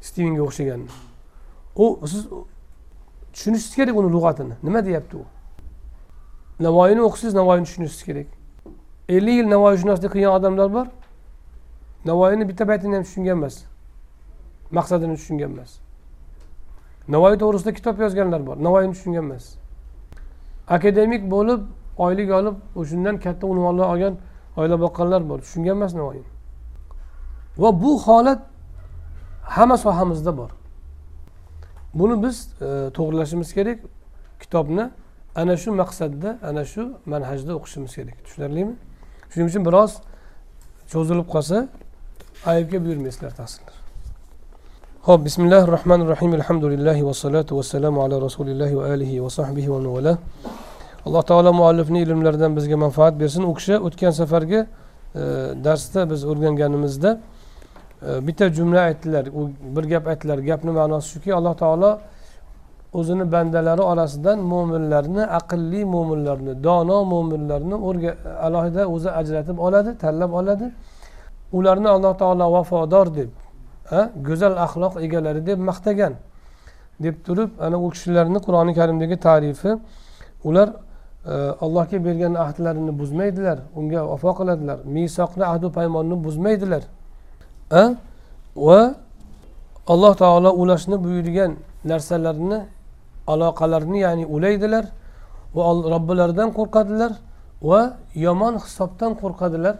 stivenga 0.00 0.42
o'xshagan. 0.42 0.88
U 1.76 2.06
siz 2.06 2.26
tushunishingiz 3.32 3.76
kerak 3.76 3.96
uni 3.96 4.12
lug'atini. 4.16 4.54
Nima 4.62 4.84
deyapti 4.86 5.16
u? 5.16 5.24
Navoiyni 6.60 7.02
o'qisangiz 7.08 7.34
navoiyni 7.34 7.64
tushunishingiz 7.64 8.04
kerak. 8.04 8.35
Ellik 9.08 9.34
yil 9.38 9.50
navoiyshunoslik 9.50 10.12
qilgan 10.12 10.32
odamlar 10.38 10.72
bor. 10.74 10.86
Navoiyni 12.04 12.48
bitta 12.48 12.68
baytini 12.68 12.94
ham 12.94 13.02
tushungan 13.02 13.36
emas. 13.38 13.64
Maqsadini 14.70 15.16
tushungan 15.16 15.50
emas. 15.50 15.70
Navoiy 17.08 17.38
to'g'risida 17.42 17.72
kitob 17.78 18.00
yozganlar 18.04 18.46
bor 18.46 18.56
navoiyni 18.66 18.92
tushungan 18.96 19.24
emas. 19.24 19.44
Akademik 20.68 21.30
bo'lib 21.30 21.60
oylik 21.98 22.30
olib 22.38 22.56
o'shandan 22.80 23.16
katta 23.24 23.46
unvonlar 23.46 23.86
olgan 23.94 24.14
oila 24.56 24.76
boqqanlar 24.84 25.28
bor 25.28 25.38
tushungan 25.44 25.76
emas 25.78 25.94
navoiyni. 25.94 26.30
Va 27.58 27.70
bu 27.82 27.92
holat 28.06 28.40
hamma 29.42 29.76
sohamizda 29.76 30.36
bor. 30.36 30.50
Buni 31.94 32.22
biz 32.22 32.36
e, 32.60 32.90
to'g'irlashimiz 32.96 33.54
kerak 33.54 33.78
kitobni 34.40 34.90
ana 35.34 35.56
shu 35.56 35.72
maqsadda 35.72 36.38
ana 36.42 36.64
shu 36.64 36.82
manhajda 37.06 37.52
o'qishimiz 37.58 37.94
kerak. 37.94 38.24
Tushunarlimi? 38.24 38.74
Shuning 39.36 39.50
uchun 39.52 39.64
biroz 39.68 39.92
cho'zilib 40.92 41.26
qolsa 41.34 41.56
aybga 42.52 42.78
buyurmaysizlar 42.84 43.32
taqsirlar 43.40 43.76
ho'p 45.06 45.20
bismillahi 45.26 45.64
rohmanir 45.74 46.06
rohim 46.14 46.32
alhamdulillahi 46.40 47.02
vassalatu 47.08 47.52
vassalamu 47.58 47.98
ala 48.04 48.16
rasulillahi 48.26 48.74
va 48.80 48.84
alihi 48.94 49.22
va 49.24 49.30
sahbihi 49.38 49.68
va 49.74 49.78
vala 49.96 50.14
alloh 51.06 51.22
taolo 51.22 51.52
muallifni 51.52 52.00
ilmlaridan 52.02 52.56
bizga 52.56 52.76
manfaat 52.76 53.20
bersin. 53.20 53.42
U 53.42 53.54
kishi 53.54 53.74
o'tgan 53.86 54.10
safargi 54.10 54.60
e, 54.60 54.66
darsda 55.64 56.10
biz 56.10 56.24
o'rganganimizda 56.24 57.10
e, 58.08 58.26
bitta 58.26 58.48
jumla 58.56 58.80
aytdilar. 58.80 59.24
U 59.38 59.50
bir 59.76 59.84
gap 59.92 60.06
aytdilar. 60.12 60.38
Gapni 60.38 60.70
ma'nosi 60.70 61.08
shuki 61.14 61.34
alloh 61.34 61.54
taolo 61.62 61.90
o'zini 62.98 63.24
bandalari 63.34 63.82
orasidan 63.92 64.38
mo'minlarni 64.52 65.22
aqlli 65.38 65.80
mo'minlarni 65.94 66.52
dono 66.66 66.98
mo'minlarni 67.12 67.76
alohida 68.46 68.82
o'zi 68.94 69.10
ajratib 69.20 69.58
oladi 69.66 69.90
tanlab 70.02 70.32
oladi. 70.40 70.66
Ularni 71.58 71.88
alloh 71.96 72.12
taolo 72.22 72.46
vafodor 72.56 73.06
deb 73.18 73.30
go'zal 74.28 74.54
axloq 74.66 74.94
egalari 75.04 75.40
deb 75.46 75.58
maqtagan 75.70 76.14
deb 77.04 77.14
turib 77.26 77.50
ana 77.66 77.76
u 77.84 77.86
kishilarni 77.94 78.38
qur'oni 78.46 78.72
karimdagi 78.78 79.16
tarifi 79.26 79.70
ular 80.48 80.68
e, 81.32 81.34
allohga 81.64 81.98
bergan 82.06 82.34
ahdlarini 82.44 82.92
buzmaydilar 83.00 83.58
unga 83.78 84.00
vafo 84.10 84.30
qiladilar. 84.38 84.78
Misoqni 84.96 85.44
ahdu 85.52 85.66
paymonni 85.78 86.16
buzmaydilar 86.26 86.82
va 88.66 88.80
alloh 89.92 90.12
taolo 90.22 90.50
ulashni 90.62 90.96
buyurgan 91.04 91.50
narsalarni 91.90 92.58
aloqalarini 93.32 93.98
ya'ni 94.06 94.24
ulaydilar 94.36 94.84
va 95.54 95.62
robbilaridan 95.94 96.48
qo'rqadilar 96.58 97.12
va 97.70 97.80
yomon 98.26 98.54
hisobdan 98.64 99.12
qo'rqadilar 99.22 99.74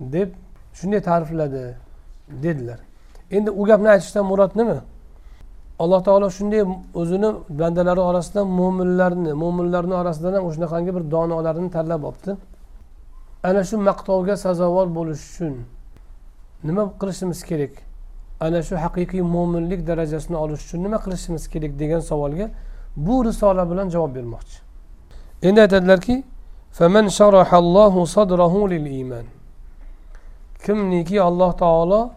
deb 0.00 0.28
shunday 0.78 1.00
ta'rifladi 1.08 1.62
dedilar. 2.44 2.78
Endi 3.36 3.50
u 3.50 3.62
gapni 3.70 3.88
aytishdan 3.94 4.24
murod 4.30 4.52
nima? 4.60 4.78
Alloh 5.78 6.00
taolo 6.04 6.28
shunday 6.38 6.62
o'zini 7.00 7.30
bandalari 7.60 8.02
orasidan 8.10 8.46
mo'minlarni 8.60 9.32
mo'minlarni 9.42 9.94
orasidan 10.02 10.32
ham 10.36 10.44
shunaqangi 10.54 10.90
bir 10.96 11.04
donolarini 11.14 11.70
tanlab 11.76 12.02
olibdi. 12.08 12.32
Ana 13.48 13.62
shu 13.68 13.76
maqtovga 13.88 14.34
sazovor 14.44 14.86
bo'lish 14.98 15.22
uchun 15.30 15.54
nima 16.68 16.82
qilishimiz 17.00 17.40
kerak? 17.50 17.74
Ana 18.46 18.60
shu 18.68 18.74
haqiqiy 18.84 19.22
mo'minlik 19.36 19.80
darajasini 19.90 20.36
olish 20.44 20.62
uchun 20.66 20.80
nima 20.86 20.98
qilishimiz 21.04 21.44
kerak 21.52 21.72
degan 21.82 22.00
savolga 22.10 22.46
bu 22.96 23.24
risola 23.24 23.70
bilan 23.70 23.88
javob 23.88 24.14
bermoqchi. 24.14 24.58
Endi 25.42 25.60
aytadilarki 25.60 26.24
kimniki 30.64 31.22
alloh 31.22 31.52
taolo 31.52 32.10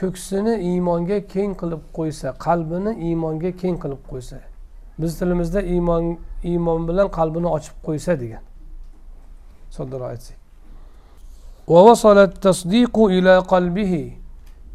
ko'ksini 0.00 0.54
iymonga 0.70 1.26
keng 1.26 1.52
qilib 1.60 1.82
qo'ysa 1.96 2.28
qalbini 2.46 2.92
iymonga 3.06 3.50
keng 3.62 3.76
qilib 3.82 4.02
qo'ysa 4.10 4.38
biz 5.00 5.18
tilimizda 5.18 5.60
iymon 5.62 6.18
iymon 6.44 6.88
bilan 6.88 7.08
qalbini 7.18 7.48
ochib 7.56 7.76
qo'ysa 7.86 8.20
degan. 8.20 8.42
Soddaroq 9.76 10.08
aytsak 10.14 10.36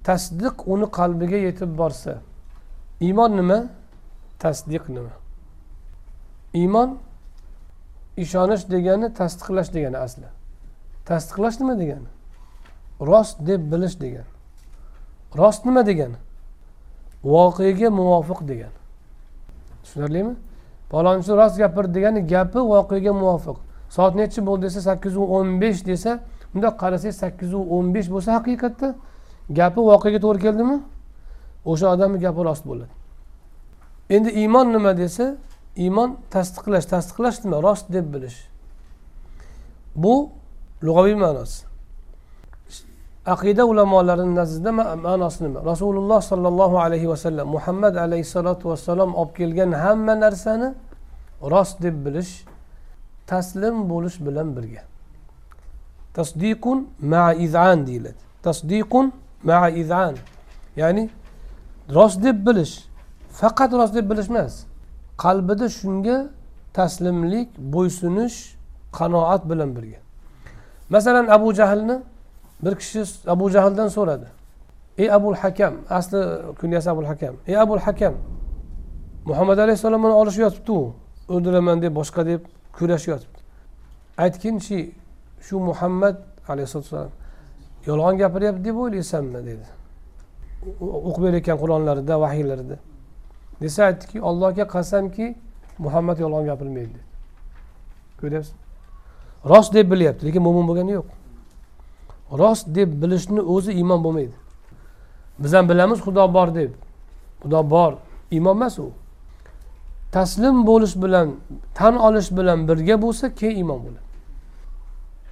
tasdiq 0.08 0.56
uni 0.74 0.88
qalbiga 1.00 1.38
yetib 1.48 1.72
borsa 1.78 2.14
iymon 3.02 3.32
nima? 3.38 3.60
Tasdiq 4.40 4.84
nima? 4.90 5.14
Iymon 6.62 6.98
ishonish 8.18 8.64
degani 8.70 9.14
tasdiqlash 9.14 9.74
degani 9.76 9.98
asli. 9.98 10.28
Tasdiqlash 11.06 11.60
nima 11.60 11.76
degani? 11.80 12.10
Rost 13.10 13.38
deb 13.48 13.62
bilish 13.72 14.00
degani. 14.00 14.32
Rost 15.38 15.66
nima 15.66 15.86
degani? 15.86 16.18
Voqeaga 17.24 17.90
muvofiq 17.90 18.40
degani. 18.48 18.80
Tushunarlimi? 19.84 20.36
Palonchi 20.90 21.32
rost 21.40 21.58
gapirdi 21.58 21.94
degani 21.94 22.28
gapi 22.28 22.60
voqeaga 22.60 23.14
muvofiq. 23.14 23.58
Soat 23.90 24.16
nechi 24.16 24.42
bo'ldi 24.48 24.62
desa 24.68 24.82
sakkizu 24.82 25.22
o'n 25.36 25.60
besh 25.62 25.82
desa 25.86 26.20
bundoq 26.54 26.76
qarasangiz 26.82 27.18
sakkizu 27.24 27.60
o'n 27.76 27.94
besh 27.96 28.10
bo'lsa 28.14 28.30
haqiqatda 28.38 28.96
gapi 29.60 29.80
voqeaga 29.90 30.20
to'g'ri 30.26 30.40
keldimi? 30.46 30.78
O'sha 31.66 31.88
odamni 31.96 32.20
gapi 32.26 32.42
rost 32.48 32.64
bo'ladi. 32.70 32.94
Endi 34.10 34.30
iymon 34.42 34.68
nima 34.76 34.92
desa 34.98 35.36
iymon 35.84 36.18
tasdiqlash 36.30 36.86
tasdiqlash 36.94 37.38
nima 37.44 37.58
rost 37.68 37.86
deb 37.96 38.06
bilish 38.14 38.40
bu 39.96 40.30
lug'aviy 40.84 41.16
ma'nosi 41.26 41.66
aqida 43.34 43.64
ulamolarini 43.72 44.36
nazdida 44.36 44.72
ma'nosi 44.72 45.44
nima 45.44 45.60
rasululloh 45.72 46.22
sollallohu 46.32 46.78
alayhi 46.86 47.08
vasallam 47.14 47.48
muhammad 47.56 47.96
alayhissalotu 47.96 48.70
vassalom 48.70 49.16
olib 49.16 49.34
kelgan 49.40 49.72
hamma 49.72 50.14
narsani 50.26 50.70
rost 51.54 51.82
deb 51.86 52.06
bilish 52.06 52.34
taslim 53.28 53.76
bo'lish 53.90 54.18
bilan 54.26 54.48
birga 54.56 54.84
tasdiqun 56.18 56.80
maa 57.12 57.34
izan 57.34 57.88
deyiladi 57.88 58.22
tasdiqun 58.44 59.06
maa 59.44 59.70
izan 59.70 60.16
ya'ni 60.76 61.10
rost 61.98 62.24
deb 62.24 62.38
bilish 62.48 62.74
faqat 63.40 63.72
rost 63.80 63.94
deb 63.98 64.06
bilish 64.12 64.30
emas 64.30 64.54
qalbida 65.24 65.70
shunga 65.70 66.18
taslimlik 66.74 67.50
bo'ysunish 67.74 68.56
qanoat 68.98 69.50
bilan 69.50 69.70
birga. 69.76 70.00
Masalan 70.90 71.28
abu 71.28 71.54
jahlni 71.54 71.98
bir 72.64 72.76
kishi 72.76 73.04
abu 73.28 73.50
jahldan 73.50 73.88
so'radi. 73.88 74.28
Ey 74.98 75.12
abul 75.12 75.36
hakam 75.36 75.74
asli 75.90 76.20
kunyasi 76.60 76.90
abul 76.90 77.06
hakam. 77.12 77.36
Ey 77.48 77.58
abul 77.58 77.80
hakam 77.80 78.14
muhammad 79.26 79.58
alayhissalom 79.58 80.02
mani 80.02 80.14
olishyotibdiu 80.14 80.94
o'ldiraman 81.30 81.82
deb 81.82 81.96
boshqa 81.96 82.26
deb 82.26 82.42
kurashyotibdi 82.78 83.40
aytginchi 84.18 84.80
shu 85.46 85.60
muhammad 85.60 86.16
alayhissalatu 86.48 87.10
yolg'on 87.86 88.18
gapiryapti 88.18 88.66
deb 88.66 88.76
o'ylaysanmi? 88.84 89.40
dedi. 89.50 89.66
O'qib 91.08 91.24
berayotgan 91.26 91.58
qur'onlarida 91.64 92.16
vahiylarida. 92.24 92.76
Desa 93.62 93.84
aytdiki 93.86 94.22
allohga 94.22 94.68
qasamki 94.68 95.36
muhammad 95.78 96.20
yolg'on 96.20 96.46
gapirmaydi. 96.46 96.90
Dedi 96.90 97.04
ko'ryapsizmi? 98.22 98.60
Rost 99.46 99.74
deb 99.74 99.92
bilyapti 99.92 100.26
lekin 100.26 100.42
mo'min 100.42 100.68
bo'lgani 100.68 100.92
yo'q. 100.92 101.08
Rost 102.42 102.68
deb 102.76 102.90
bilishni 103.02 103.42
o'zi 103.42 103.72
iymon 103.72 104.04
bo'lmaydi. 104.04 104.36
Biz 105.40 105.54
ham 105.54 105.70
bilamiz 105.70 106.00
xudo 106.00 106.34
bor 106.34 106.56
deb. 106.56 106.72
Xudo 107.44 107.70
bor. 107.70 107.94
Iymon 108.32 108.56
emas 108.56 108.80
u. 108.80 108.90
Taslim 110.12 110.68
bo'lish 110.68 110.96
bilan 111.04 111.36
tan 111.76 111.96
olish 111.96 112.32
bilan 112.32 112.68
birga 112.68 113.02
bo'lsa 113.02 113.36
keyin 113.36 113.56
iymon 113.56 113.80
bo'ladi. 113.84 114.06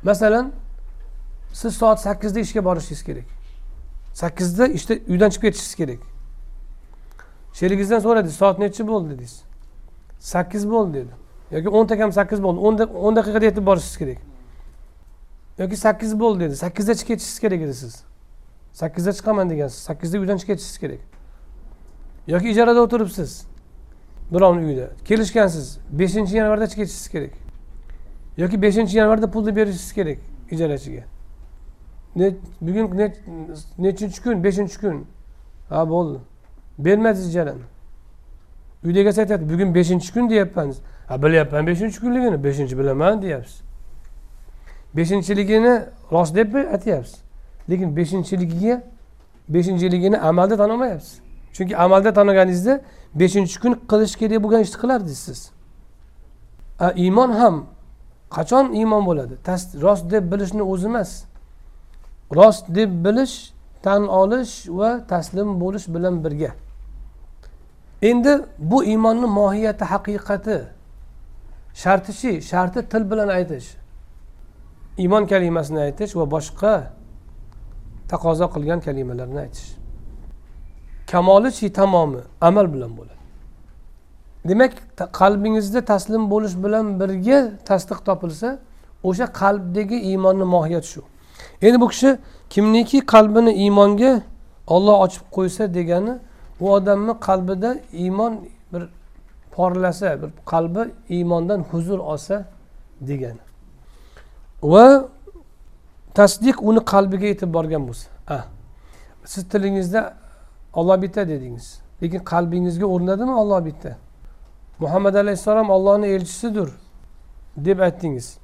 Masalan 0.03 0.51
siz 1.53 1.75
soat 1.75 1.99
sakkizda 2.01 2.39
ishga 2.39 2.65
borishingiz 2.65 3.03
kerak. 3.03 3.27
Sakkizda 4.13 4.67
ishda 4.67 4.93
uydan 5.09 5.29
chiqib 5.29 5.41
ketishingiz 5.41 5.75
kerak. 5.75 6.12
Sherigingizdan 7.53 7.99
so'radi 7.99 8.31
soat 8.31 8.59
nechi 8.59 8.87
bo'ldi 8.87 9.09
dedingiz 9.09 9.43
sakkiz 10.19 10.69
bo'ldi 10.71 10.93
dedi 10.93 11.13
yoki 11.55 11.69
o'nta 11.69 11.97
kam 11.97 12.11
sakkiz 12.11 12.43
bo'ldi 12.43 12.59
o'n 13.05 13.15
daqiqada 13.15 13.45
yetib 13.45 13.65
borishingiz 13.65 13.97
kerak 13.97 14.19
yoki 15.57 15.77
sakkiz 15.77 16.19
bo'ldi 16.19 16.39
dedi 16.39 16.55
sakkizda 16.55 16.93
chiqib 16.95 17.07
ketishingiz 17.07 17.39
kerak 17.39 17.61
edi 17.61 17.73
siz 17.73 18.03
sakkizda 18.73 19.11
chiqaman 19.17 19.49
degansiz 19.49 19.79
sakkizda 19.89 20.17
uydan 20.17 20.37
chiqib 20.37 20.53
ketishingiz 20.53 20.79
kerak 20.83 21.01
yoki 22.27 22.49
ijarada 22.49 22.81
o'tiribsiz 22.81 23.45
birovni 24.33 24.65
uyida 24.65 24.87
kelishgansiz 25.05 25.79
beshinchi 25.99 26.37
yanvarda 26.37 26.67
chiqib 26.67 26.83
ketishingiz 26.83 27.09
kerak 27.15 27.33
yoki 28.37 28.61
beshinchi 28.61 28.97
yanvarda 28.97 29.31
pulni 29.31 29.55
berishingiz 29.55 29.93
kerak 29.93 30.19
ijarachiga 30.51 31.03
bugun 32.61 33.11
nechinchi 33.77 34.23
kun 34.23 34.43
beshinchi 34.43 34.79
kun 34.79 35.05
ha 35.69 35.89
bo'ldi 35.89 36.19
bermadingiz 36.77 37.29
ijarani 37.29 37.61
uydagi 38.85 39.07
aytyapti 39.07 39.49
bugun 39.49 39.75
beshinchi 39.75 40.13
kun 40.13 40.29
deyapman 40.29 40.73
ha 41.07 41.23
bilyapman 41.23 41.67
beshinchi 41.67 41.99
kunligini. 41.99 42.43
Beshinchi 42.43 42.77
bilaman 42.79 43.21
deyapsiz. 43.21 43.61
Beshinchiligini 44.93 45.81
rost 46.11 46.35
deb 46.35 46.53
aytyapsiz? 46.53 47.15
Lekin 47.69 47.95
beshinchiligiga 47.95 48.83
beshinchiligini 49.49 50.19
amalda 50.19 50.57
tan 50.57 50.69
olmayapsiz 50.69 51.19
chunki 51.53 51.77
amalda 51.77 52.13
taniganingizda 52.13 52.81
beshinchi 53.15 53.59
kun 53.59 53.73
qilish 53.91 54.15
kerak 54.15 54.43
bo'lgan 54.43 54.61
ishni 54.61 54.77
qilardingiz 54.81 55.17
siz. 55.17 55.51
A 56.79 56.91
iymon 56.91 57.29
ham 57.29 57.65
qachon 58.29 58.73
iymon 58.73 59.05
bo'ladi? 59.05 59.33
Rost 59.81 60.11
deb 60.11 60.31
bilishni 60.31 60.63
o'zi 60.63 60.87
emas. 60.87 61.11
Rost 62.35 62.65
deb 62.75 63.05
bilish 63.05 63.53
tan 63.83 64.07
olish 64.07 64.53
va 64.69 65.07
taslim 65.07 65.49
bo'lish 65.61 65.87
bilan 65.95 66.23
birga. 66.23 66.51
Endi 68.09 68.33
bu 68.59 68.83
iymonni 68.83 69.27
mohiyati 69.39 69.85
haqiqati 69.91 70.57
shartichi 71.81 72.41
sharti 72.41 72.79
til 72.91 73.11
bilan 73.11 73.29
aytish. 73.37 73.67
Iymon 74.97 75.23
kalimasini 75.31 75.79
aytish 75.87 76.15
va 76.15 76.25
boshqa 76.35 76.73
taqozo 78.11 78.45
qilgan 78.53 78.79
kalimalarni 78.87 79.39
aytish. 79.45 79.69
Kamolichi 81.11 81.73
tamomi? 81.73 82.21
Amal 82.41 82.73
bilan 82.73 82.91
bo'ladi. 82.97 83.23
Demak 84.49 84.71
qalbingizda 85.19 85.81
taslim 85.91 86.23
bo'lish 86.33 86.55
bilan 86.63 86.85
birga 86.99 87.39
tasdiq 87.69 87.99
topilsa 88.07 88.49
o'sha 89.03 89.25
qalbdagi 89.41 89.97
iymonni 90.09 90.45
mohiyati 90.55 90.87
shu. 90.93 91.01
Endi 91.61 91.81
bu 91.81 91.87
kishi 91.93 92.09
kimniki 92.49 92.99
qalbini 93.13 93.51
iymonga 93.63 94.13
olloh 94.67 94.95
ochib 95.05 95.25
qo'ysa 95.35 95.63
degani 95.73 96.13
u 96.63 96.65
odamni 96.77 97.13
qalbida 97.27 97.69
iymon 98.03 98.33
bir 98.73 98.83
porlasa 99.55 100.21
bir 100.21 100.29
qalbi 100.51 100.83
iymondan 101.09 101.59
huzur 101.71 101.99
olsa 101.99 102.45
degani. 103.01 103.43
Va 104.63 104.85
tasdiq 106.13 106.57
uni 106.69 106.81
qalbiga 106.93 107.27
yetib 107.33 107.53
borgan 107.53 107.83
bo'lsa. 107.87 108.07
A 108.35 108.37
siz 109.31 109.43
tilingizda 109.51 110.01
olloh 110.73 110.97
bitta 111.01 111.21
dedingiz 111.27 111.67
lekin 112.01 112.19
qalbingizga 112.33 112.85
o'rnadimi 112.85 113.33
olloh 113.41 113.65
bitta? 113.65 113.91
Muhammad 114.79 115.15
alayhissalom 115.15 115.69
ollohni 115.69 116.07
elchisidir 116.07 116.69
deb 117.57 117.79
aytdingiz. 117.79 118.37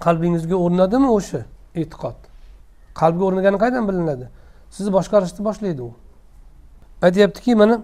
Qalbingizga 0.00 0.56
o'rnadimi 0.64 1.08
o'sha 1.18 1.40
e'tiqod? 1.74 2.18
Qalbga 3.00 3.24
o'rnagani 3.28 3.58
qayerdan 3.62 3.88
bilinadi? 3.88 4.26
Sizni 4.70 4.92
boshqarishni 4.92 5.44
boshlaydi 5.44 5.82
u. 5.82 5.92
aytyaptiki 7.04 7.54
mana 7.60 7.76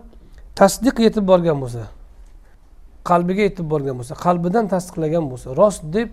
tasdiq 0.60 0.96
yetib 1.06 1.24
borgan 1.32 1.58
bo'lsa 1.62 1.84
qalbiga 3.10 3.42
yetib 3.48 3.66
borgan 3.72 3.96
bo'lsa 4.00 4.14
qalbidan 4.26 4.64
tasdiqlagan 4.74 5.24
bo'lsa 5.30 5.48
rost 5.60 5.82
deb 5.96 6.10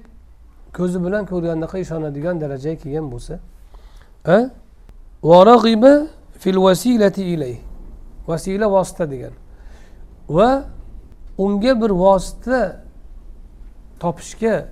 ko'zi 0.77 0.97
bilan 1.05 1.23
ko'rgandaqa 1.31 1.77
ishonadigan 1.85 2.35
darajaga 2.41 2.77
kelgan 2.83 3.05
bo'lsa 3.13 3.33
fil 6.39 6.57
vasilati 6.57 7.23
ilay 7.23 7.57
vasila 8.27 8.67
vosita 8.71 9.11
degan. 9.11 9.33
Va 10.29 10.65
unga 11.37 11.81
bir 11.81 11.89
vosita 11.89 12.81
topishga 13.99 14.67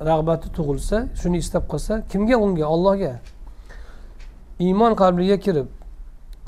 rag'bati 0.00 0.48
tug'ilsa 0.56 1.08
shuni 1.20 1.38
istab 1.38 1.64
qolsa 1.72 2.02
kimga 2.10 2.36
unga? 2.36 2.66
Ollohga 2.74 3.14
iymon 4.58 4.92
qalbiga 5.02 5.36
kirib 5.46 5.68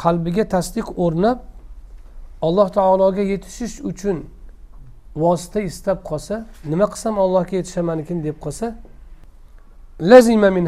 qalbiga 0.03 0.45
tasdiq 0.55 0.87
o'rnab 1.05 1.39
alloh 2.47 2.69
taologa 2.79 3.23
yetishish 3.33 3.77
uchun 3.91 4.17
vosita 5.23 5.61
istab 5.71 5.99
qolsa 6.11 6.35
nima 6.73 6.87
qilsam 6.93 7.15
allohga 7.25 7.55
yetishamanikin 7.61 8.19
deb 8.27 8.37
qolsa 8.45 8.67
lazima 10.01 10.51
min 10.51 10.67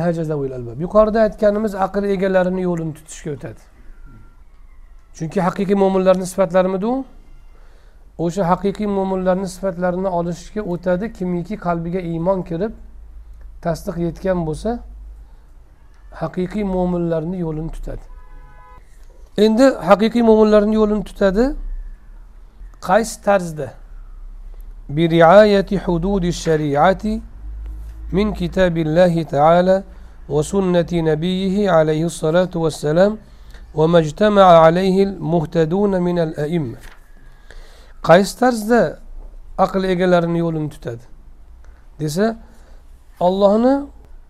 yuqorida 0.85 1.19
aytganimiz 1.27 1.75
aql 1.87 2.05
egalarini 2.15 2.63
yo'lini 2.69 2.95
tutishga 2.99 3.31
o'tadi. 3.37 3.63
Chunki 5.17 5.41
haqiqiy 5.47 5.77
mo'minlarni 5.85 6.27
sifatlarimidi 6.33 6.87
u. 6.87 7.05
O'sha 8.25 8.43
haqiqiy 8.53 8.87
mo'minlarni 8.99 9.49
sifatlarini 9.55 10.09
olishga 10.19 10.63
o'tadi. 10.73 11.13
Kimiki 11.19 11.57
qalbiga 11.67 12.01
iymon 12.13 12.41
kirib 12.49 12.73
tasdiq 13.65 13.97
yetgan 14.07 14.39
bo'lsa 14.49 14.71
haqiqiy 16.23 16.65
mo'minlarni 16.75 17.37
yo'lini 17.45 17.71
tutadi. 17.77 18.12
endi 19.46 19.66
haqiqiy 19.90 20.24
mo'minlarni 20.30 20.76
yo'lini 20.82 21.04
tutadi 21.10 21.46
qaysi 22.88 23.16
tarzda 23.28 23.70
برعاية 24.98 25.70
حدود 25.86 26.24
الشريعة 26.26 27.04
من 28.18 28.34
كتاب 28.34 28.78
الله 28.78 29.24
تعالى 29.36 29.84
وسنة 30.30 30.92
نبيه 30.94 31.56
عليه 31.72 32.04
الصلاة 32.12 32.54
والسلام 32.56 33.18
وما 33.76 34.00
اجتمع 34.00 34.44
عليه 34.66 34.98
المهتدون 35.04 36.02
من 36.08 36.20
الأئمة 36.20 36.78
qaysi 38.08 38.40
tarzda 38.40 39.00
aql 39.58 39.84
egalarini 39.94 40.40
yo'lini 40.40 40.70
tutadi 40.70 41.06
desa 42.00 42.26
ollohni 43.20 43.74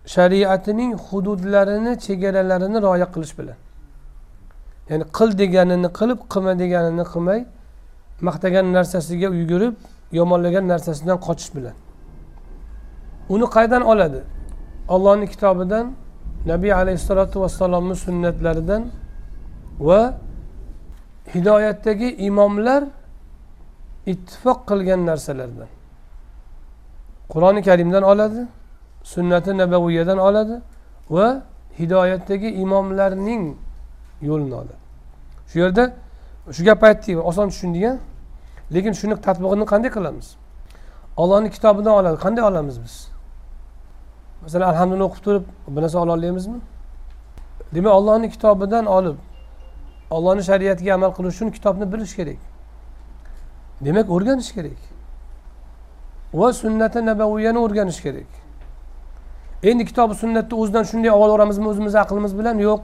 shariatining 0.06 0.92
hududlarini 1.06 1.92
chegaralarini 2.06 2.78
rioya 2.84 3.06
qilish 3.14 3.34
bilan 3.38 3.58
Ya'ni 4.89 5.05
qil 5.17 5.29
deganini 5.41 5.89
qilib 5.99 6.19
qilma 6.33 6.53
deganini 6.63 7.05
qilmay 7.11 7.39
maqtagan 8.27 8.65
narsasiga 8.77 9.29
yugurib 9.41 9.75
yomonlagan 10.19 10.65
narsasidan 10.73 11.17
qochish 11.27 11.51
bilan. 11.55 11.75
Uni 13.33 13.45
qayerdan 13.55 13.83
oladi? 13.91 14.21
Ollohni 14.93 15.27
kitobidan 15.33 15.85
nabiy 16.51 16.73
alayhissalotu 16.81 17.35
vassalomni 17.43 17.95
sunnatlaridan 18.05 18.83
va 19.87 20.01
hidoyatdagi 21.33 22.09
imomlar 22.27 22.83
ittifoq 24.05 24.59
qilgan 24.69 25.01
narsalardan. 25.09 25.69
Qur'oni 27.31 27.61
karimdan 27.67 28.03
oladi 28.03 28.41
sunnati 29.13 29.51
nabaviyadan 29.57 30.17
oladi 30.17 30.55
va 31.15 31.27
hidoyatdagi 31.79 32.49
imomlarning 32.63 33.43
yo'lini 34.29 34.55
oladi 34.61 34.75
shu 35.49 35.55
yerda 35.63 35.83
shu 36.55 36.61
gapni 36.67 36.85
aytdik 36.91 37.17
oson 37.29 37.47
tushundik 37.49 37.83
a 37.91 37.93
lekin 38.73 38.93
shuni 38.99 39.15
tadbiqini 39.21 39.65
qanday 39.71 39.91
qilamiz? 39.97 40.27
Ollohni 41.17 41.49
kitobidan 41.51 41.93
oladi. 41.99 42.17
Qanday 42.25 42.43
olamiz 42.43 42.81
biz? 42.83 42.95
Masalan 44.41 44.67
alhamdulillah 44.73 45.05
o'qib 45.05 45.23
turib 45.23 45.43
bir 45.67 45.81
narsa 45.81 45.99
ola 45.99 46.11
olamizmi 46.11 46.59
demak 47.75 47.93
ollohni 47.93 48.29
kitobidan 48.29 48.85
olib 48.85 49.17
ollohni 50.09 50.43
shariatiga 50.43 50.93
amal 50.93 51.11
qilish 51.17 51.35
uchun 51.35 51.49
kitobni 51.49 51.93
bilish 51.93 52.15
kerak. 52.15 52.41
Demak 53.85 54.09
o'rganish 54.15 54.51
kerak. 54.57 54.79
Va 56.33 56.53
sunnati 56.53 57.05
nabaviyani 57.05 57.59
o'rganish 57.65 58.01
kerak. 58.05 58.29
Endi 59.63 59.85
kitobi 59.85 60.15
sunnatni 60.15 60.55
o'zidan 60.61 60.83
shunday 60.83 61.11
olaveramizmi 61.11 61.67
o'zimizni 61.67 61.99
aqlimiz 61.99 62.37
bilan? 62.39 62.57
Yo'q. 62.57 62.83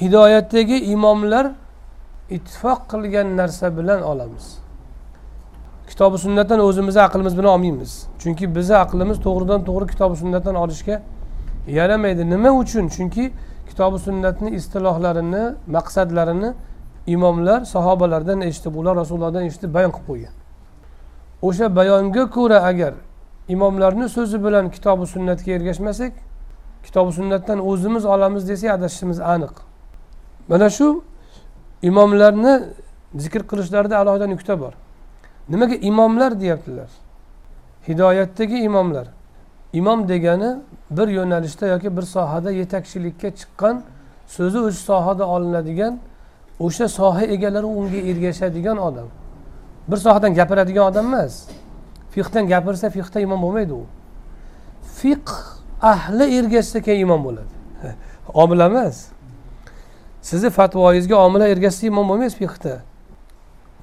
Hidoyatdagi 0.00 0.84
imomlar 0.84 1.52
ittifoq 2.30 2.80
qilgan 2.90 3.36
narsa 3.36 3.76
bilan 3.78 4.02
olamiz. 4.02 4.58
Kitobi 5.88 6.18
sunnatdan 6.18 6.60
o'zimizni 6.60 7.00
aqlimiz 7.00 7.38
bilan 7.38 7.50
olmaymiz. 7.54 8.06
Chunki 8.18 8.54
bizni 8.54 8.76
aqlimiz 8.76 9.20
to'g'ridan 9.26 9.64
to'g'ri 9.64 9.86
kitobi 9.86 10.16
sunnatdan 10.16 10.54
olishga 10.54 11.02
yaramaydi. 11.66 12.30
Nima 12.30 12.50
uchun? 12.50 12.88
Chunki 12.88 13.32
kitobi 13.68 13.98
sunnatni 13.98 14.50
istilohlarini 14.50 15.44
maqsadlarini 15.66 16.52
imomlar 17.06 17.60
sahobalardan 17.64 18.40
eshitib 18.40 18.76
ular 18.76 18.96
rasulullohdan 18.96 19.44
eshitib 19.44 19.74
bayon 19.74 19.90
qilib 19.90 20.06
qo'ygan. 20.08 20.34
O'sha 21.42 21.76
bayonga 21.76 22.24
ko'ra 22.30 22.58
agar 22.70 22.94
imomlarni 23.48 24.08
so'zi 24.08 24.44
bilan 24.44 24.70
kitobi 24.70 25.06
sunnatga 25.06 25.52
ergashmasak 25.52 26.12
kitobi 26.84 27.12
sunnatdan 27.12 27.58
o'zimiz 27.70 28.04
olamiz 28.04 28.48
desak 28.48 28.70
adashishimiz 28.70 29.20
aniq. 29.20 29.73
Mana 30.48 30.70
shu 30.70 31.02
imomlarni 31.82 32.62
zikr 33.16 33.42
qilishlarida 33.50 33.98
alohida 33.98 34.26
nuqta 34.26 34.60
bor. 34.60 34.72
Nimaga 35.48 35.74
imomlar 35.74 36.40
deyaptilar? 36.40 36.90
Hidoyatdagi 37.88 38.58
imomlar. 38.58 39.06
Imom 39.72 40.08
degani 40.08 40.56
bir 40.90 41.08
yo'nalishda 41.08 41.66
yoki 41.66 41.96
bir 41.96 42.02
sohada 42.02 42.50
yetakchilikka 42.50 43.28
chiqqan 43.30 43.82
so'zi 44.26 44.58
o'sha 44.58 44.80
sohada 44.90 45.24
olinadigan 45.28 45.98
o'sha 46.60 46.88
soha 46.88 47.24
egalari 47.24 47.66
unga 47.66 47.96
ergashadigan 47.96 48.78
odam. 48.78 49.08
Bir 49.88 49.96
sohadan 49.96 50.34
gapiradigan 50.34 50.84
odam 50.92 51.06
emas. 51.06 51.48
Fiqdan 52.10 52.48
gapirsa 52.48 52.90
fiqda 52.90 53.20
imom 53.20 53.42
bo'lmaydi 53.42 53.72
u. 53.72 53.84
Fiq 54.96 55.26
ahli 55.82 56.38
ergashsa 56.38 56.80
keyin 56.80 57.00
imom 57.00 57.24
bo'ladi. 57.24 57.52
Omila 58.34 58.66
emas. 58.66 59.13
Sizni 60.24 60.50
fatvoyingizga 60.50 61.16
omila 61.26 61.46
ergashsa 61.54 61.86
imom 61.86 62.08
bo'lmaysiz 62.10 62.36
fiqda 62.42 62.74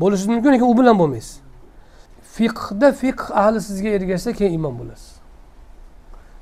bo'lishi 0.01 0.25
mumkin 0.33 0.51
lekin 0.53 0.67
u 0.73 0.77
bilan 0.79 0.95
bo'lmaysiz. 1.01 1.35
Fiqda 2.37 2.87
fiqh 3.01 3.23
ahli 3.41 3.59
sizga 3.67 3.89
ergashsa 3.97 4.29
keyin 4.37 4.53
imom 4.59 4.73
bo'lasiz. 4.79 5.11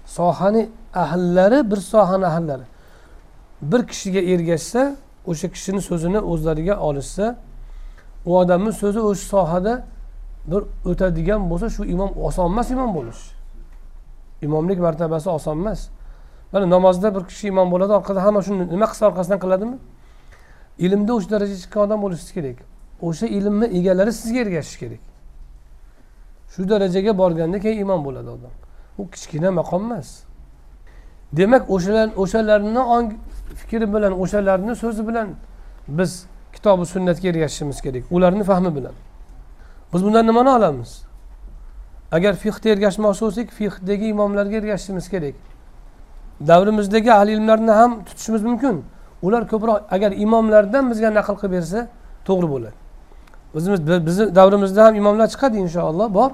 Sohani 0.06 0.64
ahllari 1.04 1.60
bir 1.72 1.80
sohani 1.94 2.26
ahllari 2.32 2.66
bir 3.62 3.82
kishiga 3.88 4.22
ergashsa 4.34 4.82
o'sha 5.28 5.48
kishini 5.54 5.82
so'zini 5.90 6.20
o'zlariga 6.32 6.76
olishsa 6.88 7.26
u 8.26 8.38
odamni 8.38 8.74
so'zi 8.82 9.00
o'sha 9.10 9.26
sohada 9.36 9.74
bir 10.52 10.62
o'tadigan 10.90 11.42
bo'lsa 11.52 11.68
shu 11.76 11.84
imom 11.94 12.12
oson 12.28 12.46
emas 12.52 12.68
imom 12.76 12.92
bo'lish. 12.98 13.22
Imomlik 14.42 14.80
martabasi 14.80 15.30
oson 15.30 15.58
emas. 15.62 15.80
Mana 16.54 16.66
namozda 16.70 17.16
bir 17.16 17.24
kishi 17.30 17.48
imom 17.48 17.72
bo'ladi 17.72 17.94
orqada 18.00 18.24
hamma 18.26 18.42
shuni 18.42 18.68
nima 18.68 18.86
qilsa 18.92 19.04
orqasidan 19.10 19.40
qiladimi? 19.44 19.78
Ilmda 20.86 21.12
o'sha 21.18 21.30
darajaga 21.34 21.60
chiqqan 21.64 21.82
odam 21.88 22.00
bo'lishingiz 22.04 22.34
kerak. 22.38 22.58
O'sha 23.08 23.26
ilmni 23.38 23.68
egalari 23.78 24.14
sizga 24.22 24.40
ergashishi 24.46 24.78
kerak. 24.84 25.02
Shu 26.54 26.70
darajaga 26.70 27.12
borganda 27.22 27.58
keyin 27.66 27.80
imom 27.86 28.02
bo'ladi 28.08 28.30
odam. 28.38 28.54
U 28.98 29.04
kichkina 29.14 29.52
maqom 29.60 29.84
emas. 29.88 30.10
Demak 31.38 31.64
o'shalar 31.76 32.10
o'shalarni 32.22 32.82
fikri 33.60 33.94
bilan 33.94 34.14
o'shalarni 34.24 34.74
so'zi 34.76 35.08
bilan 35.08 35.28
biz 35.88 36.26
kitobi 36.54 36.86
sunnatga 36.86 37.28
ergashishimiz 37.30 37.82
kerak 37.82 38.04
ularni 38.12 38.44
fahmi 38.44 38.76
bilan. 38.76 38.96
Biz 39.94 40.04
bundan 40.06 40.28
nimani 40.28 40.50
olamiz? 40.50 40.92
Agar 42.12 42.34
fiqga 42.34 42.70
ergashmoqchi 42.70 43.22
bo'lsak 43.26 43.48
fihdagi 43.60 44.06
imomlarga 44.14 44.56
ergashishimiz 44.62 45.10
kerak. 45.10 45.36
Davrimizdagi 46.48 47.14
ahli 47.14 47.32
ilmlarni 47.32 47.72
ham 47.72 48.04
tutishimiz 48.04 48.44
mumkin. 48.44 48.84
Ular 49.22 49.48
ko'proq 49.48 49.82
agar 49.92 50.12
imomlardan 50.12 50.90
bizga 50.90 51.10
naql 51.14 51.36
qilib 51.42 51.52
bersa 51.52 51.88
to'g'ri 52.28 52.48
bo'ladi. 52.54 52.78
O'zimiz 53.56 53.80
bizni 54.08 54.36
davrimizda 54.36 54.86
ham 54.86 54.96
imomlar 54.96 55.28
chiqadi 55.34 55.58
inshaalloh 55.58 56.14
bor. 56.14 56.32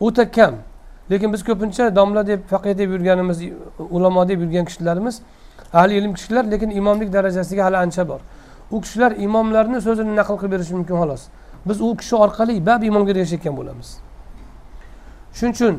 O'ta 0.00 0.30
kam. 0.30 0.54
Lekin 1.10 1.32
biz 1.32 1.42
ko'pincha 1.44 1.96
domla 1.96 2.26
deb 2.26 2.40
faqih 2.52 2.78
deb 2.78 2.90
yurganimiz 2.90 3.38
ulamo 3.90 4.28
deb 4.28 4.40
yurgan 4.40 4.64
kishilarimiz 4.64 5.22
ahli 5.72 5.94
ilm 5.94 6.14
kishilar 6.14 6.44
lekin 6.50 6.70
imomlik 6.70 7.12
darajasiga 7.12 7.64
hali 7.64 7.76
ancha 7.76 8.08
bor. 8.08 8.20
U 8.70 8.80
kishilar 8.80 9.12
imomlarni 9.26 9.80
so'zini 9.80 10.16
naql 10.16 10.36
qilib 10.40 10.52
berishi 10.52 10.74
mumkin 10.74 10.96
xolos. 11.02 11.22
Biz 11.68 11.80
u 11.80 11.96
kishi 11.96 12.16
orqali 12.16 12.66
bab 12.66 12.82
imomga 12.82 13.10
ergashayotgan 13.10 13.56
bo'lamiz. 13.56 13.88
Shuning 15.36 15.54
uchun 15.54 15.74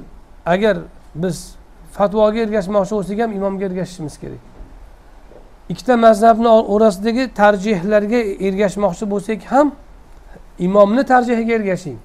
agar 0.45 0.77
biz 1.15 1.55
fatvoga 1.91 2.39
ergashmoqchi 2.45 2.93
bo'lsak 2.95 3.19
ham 3.23 3.31
imomga 3.31 3.65
ergashishimiz 3.65 4.17
kerak. 4.19 4.41
Ikkita 5.69 5.97
mazhabni 5.97 6.47
orasidagi 6.47 7.33
tarjihlarga 7.33 8.19
ergashmoqchi 8.47 9.05
bo'lsak 9.13 9.39
ham 9.51 9.71
imomni 10.59 11.03
tarjihiga 11.05 11.53
ergashing. 11.53 11.99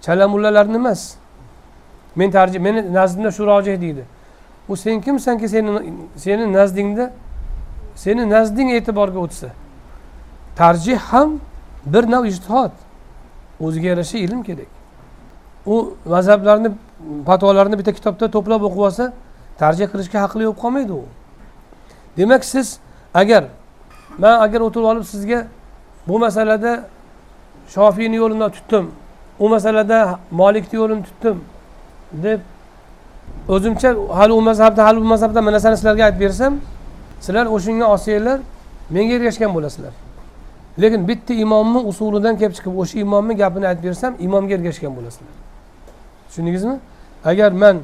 Chala 0.00 0.28
mullalarni 0.28 0.76
emas. 0.76 1.14
Men 2.16 2.30
tarjih 2.30 2.60
meni 2.60 2.94
nazdimda 2.94 3.30
shu 3.30 3.46
rojih 3.46 3.80
deydi. 3.80 4.04
U 4.68 4.76
sen 4.76 5.00
kimsanki 5.00 5.48
seni 5.48 5.70
seni 6.16 6.52
nazdingda 6.52 7.10
seni 7.94 8.30
nazding 8.30 8.70
e'tiborga 8.70 9.18
o'tsa 9.18 9.48
tarjih 10.56 10.98
ham 10.98 11.40
bir 11.86 12.10
nav 12.10 12.24
ijtihod. 12.26 12.70
O'ziga 13.60 13.88
yarasha 13.88 14.18
ilm 14.18 14.42
kerak. 14.42 14.70
U 15.66 15.94
mazhablarni 16.06 16.70
fatvolarni 17.26 17.78
bitta 17.78 17.92
kitobda 17.92 18.30
to'plab 18.34 18.62
o'qib 18.68 18.82
olsa 18.88 19.12
tarjih 19.60 19.86
qilishga 19.92 20.18
haqli 20.24 20.42
bo'lib 20.44 20.58
qolmaydi 20.62 20.92
u. 20.92 21.04
Demak 22.16 22.44
siz 22.44 22.78
agar 23.14 23.44
man 24.18 24.40
agar 24.44 24.60
o'tirib 24.66 24.86
olib 24.92 25.06
sizga 25.12 25.46
bu 26.08 26.18
masalada 26.18 26.72
shofiyni 27.74 28.16
yo'lini 28.22 28.48
tutdim 28.56 28.84
u 29.38 29.48
masalada 29.48 30.18
molikni 30.30 30.76
yo'lini 30.76 31.02
tutdim 31.08 31.36
deb 32.12 32.40
o'zimcha 33.48 33.88
hali 34.18 34.32
u 34.32 34.40
mazhabda 34.40 34.84
hali 34.84 35.00
bu 35.00 35.04
mazhabda 35.14 35.42
mana 35.42 35.56
narsani 35.56 35.76
sizlarga 35.76 36.04
aytib 36.04 36.20
bersam 36.20 36.52
sizlar 37.20 37.46
o'shanga 37.46 37.86
olsanglar 37.94 38.38
menga 38.90 39.14
ergashgan 39.14 39.54
bo'lasizlar. 39.56 39.92
Lekin 40.82 41.08
bitta 41.08 41.34
imomni 41.34 41.80
usulidan 41.90 42.34
kelib 42.40 42.54
chiqib 42.58 42.74
o'sha 42.82 42.98
imomni 42.98 43.34
gapini 43.42 43.66
aytib 43.70 43.84
bersam 43.88 44.12
imomga 44.26 44.54
ergashgan 44.54 44.92
bo'lasizlar. 44.96 45.34
Tushundingizmi? 46.28 46.76
Agar 47.24 47.52
man 47.52 47.80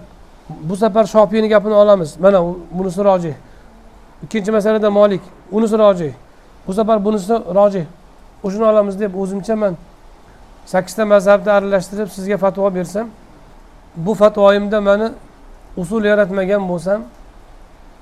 bu 0.49 0.76
safar 0.76 1.05
shofiyni 1.05 1.49
gapini 1.49 1.74
olamiz. 1.74 2.20
Mana 2.20 2.45
bunisi 2.72 3.05
rojih 3.05 3.34
ikkinchi 4.24 4.53
masalada 4.53 4.91
molik 4.91 5.20
unisi 5.53 5.78
rojih 5.78 6.12
bu 6.66 6.74
safar 6.74 7.05
bunisi 7.05 7.32
rojih 7.32 7.84
o'shani 8.45 8.64
olamiz 8.64 9.01
deb 9.01 9.14
o'zimcha 9.14 9.57
man 9.57 9.76
sakkizta 10.66 11.05
mazhabni 11.05 11.51
aralashtirib 11.53 12.09
sizga 12.09 12.36
fatvo 12.36 12.74
bersam 12.74 13.07
bu 13.97 14.14
fatvoyimda 14.14 14.80
mani 14.80 15.09
usul 15.76 16.05
yaratmagan 16.05 16.68
bo'lsam 16.68 17.03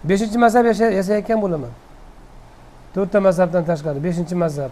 beshinchi 0.04 0.38
mazhab 0.38 0.64
yasayotgan 0.66 1.42
bo'laman. 1.42 1.70
To'rtta 2.94 3.20
mazhabdan 3.20 3.64
tashqari 3.64 4.04
beshinchi 4.04 4.34
mazhab. 4.34 4.70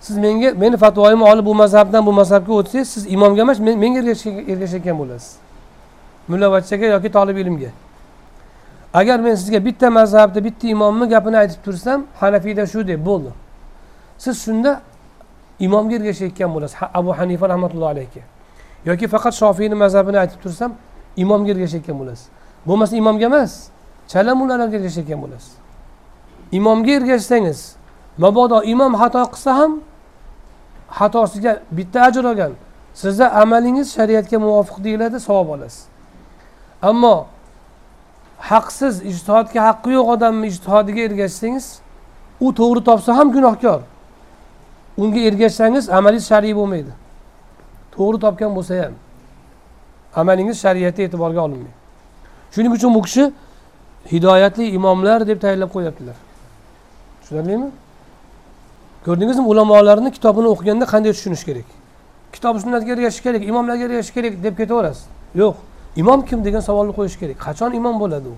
Siz 0.00 0.16
menga 0.18 0.50
meni 0.62 0.76
fatvoyimni 0.76 1.24
olib 1.24 1.46
bu 1.46 1.54
mazhabdan 1.54 2.06
bu 2.06 2.12
mazhabga 2.12 2.52
o'tsangiz 2.52 2.88
siz 2.88 3.12
imomga 3.14 3.40
emas 3.40 3.58
menga 3.58 4.00
ergashayotgan 4.52 4.98
bo'lasiz. 4.98 5.49
Mullavachchaga 6.28 6.86
yoki 6.86 7.12
tolib 7.12 7.36
ilmga. 7.36 7.70
Agar 8.94 9.20
men 9.20 9.34
sizga 9.34 9.64
bitta 9.64 9.90
mazhabni 9.90 10.44
bitta 10.44 10.68
imomni 10.68 11.08
gapini 11.08 11.36
aytib 11.36 11.60
tursam 11.64 12.06
hanafiyda 12.20 12.66
shu 12.66 12.86
deb 12.86 13.06
bo'ldi. 13.06 13.30
Siz 14.18 14.44
shunda 14.44 14.80
imomga 15.60 15.94
ergashayotgan 15.96 16.54
bo'lasiz. 16.54 16.76
Abu 16.94 17.18
hanifa 17.18 17.48
rahmatullohi 17.48 17.90
alayhi. 17.90 18.22
Yoki 18.84 19.08
faqat 19.08 19.34
shofiyni 19.34 19.74
mazhabini 19.74 20.18
aytib 20.18 20.40
tursam 20.42 20.72
imomga 21.16 21.50
ergashayotgan 21.50 21.98
bo'lasiz. 22.00 22.26
Bo'lmasa 22.66 22.96
imomga 22.96 23.26
emas 23.26 23.52
chala 24.08 24.34
mullalarga 24.34 24.76
ergashayotgan 24.76 25.20
bo'lasiz. 25.24 25.52
Imomga 26.52 26.92
ergashsangiz 26.98 27.60
mabodo 28.18 28.62
imom 28.72 28.92
xato 29.02 29.22
qilsa 29.32 29.50
ham 29.58 29.72
xatosiga 30.98 31.52
bitta 31.70 31.98
ajr 32.08 32.24
olgan. 32.24 32.52
Sizni 32.94 33.26
amalingiz 33.42 33.88
shariatga 33.96 34.38
muvofiq 34.38 34.84
deyiladi 34.84 35.20
savob 35.20 35.48
olasiz. 35.48 35.89
Ammo 36.82 37.26
haqsiz 38.38 39.02
ijtihodga 39.10 39.60
haqqi 39.68 39.90
yo'q 39.98 40.08
odamni 40.14 40.46
ijtihodiga 40.52 41.00
ergashsangiz 41.08 41.66
u 42.40 42.54
to'g'ri 42.54 42.84
topsa 42.84 43.16
ham 43.18 43.32
gunohkor. 43.32 43.80
Unga 44.96 45.20
ergashsangiz 45.28 45.88
amalingiz 45.88 46.26
shar'iy 46.32 46.54
bo'lmaydi. 46.56 46.92
To'g'ri 47.96 48.18
topgan 48.24 48.56
bo'lsa 48.56 48.74
ham 48.84 48.94
amalingiz 50.20 50.56
shariatda 50.64 51.02
e'tiborga 51.02 51.40
olinmaydi. 51.46 51.76
Shuning 52.54 52.72
uchun 52.72 52.94
bu 52.94 53.02
kishi 53.02 53.32
hidoyatli 54.12 54.64
imomlar 54.78 55.26
deb 55.26 55.40
tayinlab 55.40 55.70
qo'yyaptilar 55.76 56.16
tushunarlimi? 57.20 57.70
Ko'rdingizmi 59.04 59.46
ulamolarni 59.52 60.10
kitobini 60.16 60.48
o'qiganda 60.52 60.84
qanday 60.92 61.12
tushunish 61.16 61.44
kerak? 61.48 61.68
Kitob 62.32 62.54
sunnatga 62.62 62.92
ergashish 62.92 63.22
kerak 63.26 63.42
imomlarga 63.50 63.84
ergashish 63.88 64.14
kerak 64.16 64.42
deb 64.44 64.54
ketaverasiz. 64.60 65.04
Yo'q. 65.34 65.56
Imom 65.96 66.24
kim 66.24 66.44
degan 66.44 66.60
savolni 66.60 66.92
qo'yish 66.92 67.18
kerak? 67.18 67.38
Qachon 67.46 67.72
imom 67.74 68.00
bo'ladi 68.00 68.28
u? 68.28 68.36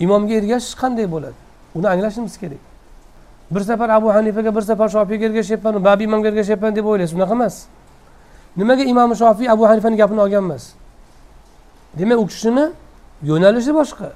Imomga 0.00 0.34
ergashish 0.34 0.74
qanday 0.82 1.06
bo'ladi? 1.10 1.38
Uni 1.74 1.88
anglashimiz 1.88 2.38
kerak. 2.38 2.62
Bir 3.50 3.60
safar 3.60 3.88
abu 3.88 4.14
hanifaga 4.14 4.54
bir 4.56 4.62
safar 4.62 4.88
shofiyga 4.88 5.26
ergashyapman 5.26 5.84
babi 5.84 6.04
imomga 6.04 6.28
ergashyapman 6.28 6.76
deb 6.76 6.86
o'ylaysiz 6.86 7.16
unaqa 7.16 7.34
emas. 7.34 7.64
Nimaga 8.56 8.82
imom 8.82 9.14
shofiy 9.14 9.50
abu 9.50 9.68
hanifani 9.68 9.96
gapini 9.96 10.20
olgan 10.20 10.44
emas? 10.44 10.72
Demak 11.98 12.18
u 12.18 12.26
kishini 12.26 12.70
yo'nalishi 13.22 13.74
boshqa. 13.74 14.12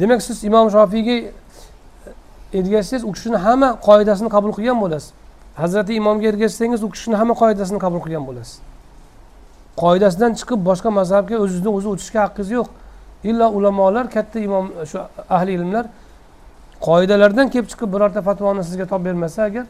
Demak 0.00 0.22
siz 0.22 0.44
imom 0.44 0.70
shofiyga 0.70 1.16
ergashsangiz 2.54 3.04
u 3.04 3.12
kishini 3.12 3.36
hamma 3.36 3.68
qoidasini 3.86 4.28
qabul 4.28 4.52
qilgan 4.56 4.80
bo'lasiz. 4.80 5.12
Hazrati 5.54 5.94
imomga 5.94 6.26
ergashsangiz 6.28 6.82
u 6.82 6.90
kishini 6.90 7.16
hamma 7.16 7.34
qoidasini 7.34 7.78
qabul 7.78 8.00
qilgan 8.04 8.26
bo'lasiz. 8.26 8.60
Qoidasidan 9.82 10.32
chiqib 10.38 10.60
boshqa 10.68 10.90
mazhabga 11.00 11.36
o'zizni 11.44 11.70
o'zi 11.76 11.88
o'tishga 11.92 12.20
haqqingiz 12.24 12.50
yo'q. 12.58 12.68
Illo 13.30 13.46
ulamolar 13.58 14.06
katta 14.14 14.38
imom 14.46 14.66
shu 14.90 14.98
ahli 15.36 15.52
ilmlar 15.58 15.84
qoidalardan 16.86 17.46
kelib 17.52 17.68
chiqib 17.72 17.88
birorta 17.94 18.20
fatvoni 18.28 18.62
sizga 18.68 18.86
topib 18.90 19.04
bermasa 19.08 19.40
agar 19.48 19.64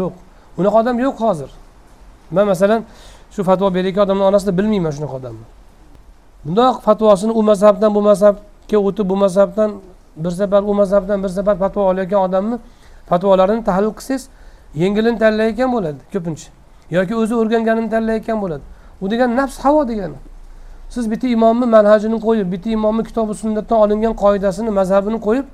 yo'q. 0.00 0.14
Unaqa 0.58 0.76
odam 0.82 0.96
yo'q 1.06 1.16
hozir. 1.26 1.50
Man 2.30 2.46
masalan 2.52 2.80
shu 3.34 3.42
fatvo 3.48 3.66
berayotgan 3.76 4.02
odamni 4.06 4.24
onasini 4.30 4.52
bilmayman 4.58 4.92
shunaqa 4.96 5.14
odamni. 5.20 5.46
Bundoq 6.44 6.76
fatvosini 6.86 7.32
u 7.40 7.42
mazhabdan 7.50 7.90
bu 7.96 8.02
mazhabga 8.10 8.78
o'tib 8.88 9.06
bu 9.10 9.16
mazhabdan 9.24 9.70
bir 10.16 10.30
safar 10.30 10.62
u 10.62 10.74
mazhabdan 10.80 11.22
bir 11.22 11.28
safar 11.28 11.56
fatvo 11.62 11.80
olayotgan 11.90 12.20
odamni 12.28 12.56
fatvolarini 13.10 13.64
tahlil 13.64 13.92
qilsangiz 13.98 14.22
yengilini 14.82 15.18
tanlayotgan 15.18 15.72
bo'ladi 15.76 16.00
ko'pincha. 16.12 16.48
Yoki 16.96 17.14
o'zi 17.22 17.34
o'rganganini 17.40 17.90
tanlayotgan 17.94 18.38
bo'ladi. 18.44 18.64
U 19.00 19.08
degani 19.10 19.36
nafs 19.36 19.58
havo 19.64 19.88
degani 19.88 20.18
siz 20.88 21.10
bitta 21.10 21.28
imomni 21.28 21.66
manhajini 21.66 22.18
qo'yib 22.26 22.50
bitta 22.52 22.70
imomni 22.70 23.04
kitobi 23.04 23.34
sunnatdan 23.34 23.78
olingan 23.84 24.14
qoidasini 24.22 24.70
mazhabini 24.70 25.18
qo'yib 25.26 25.46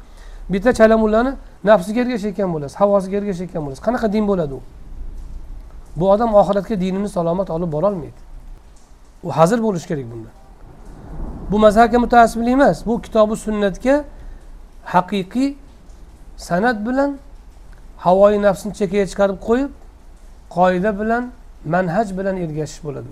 bitta 0.53 0.73
chalamullani 0.73 1.33
nafsiga 1.65 2.01
ergashayotgan 2.01 2.53
bo'lasiz 2.55 2.77
havosiga 2.81 3.17
ergashayotgan 3.21 3.63
bo'lasiz. 3.65 3.83
Qanaqa 3.87 4.13
din 4.13 4.25
bo'ladi 4.31 4.55
u? 4.55 4.61
Bu 5.97 6.11
odam 6.11 6.35
oxiratga 6.35 6.81
dinini 6.81 7.09
salomat 7.09 7.51
olib 7.51 7.73
borolmaydi 7.73 8.21
u 9.23 9.31
hazir 9.31 9.59
bo'lishi 9.63 9.89
kerak 9.89 10.07
bunda. 10.13 10.31
Bu 11.51 11.59
mazhabga 11.59 11.99
mutaassiblik 11.99 12.53
emas 12.53 12.87
bu 12.87 13.03
kitobi 13.03 13.37
sunnatga 13.37 14.05
haqiqiy 14.85 15.55
san'at 16.37 16.87
bilan 16.87 17.19
havoyi 18.05 18.43
nafsini 18.43 18.73
chekkaga 18.81 19.07
chiqarib 19.11 19.39
qo'yib 19.49 19.71
qoida 20.57 20.91
bilan 21.01 21.23
manhaj 21.75 22.09
bilan 22.19 22.37
ergashish 22.45 22.85
bo'ladi. 22.87 23.11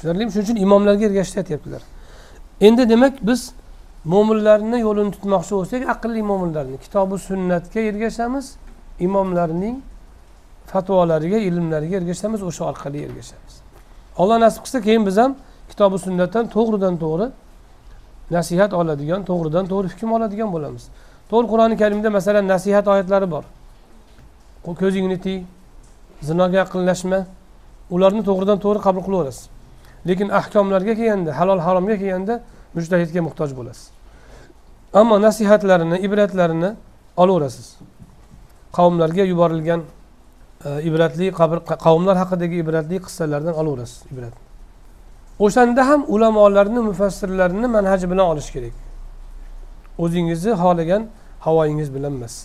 Tushunarlimi 0.00 0.30
shuning 0.32 0.44
uchun 0.44 0.56
imomlarga 0.56 1.04
ergashishni 1.06 1.40
aytyaptilar. 1.42 1.82
Endi 2.60 2.88
demak 2.88 3.14
biz 3.26 3.52
mo'minlarni 4.04 4.78
yo'lini 4.80 5.10
tutmoqchi 5.16 5.52
bo'lsak 5.58 5.82
aqlli 5.94 6.22
mo'minlarni 6.30 6.76
kitobi 6.84 7.16
sunnatga 7.28 7.80
ergashamiz 7.90 8.46
imomlarning 9.06 9.76
fatvolariga 10.72 11.38
ilmlariga 11.48 11.96
ergashamiz 12.00 12.40
o'sha 12.42 12.64
orqali 12.70 12.98
ergashamiz. 13.06 13.54
Alloh 14.20 14.38
nasib 14.44 14.62
qilsa 14.64 14.80
keyin 14.86 15.06
biz 15.08 15.16
ham 15.22 15.32
kitobi 15.70 15.98
sunnatdan 16.06 16.44
to'g'ridan 16.56 16.94
to'g'ri 17.04 17.26
nasihat 18.36 18.72
oladigan 18.80 19.20
to'g'ridan 19.30 19.64
to'g'ri 19.72 19.88
hukm 19.92 20.10
oladigan 20.16 20.48
bo'lamiz. 20.54 20.84
To'g'ri 21.30 21.46
qur'oni 21.52 21.76
karimda 21.82 22.08
masalan 22.18 22.44
nasihat 22.54 22.84
oyatlari 22.92 23.30
bor. 23.34 23.44
Ko'zingni 24.80 25.18
tiy 25.24 25.38
zinoga 26.28 26.56
yaqinlashma 26.62 27.18
ularni 27.94 28.22
to'g'ridan 28.28 28.58
to'g'ri 28.64 28.80
qabul 28.86 29.02
qilaverasiz. 29.08 29.59
lekin 30.07 30.29
ahkomlarga 30.39 30.93
kelganda 30.99 31.31
halol 31.39 31.59
haromga 31.59 31.95
kelganda 32.01 32.33
mujtahidga 32.77 33.21
muhtoj 33.27 33.51
bo'lasiz 33.59 33.85
ammo 34.99 35.15
nasihatlarini 35.27 35.97
ibratlarini 36.07 36.69
olaverasiz 37.17 37.67
qavmlarga 38.77 39.23
yuborilgan 39.31 39.81
e, 40.65 40.69
ibratli 40.89 41.27
qavmlar 41.85 42.15
haqidagi 42.21 42.55
ibratli 42.63 42.97
qissalardan 43.05 43.53
olaverasiz 43.61 43.99
ibrat 44.13 44.33
o'shanda 45.45 45.81
ham 45.89 46.01
ulamolarni 46.07 46.81
mufassirlarni 46.89 47.67
manhaji 47.77 48.05
bilan 48.11 48.25
olish 48.33 48.49
kerak 48.55 48.75
o'zingizni 50.03 50.51
xohlagan 50.61 51.01
havoyingiz 51.45 51.89
bilan 51.95 52.13
emas 52.19 52.35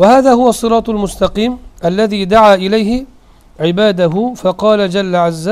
وهذا 0.00 0.32
هو 0.32 0.48
الصراط 0.48 0.86
المستقيم 0.94 1.52
الذي 1.84 2.24
دعا 2.24 2.54
إليه 2.54 3.04
عباده 3.60 4.14
فقال 4.42 4.90
جل 4.90 5.16
عز 5.16 5.46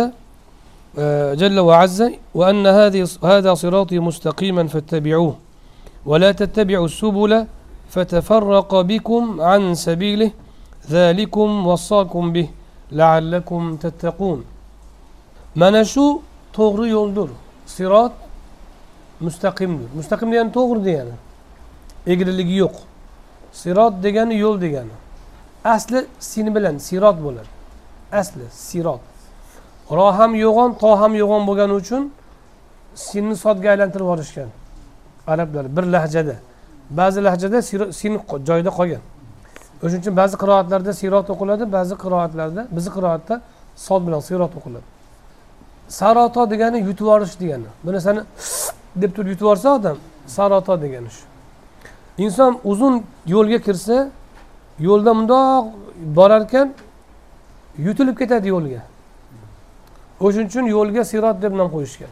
جل 1.41 1.59
وعز 1.59 2.11
وأن 2.33 2.67
هذه 2.67 3.07
هذا 3.23 3.53
صراطي 3.53 3.99
مستقيما 3.99 4.67
فاتبعوه 4.67 5.35
ولا 6.05 6.31
تتبعوا 6.31 6.85
السبل 6.85 7.47
فتفرق 7.89 8.81
بكم 8.81 9.41
عن 9.41 9.75
سبيله 9.75 10.31
ذلكم 10.89 11.67
وصاكم 11.67 12.31
به 12.31 12.49
لعلكم 12.91 13.75
تتقون. 13.75 14.45
منشو 15.55 16.19
توغري 16.53 16.89
يولدر 16.89 17.29
صراط 17.67 18.11
مستقيم. 19.21 19.89
مستقيم 19.95 20.33
يعني 20.33 20.49
توغر 20.49 20.77
ديانا 20.77 21.15
أنا 22.07 22.21
اللي 22.21 22.43
جيوق 22.43 22.75
صراط 23.53 23.93
دي 23.93 24.09
يول 24.17 24.59
دي 24.59 24.81
أصل 25.65 26.05
سين 26.19 26.53
بلن 26.53 26.79
صراط 26.79 27.13
بولر 27.13 27.47
أصل 28.13 28.39
صراط. 28.51 28.99
Ro 29.91 30.11
ham 30.17 30.35
yo'g'on 30.35 30.73
to 30.81 30.89
ham 31.01 31.15
yo'g'on 31.15 31.47
bo'lgani 31.47 31.73
uchun 31.81 32.11
sinni 32.95 33.35
sodga 33.35 33.67
aylantirib 33.73 34.05
yuborishgan. 34.05 34.49
Arablar 35.27 35.77
bir 35.77 35.83
lahjada. 35.83 36.35
Ba'zi 36.89 37.23
lahjada 37.23 37.61
sin 37.99 38.13
joyida 38.49 38.71
qolgan. 38.79 39.03
O'shaning 39.83 40.01
uchun 40.03 40.15
ba'zi 40.21 40.35
qiroatlarda 40.41 40.91
sirot 41.01 41.27
o'qiladi 41.33 41.63
ba'zi 41.77 41.95
qiroatlarda 42.03 42.61
bizni 42.75 42.91
qiroatda 42.97 43.41
sod 43.75 44.01
bilan 44.07 44.21
sirot 44.29 44.53
o'qiladi 44.59 44.87
saroto 45.87 46.49
degani 46.49 46.77
yutib 46.79 46.99
yuborish 46.99 47.39
degani. 47.39 47.65
Bir 47.83 47.93
narsani 47.93 48.21
deb 49.01 49.15
turib 49.15 49.27
yutib 49.27 49.41
yuborsa 49.41 49.69
odam 49.75 49.97
saroto 50.27 50.81
degani 50.81 51.09
shu. 51.09 51.23
Inson 52.17 52.59
uzun 52.63 53.03
yo'lga 53.27 53.59
kirsa 53.67 54.09
yo'lda 54.79 55.11
mundoq 55.13 55.65
borarkan 56.17 56.73
yutilib 57.77 58.17
ketadi 58.17 58.47
yo'lga. 58.47 58.81
O'shaning 60.19 60.47
uchun 60.47 60.65
yo'lga 60.77 61.03
sirot 61.05 61.41
deb 61.41 61.53
nom 61.53 61.69
qo'yishgan. 61.75 62.09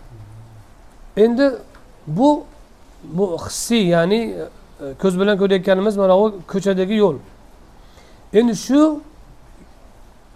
Endi 1.18 1.51
bu 2.08 2.43
bu 3.03 3.38
hissiy 3.45 3.88
ya'ni 3.88 4.22
e, 4.26 4.93
ko'z 5.01 5.20
bilan 5.20 5.38
ko'rayotganimiz 5.38 5.97
mana 5.97 6.18
bu 6.18 6.26
ko'chadagi 6.47 6.93
yo'l. 6.93 7.18
Endi 8.34 8.56
shu 8.56 9.01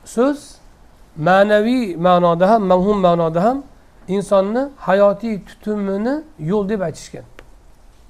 so'z 0.05 0.39
ma'naviy 1.17 1.95
ma'noda 1.95 2.49
ham 2.49 2.61
mavhum 2.63 2.97
ma'noda 3.07 3.43
ham 3.43 3.63
insonni 4.07 4.69
hayotiy 4.77 5.43
tutumini 5.45 6.23
yo'l 6.39 6.69
deb 6.69 6.81
aytishgan. 6.81 7.23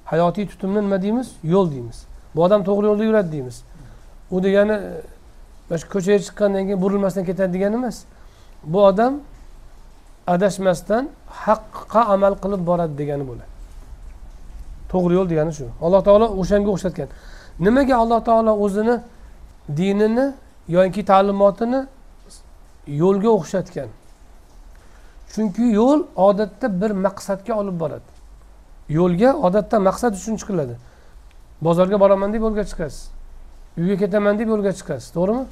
Hayotiy 0.05 0.47
tutumni 0.47 0.82
nima 0.82 1.01
deymiz? 1.01 1.28
Yo'l 1.43 1.72
deymiz. 1.72 2.05
Bu 2.36 2.43
odam 2.43 2.64
to'g'ri 2.64 2.86
yo'lda 2.86 3.03
yuradi 3.03 3.32
deymiz. 3.32 3.64
U 4.32 4.43
degani 4.43 4.72
e, 4.72 5.01
mana 5.70 5.78
shu 5.78 5.89
ko'chaga 5.89 6.20
chiqqandan 6.20 6.64
keyin 6.68 6.82
burilmasdan 6.82 7.24
ketadi 7.26 7.53
degani 7.53 7.76
emas. 7.76 7.97
Bu 8.64 8.84
odam 8.86 9.14
adashmasdan 10.34 11.03
haqqa 11.43 12.01
amal 12.13 12.34
qilib 12.43 12.61
boradi 12.69 12.93
degani 13.01 13.25
bo'ladi. 13.30 13.49
To'g'ri 14.91 15.13
yo'l 15.17 15.27
degani 15.32 15.51
shu. 15.57 15.65
Alloh 15.86 16.01
taolo 16.07 16.27
o'shanga 16.41 16.69
o'xshatgan. 16.75 17.09
Nimaga 17.65 17.95
alloh 18.03 18.19
taolo 18.30 18.51
o'zini 18.65 18.95
dinini 19.80 20.25
yoki 20.77 21.01
ta'limotini 21.11 21.80
yo'lga 23.01 23.30
o'xshatgan? 23.38 23.89
Chunki 25.34 25.65
yo'l 25.80 25.99
odatda 26.27 26.67
bir 26.82 26.91
maqsadga 27.05 27.53
olib 27.61 27.75
boradi. 27.84 28.09
Yo'lga 28.99 29.30
odatda 29.47 29.77
maqsad 29.88 30.13
uchun 30.19 30.36
chiqiladi. 30.41 30.75
Bozorga 31.65 31.97
boraman 32.03 32.30
deb 32.34 32.41
yo'lga 32.45 32.63
chiqasiz. 32.71 33.01
Uyga 33.80 33.95
ketaman 34.03 34.34
deb 34.39 34.47
yo'lga 34.53 34.71
chiqasiz. 34.80 35.07
To'g'rimi? 35.17 35.45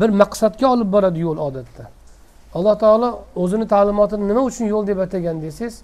Bir 0.00 0.10
maqsadga 0.22 0.66
olib 0.74 0.88
boradi 0.94 1.18
yo'l 1.26 1.38
odatda. 1.48 1.84
Alloh 2.54 2.78
taolo 2.78 3.08
o'zini 3.42 3.66
ta'limotini 3.74 4.28
nima 4.28 4.42
uchun 4.48 4.66
yo'l 4.74 4.86
deb 4.86 4.98
atagan 4.98 5.36
desangiz 5.42 5.74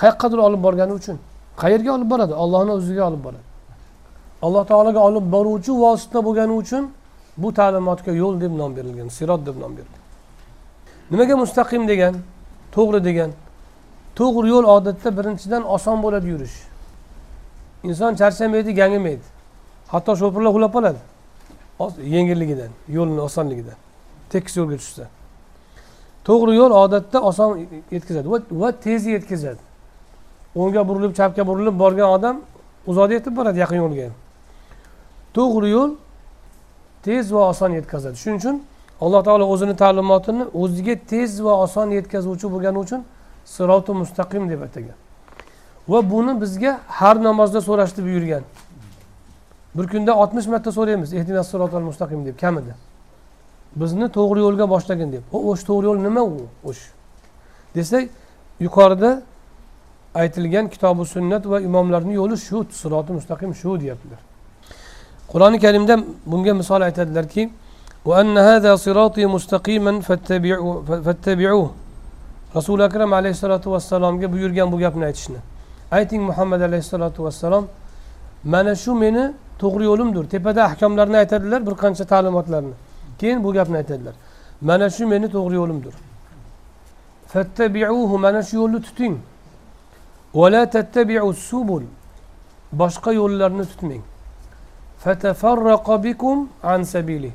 qayoqqadir 0.00 0.38
olib 0.46 0.60
borgani 0.66 0.92
uchun 1.00 1.16
qayerga 1.62 1.90
olib 1.96 2.10
boradi? 2.12 2.34
Ollohni 2.42 2.70
o'ziga 2.78 3.02
olib 3.10 3.22
boradi. 3.26 3.46
Alloh 4.42 4.64
taologa 4.70 5.00
olib 5.08 5.24
boruvchi 5.34 5.72
vosita 5.84 6.18
bo'lgani 6.26 6.54
uchun 6.62 6.84
bu 7.42 7.48
ta'limotga 7.58 8.12
yo'l 8.22 8.40
deb 8.40 8.52
nom 8.60 8.76
berilgan 8.76 9.08
sirot 9.08 9.46
deb 9.46 9.56
nom 9.62 9.72
berilgan. 9.76 10.02
Nimaga 11.10 11.36
mustaqim 11.42 11.88
degan 11.88 12.14
to'g'ri 12.76 13.00
degan 13.08 13.30
to'g'ri 14.18 14.48
yo'l 14.54 14.64
odatda 14.76 15.10
birinchidan 15.18 15.62
oson 15.74 15.96
bo'ladi 16.04 16.26
yurish. 16.32 16.56
Inson 17.88 18.12
charchamaydi 18.20 18.70
gangimaydi 18.80 19.26
hatto 19.92 20.12
sho'pirlar 20.20 20.50
uxlab 20.54 20.72
qoladi 20.76 21.00
yengilligidan 22.14 22.70
yo'lni 22.96 23.20
osonligidan 23.28 23.78
tekis 24.32 24.56
yo'lga 24.60 24.76
tushsa. 24.82 25.04
To'g'ri 26.28 26.54
yo'l 26.60 26.72
odatda 26.84 27.18
oson 27.30 27.50
yetkazadi 27.94 28.26
va 28.62 28.72
tez 28.84 29.06
yetkazadi. 29.06 29.62
O'ngga 30.60 30.82
burilib 30.88 31.12
chapga 31.18 31.42
burilib 31.50 31.76
borgan 31.82 32.08
odam 32.16 32.36
uzoqda 32.90 33.12
yetib 33.18 33.34
boradi 33.38 33.58
yaqin 33.64 33.78
yo'lga. 33.84 34.08
To'g'ri 35.36 35.68
yo'l 35.76 35.90
tez 37.06 37.32
va 37.34 37.42
oson 37.52 37.70
yetkazadi. 37.78 38.16
Shuning 38.22 38.38
uchun 38.42 38.56
alloh 39.04 39.20
taolo 39.28 39.44
o'zini 39.54 39.74
ta'limotini 39.82 40.44
o'ziga 40.62 40.94
tez 41.12 41.30
va 41.44 41.52
oson 41.64 41.88
yetkazuvchi 41.98 42.46
bo'lgani 42.54 42.78
uchun 42.84 43.00
siroti 43.54 43.92
mustaqim 44.02 44.44
deb 44.52 44.60
atagan. 44.68 44.96
Va 45.88 45.98
buni 46.10 46.32
bizga 46.42 46.72
har 46.98 47.16
namozda 47.28 47.60
so'rashni 47.68 48.00
buyurgan. 48.06 48.44
Bir 49.76 49.86
kunda 49.92 50.12
oltmish 50.22 50.46
marta 50.52 50.70
so'raymiz 50.72 51.10
mustaqim 51.90 52.20
deb 52.26 52.36
kamida. 52.40 52.74
Bizni 53.80 54.06
to'g'ri 54.16 54.40
yo'lga 54.46 54.66
boshlagin 54.74 55.12
deb. 55.12 55.24
O'sha 55.32 55.64
to'g'ri 55.70 55.86
yo'l 55.90 56.00
nima 56.06 56.22
u? 56.22 56.46
O'sha 56.68 56.90
desak 57.74 58.04
yuqorida 58.60 59.10
aytilgan 60.14 60.66
kitobi 60.68 61.04
sunnat 61.14 61.42
va 61.50 61.60
imomlarni 61.68 62.14
yo'li 62.20 62.36
shu 62.46 62.58
siroti 62.80 63.12
mustaqim 63.18 63.50
shu 63.60 63.80
deyaptilar. 63.80 64.20
Qur'oni 65.32 65.58
karimda 65.64 65.94
bunga 66.26 66.54
misol 66.54 66.80
aytadilarki 66.88 67.42
rasuli 72.54 72.82
akram 72.82 73.12
alayhissalotu 73.12 73.70
vassalomga 73.70 74.32
buyurgan 74.32 74.72
bu 74.72 74.78
gapni 74.78 75.04
aytishni. 75.04 75.36
Ayting 75.90 76.22
muhammad 76.22 76.60
alayhissalotu 76.60 77.24
vassalom 77.24 77.64
mana 78.44 78.74
shu 78.74 78.94
meni 78.94 79.32
to'g'ri 79.58 79.84
yo'limdir. 79.84 80.24
Tepada 80.34 80.64
ahkomlarni 80.64 81.16
aytadilar 81.16 81.66
bir 81.66 81.74
qancha 81.82 82.04
ta'limotlarni. 82.04 82.72
Keyin 83.18 83.44
bu 83.44 83.52
gapni 83.52 83.76
aytadilar. 83.76 84.14
Mana 84.60 84.90
shu 84.90 85.06
meni 85.06 85.28
to'g'ri 85.30 85.54
yo'limdir. 85.54 85.94
Fattabiuhu 87.32 88.18
mana 88.18 88.42
shu 88.42 88.56
yo'lni 88.56 88.82
tuting. 88.82 89.18
Vala 90.34 90.70
tattabiu 90.70 91.32
subul 91.32 91.82
boshqa 92.72 93.12
yo'llarni 93.12 93.64
tutmang. 93.64 94.02
Fatafarraqa 94.98 96.02
bikum 96.04 96.48
an 96.62 96.82
sabili. 96.82 97.32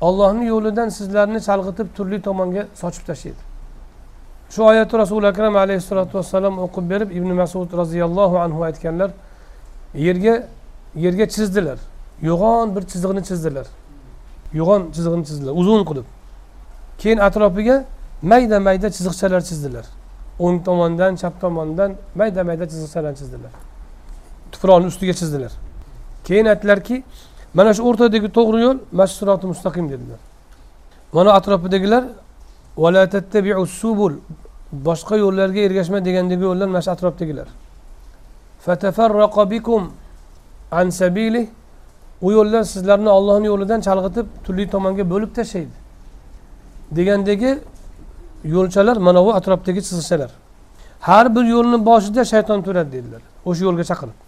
Ollohni 0.00 0.46
yo'lidan 0.46 0.88
sizlarni 0.88 1.40
chalg'itib 1.48 1.88
turli 1.96 2.22
tomonga 2.22 2.62
sochib 2.74 3.04
tashlaydi. 3.06 3.42
Shu 4.50 4.60
oyatni 4.70 4.98
rasuli 4.98 5.26
akram 5.26 5.56
alayhissalotu 5.56 6.18
vassalom 6.18 6.58
o'qib 6.64 6.84
berib 6.90 7.10
ibn 7.18 7.30
masud 7.42 7.68
roziyallohu 7.80 8.36
anhu 8.44 8.60
aytganlar 8.68 9.10
yerga 10.06 10.34
yerga 11.04 11.26
chizdilar 11.34 11.78
yo'g'on 12.22 12.68
bir 12.76 12.82
chiziqni 12.90 13.22
chizdilar. 13.28 13.66
Yo'g'on 14.58 14.82
chizig'ini 14.94 15.24
chizdilar 15.28 15.52
uzun 15.60 15.82
qilib. 15.88 16.06
Keyin 17.00 17.18
atrofiga 17.28 17.76
mayda 18.30 18.60
mayda 18.66 18.88
chiziqchalar 18.96 19.42
chizdilar. 19.48 19.84
O'ng 20.44 20.58
tomondan 20.66 21.12
chap 21.20 21.34
tomondan 21.42 21.90
mayda 22.20 22.40
mayda 22.48 22.64
chiziqchalarni 22.72 23.18
chizdilar. 23.20 23.52
Tuproqni 24.52 24.86
ustiga 24.92 25.14
chizdilar. 25.20 25.52
Keyin 26.26 26.46
aytdilarki 26.52 26.96
mana 27.54 27.70
shu 27.76 27.82
o'rtadagi 27.88 28.28
to'g'ri 28.36 28.58
yo'l 28.66 28.78
mashsiroti 29.00 29.46
mustaqim 29.52 29.86
dedilar. 29.92 30.20
Mana 31.16 31.30
atrofidagilar 31.38 32.04
subul 33.80 34.14
boshqa 34.72 35.16
yo'llarga 35.24 35.60
ergashma 35.66 35.98
degandagi 36.06 36.42
yo'llar 36.48 36.68
mana 36.72 36.82
shu 36.82 36.90
atrofdagilar 36.90 37.48
bikum 39.50 39.82
an 40.70 40.90
sabili 40.90 41.42
u 42.22 42.32
yo'llar 42.32 42.62
sizlarni 42.62 43.08
ollohni 43.08 43.46
yo'lidan 43.46 43.80
chalg'itib 43.86 44.26
turli 44.44 44.64
tomonga 44.74 45.04
bo'lib 45.12 45.30
tashlaydi. 45.38 45.76
Degandagi 46.96 47.58
yo'lchalar 48.44 48.96
mana 48.96 49.24
bu 49.26 49.30
atrofdagi 49.34 49.80
chiziqchalar 49.88 50.30
har 51.00 51.36
bir 51.36 51.44
yo'lni 51.44 51.86
boshida 51.86 52.24
shayton 52.32 52.62
turadi 52.62 52.92
dedilar. 52.92 53.22
O'sha 53.48 53.62
yo'lga 53.64 53.84
chaqirib. 53.90 54.18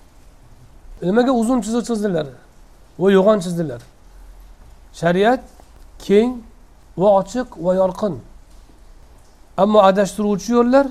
Nimaga 1.02 1.32
uzun 1.40 1.58
chiziq 1.64 1.82
chizdilar 1.88 2.26
va 2.98 3.08
yo'g'on 3.16 3.38
chizdilar? 3.44 3.80
Shariat 5.00 5.42
keng 6.06 6.30
va 7.00 7.08
ochiq 7.20 7.48
va 7.64 7.72
yorqin. 7.74 8.14
Ammo 9.62 9.78
adashtiruvchi 9.88 10.50
yo'llar 10.58 10.86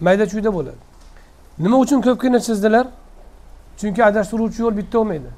mayda 0.00 0.24
chuyda 0.32 0.50
bo'ladi. 0.56 0.82
Nima 1.58 1.76
uchun 1.84 2.00
ko'pgina 2.06 2.40
chizdilar? 2.46 2.86
Chunki 3.78 4.00
adashtiruvchi 4.10 4.58
yo'l 4.64 4.76
bitta 4.80 4.98
bo'lmaydi. 4.98 5.30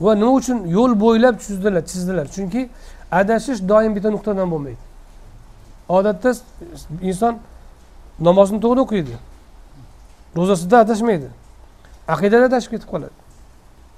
Va 0.00 0.14
nima 0.14 0.32
uchun 0.40 0.58
yo'l 0.76 0.92
bo'ylab 1.04 1.38
chizdilar 1.44 1.82
chizdilar? 1.90 2.26
Chunki 2.34 2.68
adashish 3.20 3.60
doim 3.68 3.94
bitta 3.96 4.10
nuqtadan 4.10 4.50
bo'lmaydi. 4.52 4.82
Odatda 5.88 6.30
inson 7.10 7.34
namozni 8.20 8.58
to'g'ri 8.64 8.80
o'qiydi 8.86 9.14
ro'zasida 10.36 10.76
adashmaydi 10.84 11.28
aqidada 12.14 12.44
adashib 12.50 12.70
ketib 12.74 12.88
qoladi. 12.94 13.16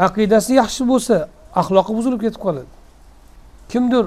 Aqidasi 0.06 0.52
yaxshi 0.62 0.82
bo'lsa 0.92 1.16
axloqi 1.60 1.92
buzilib 1.98 2.20
ketib 2.24 2.40
qoladi. 2.46 2.70
Kimdir 3.72 4.04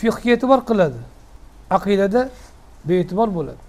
fiqga 0.00 0.30
e'tibor 0.34 0.60
qiladi 0.68 1.00
aqidada 1.76 2.20
bee'tibor 2.88 3.28
bo'ladi. 3.36 3.62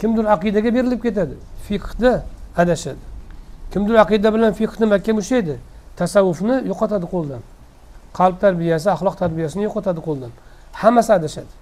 Kimdir 0.00 0.24
aqidaga 0.34 0.70
berilib 0.76 1.00
ketadi 1.06 1.36
fiqda 1.66 2.12
adashadi. 2.62 3.04
Kimdir 3.72 3.94
aqida 4.04 4.28
bilan 4.34 4.52
fiqni 4.60 4.86
makka 4.94 5.12
mushlaydi 5.20 5.54
tasavvufni 6.00 6.56
yo'qotadi 6.70 7.06
qo'ldan. 7.14 7.42
Qalb 8.18 8.36
tarbiyasi 8.44 8.86
axloq 8.94 9.14
tarbiyasini 9.22 9.62
yo'qotadi 9.68 10.00
qo'ldan. 10.08 10.32
Hammasi 10.82 11.10
adashadi. 11.18 11.52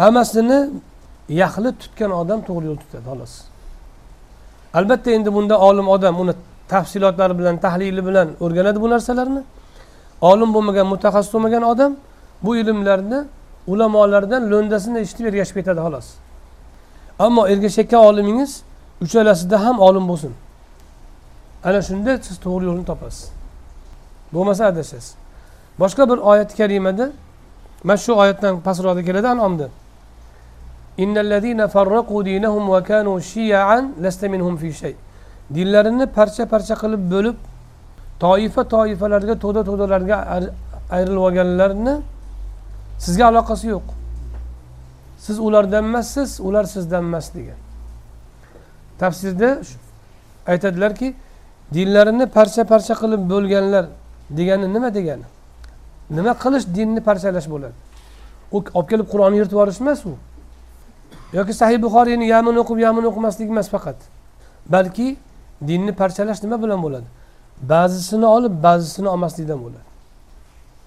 Hammasini 0.00 0.58
yaxli 1.42 1.70
tutgan 1.80 2.10
odam 2.20 2.40
to'g'ri 2.48 2.64
yo'l 2.70 2.78
tutadi 2.84 3.04
xolos. 3.10 3.32
Albatta 4.78 5.10
endi 5.16 5.30
bunda 5.36 5.54
olim 5.68 5.86
odam 5.94 6.14
uni 6.22 6.34
tafsilotlari 6.68 7.34
bilan 7.38 7.56
tahlili 7.64 8.02
bilan 8.08 8.28
o'rganadi 8.44 8.78
bu 8.84 8.88
narsalarni. 8.94 9.42
Olim 10.30 10.50
bo'lmagan 10.54 10.86
mutaxassis 10.92 11.30
bo'lmagan 11.34 11.62
odam 11.72 11.92
bu 12.44 12.50
ilmlarni 12.60 13.20
ulamolardan 13.72 14.42
lo'ndasini 14.52 14.98
eshitib 15.04 15.26
ergashib 15.30 15.54
ketadi 15.58 15.80
xolos. 15.86 16.06
Ammo 17.26 17.42
ergashayotgan 17.52 18.02
olimingiz 18.10 18.52
uchalasida 19.04 19.56
ham 19.64 19.76
olim 19.88 20.04
bo'lsin. 20.10 20.32
Ana 21.64 21.82
shunda 21.82 22.12
siz 22.22 22.36
to'g'ri 22.44 22.64
yo'lni 22.68 22.84
topasiz. 22.90 23.30
Bo'lmasa 24.34 24.66
adashasiz. 24.66 25.14
Boshqa 25.80 26.08
bir 26.10 26.18
oyati 26.30 26.56
karimada 26.56 27.06
mana 27.84 27.96
shu 27.96 28.12
oyatdan 28.22 28.60
pastroqda 28.66 29.02
keladi 29.08 29.28
anomda. 29.28 29.68
Dinlarini 35.54 36.06
parcha 36.06 36.46
parcha 36.52 36.74
qilib 36.82 37.02
bo'lib 37.12 37.36
toifa 38.24 38.62
toifalarga 38.74 39.34
to'da 39.44 39.60
to'dalarga 39.68 40.16
ayrilib 40.96 41.22
olganlarni 41.26 41.94
sizga 43.04 43.24
aloqasi 43.30 43.66
yo'q. 43.74 43.86
Siz 45.24 45.36
ulardan 45.46 45.84
emassiz 45.84 46.40
ular 46.40 46.64
sizdan 46.74 47.04
emas 47.04 47.26
degan. 47.34 47.58
Tafsirda 48.98 49.50
aytadilarki 50.52 51.14
dinlarini 51.72 52.26
parcha 52.26 52.64
parcha 52.64 52.94
qilib 52.94 53.22
bo'lganlar 53.32 53.84
degani 54.30 54.66
nima 54.74 54.94
degani? 54.94 55.26
Nima 56.10 56.32
qilish 56.42 56.66
dinni 56.76 57.00
parchalash 57.00 57.48
bo'ladi? 57.54 57.76
U 58.52 58.58
olib 58.78 58.88
kelib 58.90 59.06
qur'onni 59.12 59.36
yirtib 59.40 59.56
yuborish 59.56 59.80
emas 59.80 60.06
u. 60.06 60.14
Yoki 61.32 61.52
sahih 61.60 61.78
buxoriyni 61.82 62.26
yamin 62.34 62.56
o'qib 62.62 62.78
yamin 62.86 63.04
o'qimaslik 63.10 63.48
emas 63.54 63.68
faqat. 63.74 63.98
Balki 64.74 65.16
dinni 65.68 65.92
parchalash 66.00 66.42
nima 66.44 66.56
bilan 66.62 66.82
bo'ladi? 66.82 67.08
Ba'zisini 67.72 68.26
olib 68.36 68.54
ba'zisini 68.66 69.08
olmaslikdan 69.14 69.58
bo'ladi. 69.64 69.86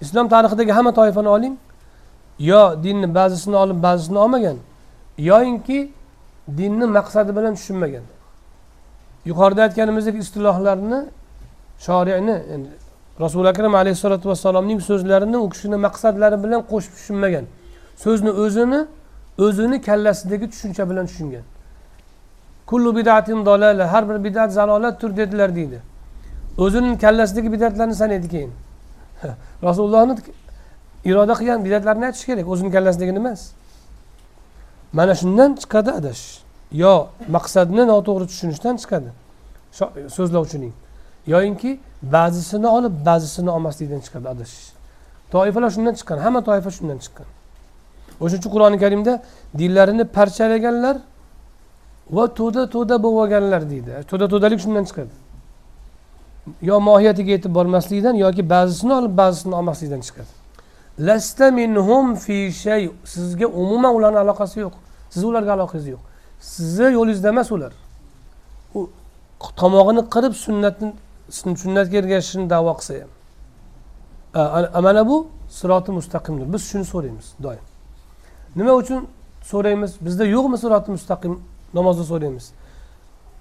Islom 0.04 0.26
tarixidagi 0.28 0.72
hamma 0.72 0.92
toifani 0.92 1.28
oling. 1.36 1.54
Yo 2.38 2.62
dinni 2.84 3.14
ba'zisini 3.14 3.56
olib 3.56 3.78
ba'zisini 3.86 4.18
olmagan 4.24 4.56
yoyinki 5.18 5.92
dinni 6.58 6.86
maqsadi 6.86 7.36
bilan 7.36 7.54
tushunmagan. 7.58 8.04
Yuqorida 9.28 9.62
aytganimizdek 9.66 10.16
istilohlarni 10.22 11.00
shoriyni 11.86 12.34
yani 12.52 12.68
rasuli 13.20 13.48
akram 13.48 13.74
alayhissalotu 13.74 14.28
vassalomning 14.28 14.80
so'zlarini 14.80 15.38
u 15.44 15.48
kishini 15.50 15.76
maqsadlari 15.86 16.36
bilan 16.44 16.60
qo'shib 16.70 16.92
tushunmagan. 16.98 17.44
So'zni 18.04 18.30
o'zini 18.44 18.80
o'zini 19.38 19.76
kallasidagi 19.88 20.46
tushuncha 20.52 20.90
bilan 20.90 21.06
tushungan. 21.10 21.44
Kullu 22.66 22.96
bidatin 22.96 23.46
dolala 23.46 23.92
har 23.92 24.08
bir 24.08 24.24
bidat 24.24 24.52
zalolatdir 24.52 25.16
dedilar 25.16 25.56
deydi. 25.56 25.78
O'zini 26.58 26.98
kallasidagi 26.98 27.52
bidatlarni 27.52 27.94
sanaydi 27.94 28.28
keyin. 28.28 28.52
Rasulullohni 29.62 30.16
iroda 31.04 31.34
qilgan 31.40 31.64
bidatlarni 31.66 32.04
aytish 32.06 32.24
kerak 32.28 32.48
o'zini 32.48 32.70
kallasidagini 32.76 33.18
emas. 33.24 33.40
Mana 34.92 35.14
shundan 35.14 35.50
chiqadi 35.62 35.90
adash. 36.00 36.47
Yo 36.72 37.08
maqsadni 37.28 37.84
noto'g'ri 37.92 38.26
tushunishdan 38.30 38.76
chiqadi. 38.82 39.10
So'zlovchining 40.16 40.72
yoyinki 41.26 41.80
ba'zisini 42.02 42.66
olib 42.66 42.94
ba'zisini 43.08 43.50
olmaslikdan 43.56 44.00
chiqadi 44.06 44.26
adashish. 44.34 44.68
Toifalar 45.32 45.70
shundan 45.76 45.94
chiqqan 45.98 46.18
hamma 46.24 46.40
toifa 46.48 46.70
shundan 46.70 46.98
chiqqan. 47.04 47.26
O'shaning 48.22 48.40
uchun 48.40 48.50
qur'oni 48.54 48.78
karimda 48.84 49.12
dinlarini 49.58 50.04
parchalaganlar 50.16 50.96
va 52.16 52.24
to'da 52.38 52.62
to'da 52.74 52.96
bo'lib 53.04 53.18
olganlar 53.22 53.62
deydi. 53.72 53.90
To'da 54.10 54.26
to'dalik 54.32 54.60
shundan 54.64 54.84
chiqadi. 54.88 55.14
Yo 56.62 56.76
mohiyatiga 56.88 57.30
yetib 57.36 57.52
bormaslikdan 57.58 58.14
yoki 58.24 58.42
ba'zisini 58.54 58.92
olib 59.00 59.14
ba'zisini 59.22 59.54
olmaslikdan 59.60 60.00
chiqadi. 60.06 60.30
Lasta 61.06 61.46
minhum 61.60 62.06
fi 62.24 62.52
shay 62.52 62.82
sizga 63.04 63.46
umuman 63.46 63.92
ularni 63.98 64.18
aloqasi 64.24 64.56
yo'q. 64.64 64.74
Sizni 65.12 65.26
ularga 65.32 65.52
aloqangiz 65.56 65.86
yo'q. 65.94 66.02
Sizni 66.40 66.92
yo'lingizda 66.92 67.28
emas 67.28 67.52
ular. 67.52 67.72
U 68.74 68.88
tomog'ini 69.56 70.02
qirib 70.14 70.34
sunnatni 70.44 70.92
sunnatga 71.62 71.96
ergashishini 72.02 72.50
davo 72.50 72.74
qilsa 72.78 72.94
ham. 73.02 73.10
Mana 74.82 75.08
bu 75.08 75.26
siroti 75.48 75.90
mustaqimdir. 75.92 76.52
Biz 76.52 76.62
shuni 76.70 76.84
so'raymiz 76.84 77.26
doim. 77.42 77.64
Nima 78.56 78.72
uchun 78.72 79.06
so'raymiz? 79.42 79.92
Bizda 80.00 80.24
yo'qmi 80.24 80.58
siroti 80.58 80.90
mustaqim? 80.90 81.40
Namozda 81.74 82.04
so'raymiz. 82.04 82.52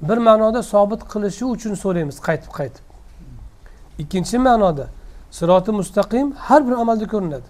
Bir 0.01 0.17
ma'noda 0.17 0.63
sobit 0.63 1.01
qilishi 1.13 1.45
uchun 1.45 1.73
so'raymiz 1.73 2.17
qaytib 2.27 2.51
qaytib. 2.59 2.83
Ikkinchi 3.99 4.37
ma'noda 4.37 4.85
siroti 5.31 5.71
mustaqim 5.71 6.31
har 6.47 6.67
bir 6.67 6.73
amalda 6.83 7.07
ko'rinadi. 7.13 7.47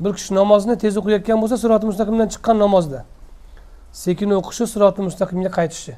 Bir 0.00 0.12
kishi 0.18 0.34
namozni 0.34 0.78
tez 0.78 0.96
o'qiyotgan 1.00 1.38
bo'lsa 1.42 1.56
siroti 1.64 1.86
mustaqimdan 1.90 2.28
chiqqan 2.34 2.58
namozda. 2.64 3.04
Sekin 3.92 4.30
o'qishi 4.30 4.66
siroti 4.66 5.02
mustaqimga 5.02 5.50
qaytishi. 5.58 5.94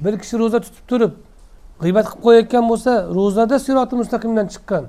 Bir 0.00 0.18
kishi 0.18 0.38
ro'za 0.38 0.60
tutib 0.64 0.84
turib 0.90 1.12
g'iybat 1.82 2.06
qilib 2.10 2.22
qo'yayotgan 2.26 2.64
bo'lsa 2.70 2.92
ro'zada 3.16 3.58
siroti 3.58 3.94
mustaqimdan 4.00 4.46
chiqqan. 4.52 4.84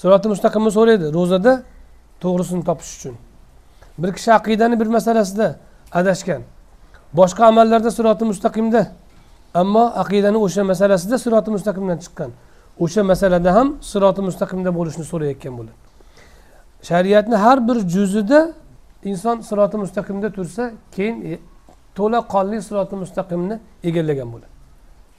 Siroti 0.00 0.28
mustaqimni 0.32 0.70
so'raydi 0.78 1.06
ro'zada 1.16 1.52
to'g'risini 2.22 2.64
topish 2.68 2.90
uchun. 2.96 3.14
Bir 3.98 4.12
kishi 4.16 4.30
aqidani 4.38 4.80
bir 4.80 4.86
masalasida 4.86 5.56
adashgan. 5.92 6.42
Boshqa 7.18 7.42
amallarda 7.52 7.90
siroti 7.90 8.24
mustaqimda 8.24 8.82
ammo 9.54 9.84
aqidani 10.02 10.38
o'sha 10.46 10.62
masalasida 10.64 11.18
siroti 11.18 11.50
mustaqimdan 11.56 11.98
chiqqan. 12.04 12.30
O'sha 12.84 13.02
masalada 13.02 13.50
ham 13.56 13.68
siroti 13.80 14.20
mustaqimda 14.28 14.70
bo'lishni 14.78 15.04
so'rayotgan 15.04 15.52
bo'ladi. 15.58 15.76
Shariatni 16.88 17.36
har 17.44 17.58
bir 17.68 17.76
juzida 17.94 18.40
inson 19.04 19.40
siroti 19.40 19.76
mustaqimda 19.76 20.32
tursa 20.32 20.72
keyin 20.96 21.16
e, 21.32 21.38
to'la 21.94 22.20
qonli 22.34 22.62
siroti 22.62 22.96
mustaqimni 22.96 23.60
egallagan 23.84 24.32
bo'ladi. 24.32 24.52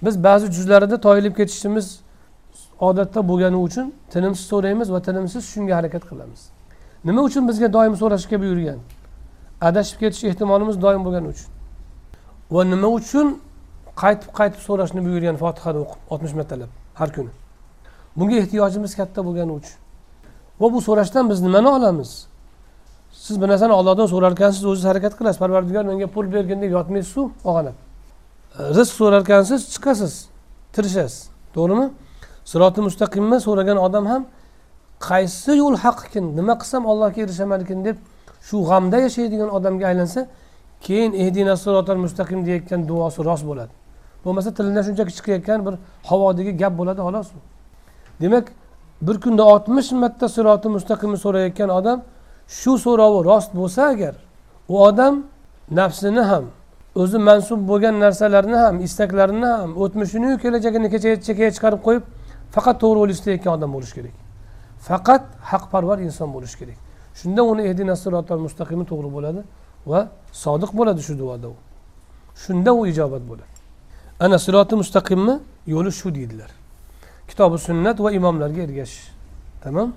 Biz 0.05 0.23
ba'zi 0.23 0.45
juzlarida 0.51 0.97
toyilib 1.01 1.35
ketishimiz 1.35 1.99
odatda 2.79 3.27
bo'lgani 3.29 3.55
uchun 3.67 3.93
tinimsiz 4.13 4.45
so'raymiz 4.51 4.91
va 4.93 5.01
tinimsiz 5.01 5.43
shunga 5.53 5.75
harakat 5.75 6.03
qilamiz. 6.09 6.41
Nima 7.05 7.21
uchun 7.21 7.47
bizga 7.47 7.73
doim 7.73 7.95
so'rashga 8.01 8.41
buyurgan 8.43 8.79
adashib 9.61 9.99
ketish 9.99 10.23
ehtimolimiz 10.23 10.81
doim 10.81 11.05
bo'lgani 11.05 11.27
uchun. 11.33 11.49
Va 12.51 12.61
nima 12.73 12.87
uchun 12.87 13.27
qaytib 14.01 14.31
qaytib 14.39 14.61
so'rashni 14.67 15.01
buyurgan 15.05 15.35
fotihani 15.43 15.79
o'qib 15.83 15.99
oltmish 16.11 16.33
martalab 16.39 16.71
har 16.99 17.09
kuni? 17.15 17.31
Bunga 18.17 18.35
ehtiyojimiz 18.43 18.95
katta 18.99 19.25
bo'lgani 19.27 19.51
uchun. 19.59 19.77
Va 20.61 20.73
bu 20.73 20.81
so'rashdan 20.87 21.29
biz 21.29 21.41
nimani 21.41 21.67
olamiz? 21.67 22.27
Siz 23.25 23.35
bir 23.41 23.47
narsani 23.51 23.73
ollohdan 23.79 24.07
so'rarkansiz 24.13 24.63
o'zingiz 24.65 24.85
harakat 24.91 25.13
qilasiz. 25.17 25.39
Parvardigor 25.43 25.83
menga 25.91 26.07
pul 26.15 26.25
bergin 26.33 26.61
deb 26.61 26.71
yotmaysizu 26.77 27.21
og'anab 27.49 27.75
rizq 28.77 28.93
so'rarkansiz 29.01 29.59
chiqasiz 29.73 30.13
tirishasiz. 30.75 31.29
To'g'rimi? 31.55 31.87
Siroti 32.51 32.81
mustaqimni 32.87 33.37
so'ragan 33.47 33.77
odam 33.87 34.05
ham 34.11 34.23
qaysi 35.09 35.51
yo'l 35.61 35.75
haq 35.83 35.99
ekan 36.07 36.25
nima 36.39 36.53
qilsam 36.61 36.83
allohga 36.91 37.19
erishaman 37.25 37.59
ekan 37.65 37.79
deb 37.87 37.97
shu 38.47 38.57
g'amda 38.69 38.97
yashaydigan 39.05 39.49
odamga 39.57 39.85
aylansa 39.91 40.21
keyin 40.85 41.11
ehdina 41.23 41.55
sirotal 41.63 41.99
mustaqim 42.05 42.39
deyayotgan 42.45 42.81
duosi 42.89 43.19
rost 43.29 43.45
bo'ladi. 43.49 43.71
Bo'lmasa 44.25 44.49
tilidan 44.57 44.83
shunchaki 44.87 45.11
chiqayotgan 45.17 45.59
bir 45.65 45.73
havodagi 46.09 46.51
gap 46.61 46.73
bo'ladi 46.79 47.01
xolos. 47.07 47.27
Demak 48.21 48.45
bir 49.07 49.15
kunda 49.23 49.43
oltmish 49.53 49.91
marta 50.03 50.27
siroti 50.35 50.67
mustaqimni 50.75 51.17
so'rayotgan 51.25 51.69
odam 51.79 51.97
shu 52.47 52.77
so'rovi 52.77 53.19
rost 53.29 53.51
bo'lsa 53.59 53.81
agar 53.93 54.15
u 54.67 54.75
odam 54.87 55.23
nafsini 55.71 56.21
ham 56.21 56.45
o'zi 56.95 57.17
mansub 57.17 57.59
bo'lgan 57.69 57.99
narsalarni 57.99 58.57
ham 58.65 58.75
istaklarini 58.87 59.45
ham 59.45 59.69
o'tmishini 59.83 60.37
kelajagini 60.43 60.87
chekkaga 61.27 61.51
chiqarib 61.55 61.81
qo'yib 61.87 62.03
faqat 62.55 62.75
to'g'ri 62.83 62.97
yo'l 63.01 63.11
istayotgan 63.15 63.51
odam 63.57 63.69
bo'lishi 63.75 63.93
kerak. 63.97 64.15
Faqat 64.87 65.23
haqparvar 65.51 65.97
inson 66.07 66.29
bo'lishi 66.35 66.55
kerak. 66.61 66.77
Shunda 67.19 67.41
uni 67.51 67.61
ehdina 67.69 67.95
sirotal 68.03 68.41
mustaqimi 68.45 68.85
to'g'ri 68.91 69.09
bo'ladi 69.15 69.41
va 69.91 69.99
sodiq 70.43 70.71
bo'ladi 70.79 71.01
shu 71.07 71.13
duoda 71.21 71.47
u. 71.53 71.55
Shunda 72.43 72.71
u 72.79 72.81
ijobat 72.91 73.23
bo'ladi. 73.31 73.53
Ana 74.19 74.37
siroti 74.45 74.75
mustaqimni 74.81 75.35
yo'li 75.73 75.91
shu 75.99 76.07
deydilar. 76.17 76.51
Kitobi 77.29 77.57
sunnat 77.67 77.97
va 78.03 78.09
imomlarga 78.19 78.61
ergashish 78.67 79.05
tamom 79.63 79.89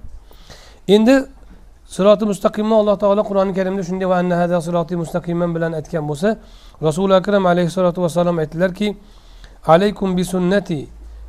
endi 0.89 1.15
siroti 1.87 2.25
mustaqimni 2.25 2.75
alloh 2.75 2.97
taolo 2.99 3.23
qur'oni 3.29 3.53
karimda 3.55 3.83
shunday 3.83 4.07
va 4.09 4.17
anna 4.19 4.37
hada 4.37 4.61
siroti 4.61 4.97
mustaqiman 4.97 5.55
bilan 5.55 5.73
aytgan 5.79 6.05
bo'lsa 6.11 6.39
rasuli 6.83 7.15
akram 7.15 7.47
alayhissalotu 7.47 8.03
vassalom 8.03 8.39
aytdilarki 8.39 8.97
alaykum 9.67 10.17
bi 10.17 10.25
sunnati 10.25 10.89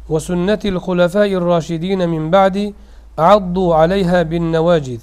va 0.10 0.20
sunnati 0.20 0.68
xulafai 0.86 1.36
roshidina 1.36 2.08
min 2.08 2.32
ba'di 2.32 2.74
addu 3.18 3.74
alayha 3.74 4.24
bin 4.32 4.52
navajid 4.52 5.02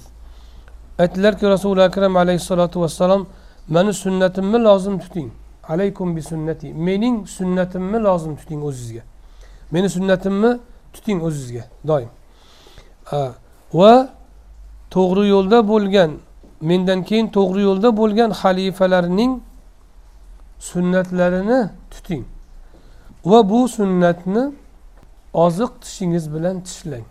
aytdilarki 0.97 1.45
rasuli 1.55 1.81
akram 1.81 2.13
alayhissalotu 2.17 2.81
vassalom 2.81 3.27
mani 3.67 3.93
sunnatimni 3.93 4.63
lozim 4.63 4.99
tuting. 4.99 5.31
Alaykum 5.69 6.15
bi 6.15 6.21
sunnati. 6.21 6.73
Mening 6.73 7.27
sunnatimni 7.27 8.03
lozim 8.03 8.35
tuting 8.35 8.63
o'zizga. 8.63 9.01
Meni 9.71 9.89
sunnatimni 9.89 10.59
tuting 10.93 11.23
o'zizga. 11.23 11.63
Doim. 11.87 12.09
Va 13.73 14.09
to'g'ri 14.93 15.27
yo'lda 15.35 15.59
bo'lgan 15.71 16.11
mendan 16.69 16.99
keyin 17.03 17.27
to'g'ri 17.37 17.61
yo'lda 17.69 17.89
bo'lgan 17.97 18.29
xalifalarning 18.41 19.31
sunnatlarini 20.69 21.59
tuting 21.91 22.23
va 23.25 23.49
bu 23.49 23.67
sunnatni 23.77 24.43
oziq 25.33 25.71
tishingiz 25.81 26.33
bilan 26.33 26.55
tishlang 26.67 27.05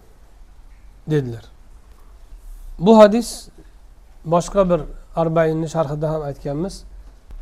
dedilar. 1.11 1.45
Bu 2.79 2.99
hadis 2.99 3.49
boshqa 4.25 4.71
bir 4.71 4.81
arbainni 5.17 5.69
sharhida 5.69 6.11
ham 6.13 6.23
aytganmiz 6.23 6.85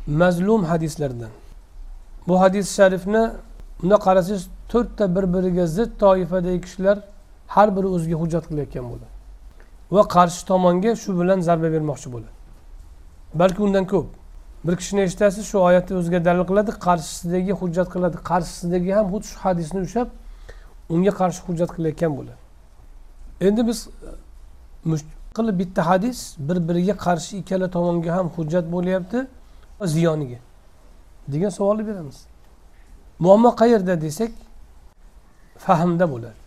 mazlum 0.07 0.63
hadislardan. 0.63 1.29
Bu 2.27 2.41
hadis 2.41 2.75
sharifni 2.75 3.31
bunda 3.81 3.95
qarasangiz 3.95 4.47
to'rtta 4.71 5.15
bir 5.15 5.25
biriga 5.33 5.65
zid 5.67 5.91
toifadagi 5.99 6.61
kishilar 6.61 6.97
har 7.47 7.75
biri 7.75 7.87
o'ziga 7.87 8.15
hujjat 8.21 8.43
qilayotgan 8.49 8.85
bo'ladi. 8.91 9.12
Va 9.91 10.07
qarshi 10.15 10.45
tomonga 10.45 10.95
shu 10.95 11.19
bilan 11.19 11.39
zarba 11.41 11.71
bermoqchi 11.75 12.11
bo'ladi. 12.13 12.33
Balki 13.33 13.61
undan 13.61 13.85
ko'p. 13.85 14.07
Bir 14.65 14.75
kishini 14.75 15.01
eshitasiz 15.01 15.45
shu 15.45 15.59
oyatni 15.59 15.97
o'ziga 15.97 16.25
dalil 16.25 16.45
qiladi 16.49 16.71
qarshisidagi 16.87 17.53
hujjat 17.61 17.87
qiladi. 17.93 18.17
Qarshisidagi 18.29 18.91
ham 18.97 19.05
xuddi 19.13 19.27
shu 19.31 19.37
hadisni 19.45 19.79
ushlab 19.87 20.09
unga 20.89 21.11
qarshi 21.21 21.41
hujjat 21.47 21.69
qilayotgan 21.75 22.11
bo'ladi. 22.17 22.41
Endi 23.47 23.67
biz 23.67 23.87
e, 24.93 24.95
qilib 25.37 25.59
bitta 25.59 25.81
hadis 25.89 26.35
bir 26.47 26.57
biriga 26.67 26.95
qarshi 27.05 27.37
ikkala 27.41 27.67
tomonga 27.75 28.11
ham 28.17 28.27
hujjat 28.35 28.65
bo'lyapti 28.75 29.27
ziyoniga 29.93 30.39
degan 31.27 31.49
savolni 31.49 31.87
beramiz. 31.87 32.17
Muammo 33.19 33.55
qayerda 33.61 34.01
desak 34.01 34.31
fahmda 35.57 36.11
bo'ladi. 36.11 36.42